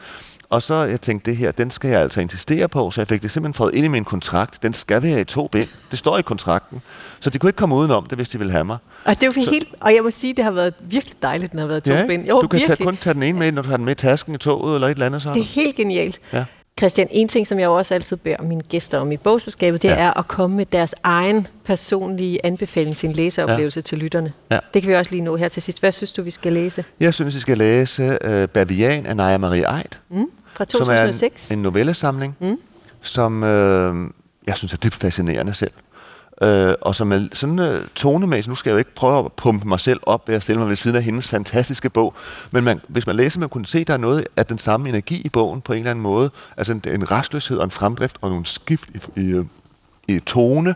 Og 0.51 0.63
så 0.63 0.75
jeg 0.75 1.01
tænkte, 1.01 1.31
det 1.31 1.39
her, 1.39 1.51
den 1.51 1.71
skal 1.71 1.91
jeg 1.91 2.01
altså 2.01 2.21
insistere 2.21 2.69
på, 2.69 2.91
så 2.91 3.01
jeg 3.01 3.09
fik 3.09 3.23
det 3.23 3.31
simpelthen 3.31 3.55
fået 3.55 3.75
ind 3.75 3.85
i 3.85 3.89
min 3.89 4.05
kontrakt. 4.05 4.63
Den 4.63 4.75
skal 4.75 5.03
være 5.03 5.21
i 5.21 5.25
to 5.25 5.49
bind. 5.49 5.69
Det 5.91 5.99
står 5.99 6.19
i 6.19 6.23
kontrakten. 6.23 6.83
Så 7.21 7.31
de 7.31 7.39
kunne 7.39 7.49
ikke 7.49 7.57
komme 7.57 7.75
udenom 7.75 8.07
det, 8.07 8.19
hvis 8.19 8.29
de 8.29 8.39
ville 8.39 8.53
have 8.53 8.65
mig. 8.65 8.77
Og, 9.05 9.21
det 9.21 9.27
jo 9.27 9.33
så, 9.33 9.51
helt, 9.51 9.69
og 9.81 9.95
jeg 9.95 10.03
må 10.03 10.11
sige, 10.11 10.35
det 10.35 10.45
har 10.45 10.51
været 10.51 10.75
virkelig 10.81 11.23
dejligt, 11.23 11.53
den 11.53 11.59
har 11.59 11.67
været 11.67 11.85
to 11.85 11.93
ja, 11.93 12.07
bind. 12.07 12.27
Jo, 12.27 12.41
du 12.41 12.49
kan 12.49 12.61
tage, 12.67 12.85
kun 12.85 12.97
tage 12.97 13.15
den 13.15 13.23
ene 13.23 13.39
med, 13.39 13.53
når 13.53 13.63
du 13.63 13.69
har 13.69 13.77
den 13.77 13.85
med 13.85 13.93
i 13.93 13.95
tasken 13.95 14.35
i 14.35 14.39
toget 14.39 14.75
eller 14.75 14.89
et 14.89 14.93
eller 14.93 15.07
andet. 15.07 15.23
Så 15.23 15.33
det 15.33 15.41
er 15.41 15.45
helt 15.45 15.77
genialt. 15.77 16.21
Ja. 16.33 16.45
Christian, 16.79 17.09
en 17.11 17.29
ting, 17.29 17.47
som 17.47 17.59
jeg 17.59 17.69
også 17.69 17.95
altid 17.95 18.17
beder 18.17 18.43
mine 18.43 18.63
gæster 18.63 18.99
om 18.99 19.13
i 19.13 19.17
bogselskabet, 19.17 19.83
det 19.83 19.89
ja. 19.89 19.95
er 19.95 20.19
at 20.19 20.29
komme 20.29 20.57
med 20.57 20.67
deres 20.67 20.95
egen 21.03 21.47
personlige 21.65 22.47
anbefaling 22.47 22.97
til 22.97 23.09
en 23.09 23.15
læseoplevelse 23.15 23.79
ja. 23.79 23.83
til 23.83 23.99
lytterne. 23.99 24.33
Ja. 24.51 24.59
Det 24.75 24.83
kan 24.83 24.91
vi 24.91 24.95
også 24.95 25.11
lige 25.11 25.23
nå 25.23 25.37
her 25.37 25.49
til 25.49 25.63
sidst. 25.63 25.81
Hvad 25.81 25.93
synes 25.93 26.13
du, 26.13 26.23
vi 26.23 26.31
skal 26.31 26.53
læse? 26.53 26.85
Jeg 27.01 27.15
synes, 27.15 27.35
vi 27.35 27.41
skal 27.41 27.59
læse 27.59 28.19
uh, 28.25 28.45
Bavian 28.45 29.07
af 29.07 29.17
Naja 29.17 29.39
Marie 29.39 29.77
Eid. 29.77 29.99
Mm, 30.09 30.27
fra 30.55 30.65
2006. 30.65 31.43
Som 31.43 31.53
er 31.53 31.53
en, 31.53 31.59
en 31.59 31.63
novellesamling, 31.63 32.37
mm. 32.41 32.59
som 33.03 33.45
øh, 33.45 33.95
jeg 34.47 34.57
synes 34.57 34.73
er 34.73 34.77
dybt 34.77 34.95
fascinerende 34.95 35.55
selv. 35.55 35.73
Øh, 36.43 36.75
og 36.81 36.95
som 36.95 37.13
er 37.13 37.29
sådan 37.33 37.59
en 37.59 37.81
tonemæssigt, 37.95 38.49
nu 38.49 38.55
skal 38.55 38.71
jeg 38.71 38.75
jo 38.75 38.79
ikke 38.79 38.95
prøve 38.95 39.25
at 39.25 39.33
pumpe 39.33 39.69
mig 39.69 39.81
selv 39.81 40.01
op 40.03 40.29
ved 40.29 40.35
at 40.35 40.43
stille 40.43 40.61
mig 40.61 40.69
ved 40.69 40.77
siden 40.77 40.97
af 40.97 41.03
hendes 41.03 41.29
fantastiske 41.29 41.91
bog, 41.91 42.15
men 42.51 42.65
man, 42.65 42.81
hvis 42.89 43.07
man 43.07 43.17
læser, 43.17 43.41
man 43.41 43.49
kunne 43.49 43.67
se, 43.67 43.79
at 43.79 43.87
der 43.87 43.95
er 43.95 43.99
noget 43.99 44.27
af 44.37 44.47
den 44.47 44.59
samme 44.59 44.89
energi 44.89 45.23
i 45.25 45.29
bogen 45.29 45.61
på 45.61 45.73
en 45.73 45.79
eller 45.79 45.91
anden 45.91 46.03
måde, 46.03 46.31
altså 46.57 46.73
en, 46.73 46.83
en 46.87 47.11
restløshed 47.11 47.59
og 47.59 47.65
en 47.65 47.71
fremdrift 47.71 48.17
og 48.21 48.31
nogle 48.31 48.47
skift 48.47 48.91
i, 49.17 49.21
i, 49.21 49.43
i 50.09 50.21
tone, 50.21 50.75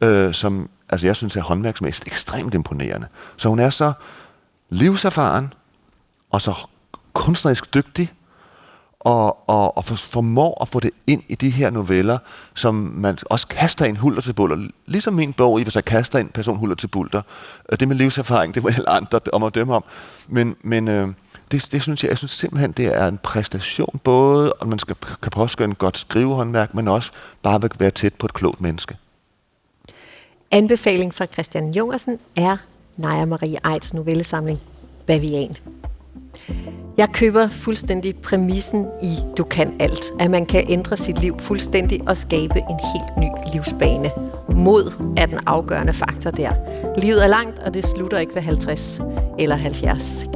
øh, 0.00 0.34
som 0.34 0.68
altså 0.88 1.06
jeg 1.06 1.16
synes 1.16 1.36
er 1.36 1.42
håndværksmæssigt 1.42 2.06
ekstremt 2.06 2.54
imponerende. 2.54 3.06
Så 3.36 3.48
hun 3.48 3.58
er 3.58 3.70
så 3.70 3.92
livserfaren 4.70 5.52
og 6.30 6.42
så 6.42 6.54
kunstnerisk 7.12 7.74
dygtig, 7.74 8.12
og, 9.04 9.48
og, 9.50 9.76
og 9.76 9.84
for, 9.84 9.96
formår 9.96 10.62
at 10.62 10.68
få 10.68 10.80
det 10.80 10.90
ind 11.06 11.22
i 11.28 11.34
de 11.34 11.50
her 11.50 11.70
noveller, 11.70 12.18
som 12.54 12.74
man 12.74 13.18
også 13.26 13.46
kaster 13.46 13.84
ind 13.84 13.96
hulter 13.96 14.22
til 14.22 14.32
bulter. 14.32 14.68
Ligesom 14.86 15.14
min 15.14 15.32
bog, 15.32 15.60
i 15.60 15.62
hvis 15.62 15.74
jeg 15.74 15.84
kaster 15.84 16.18
ind 16.18 16.28
person 16.28 16.56
hulter 16.56 16.76
til 16.76 16.88
bulter. 16.88 17.22
Øh, 17.72 17.80
det 17.80 17.88
med 17.88 17.96
livserfaring, 17.96 18.54
det 18.54 18.64
var 18.64 18.70
alle 18.70 18.88
andre 18.88 19.20
om 19.32 19.42
at 19.42 19.54
dømme 19.54 19.74
om. 19.74 19.84
Men, 20.28 20.56
men 20.62 20.88
øh, 20.88 21.08
det, 21.52 21.68
det 21.72 21.82
synes 21.82 22.02
jeg, 22.02 22.10
jeg 22.10 22.18
synes 22.18 22.32
simpelthen, 22.32 22.72
det 22.72 22.86
er 22.86 23.08
en 23.08 23.18
præstation, 23.22 24.00
både 24.04 24.54
at 24.60 24.68
man 24.68 24.78
skal, 24.78 24.96
kan 25.22 25.30
påskøre 25.30 25.68
en 25.68 25.74
godt 25.74 25.98
skrivehåndværk, 25.98 26.74
men 26.74 26.88
også 26.88 27.10
bare 27.42 27.60
være 27.78 27.90
tæt 27.90 28.14
på 28.14 28.26
et 28.26 28.34
klogt 28.34 28.60
menneske. 28.60 28.96
Anbefaling 30.50 31.14
fra 31.14 31.26
Christian 31.26 31.70
Jungersen 31.70 32.18
er 32.36 32.56
Naja 32.96 33.24
Marie 33.24 33.58
Eids 33.72 33.94
novellesamling 33.94 34.60
Bavian. 35.06 35.56
Jeg 36.96 37.08
køber 37.12 37.48
fuldstændig 37.48 38.16
præmissen 38.16 38.86
i 39.02 39.16
Du 39.38 39.44
kan 39.44 39.72
alt. 39.80 40.04
At 40.20 40.30
man 40.30 40.46
kan 40.46 40.64
ændre 40.68 40.96
sit 40.96 41.20
liv 41.20 41.38
fuldstændig 41.38 42.00
og 42.08 42.16
skabe 42.16 42.58
en 42.58 42.78
helt 42.94 43.16
ny 43.18 43.52
livsbane. 43.52 44.10
Mod 44.54 45.12
er 45.16 45.26
den 45.26 45.38
afgørende 45.46 45.92
faktor 45.92 46.30
der. 46.30 46.52
Livet 46.98 47.24
er 47.24 47.28
langt, 47.28 47.58
og 47.58 47.74
det 47.74 47.86
slutter 47.86 48.18
ikke 48.18 48.34
ved 48.34 48.42
50 48.42 49.00
eller 49.38 49.56
70. 49.56 50.26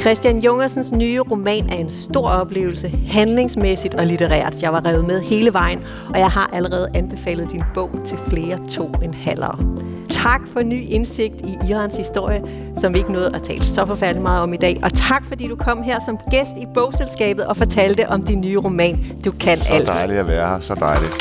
Christian 0.00 0.38
Jungersens 0.38 0.92
nye 0.92 1.20
roman 1.20 1.70
er 1.70 1.76
en 1.76 1.90
stor 1.90 2.28
oplevelse, 2.28 2.88
handlingsmæssigt 2.88 3.94
og 3.94 4.06
litterært. 4.06 4.62
Jeg 4.62 4.72
var 4.72 4.84
revet 4.84 5.04
med 5.04 5.20
hele 5.20 5.52
vejen, 5.52 5.80
og 6.08 6.18
jeg 6.18 6.28
har 6.28 6.50
allerede 6.52 6.88
anbefalet 6.94 7.52
din 7.52 7.62
bog 7.74 7.90
til 8.04 8.18
flere 8.18 8.56
to 8.68 8.92
en 9.02 9.14
halvere. 9.14 9.91
Tak 10.12 10.40
for 10.52 10.62
ny 10.62 10.84
indsigt 10.88 11.34
i 11.34 11.70
Irans 11.70 11.96
historie, 11.96 12.42
som 12.80 12.92
vi 12.92 12.98
ikke 12.98 13.12
nåede 13.12 13.30
at 13.34 13.42
tale 13.42 13.64
så 13.64 13.86
forfærdeligt 13.86 14.22
meget 14.22 14.40
om 14.42 14.52
i 14.52 14.56
dag. 14.56 14.80
Og 14.82 14.94
tak 14.94 15.24
fordi 15.24 15.48
du 15.48 15.56
kom 15.56 15.82
her 15.82 15.98
som 16.06 16.18
gæst 16.30 16.50
i 16.60 16.66
bogselskabet 16.74 17.46
og 17.46 17.56
fortalte 17.56 18.08
om 18.08 18.22
din 18.22 18.40
nye 18.40 18.58
roman, 18.58 19.04
Du 19.24 19.30
kan 19.30 19.58
så 19.58 19.72
alt. 19.72 19.86
Så 19.86 19.92
dejligt 19.92 20.18
at 20.18 20.26
være 20.26 20.48
her, 20.48 20.60
så 20.60 20.74
dejligt. 20.74 21.12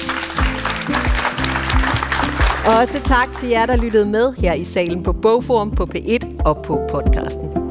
Også 2.80 3.02
tak 3.06 3.28
til 3.40 3.50
jer, 3.50 3.66
der 3.66 3.76
lyttede 3.76 4.06
med 4.06 4.34
her 4.38 4.54
i 4.54 4.64
salen 4.64 5.04
på 5.04 5.14
Bogforum, 5.14 5.72
på 5.72 5.88
P1 5.96 6.44
og 6.46 6.64
på 6.64 6.82
podcasten. 6.92 7.71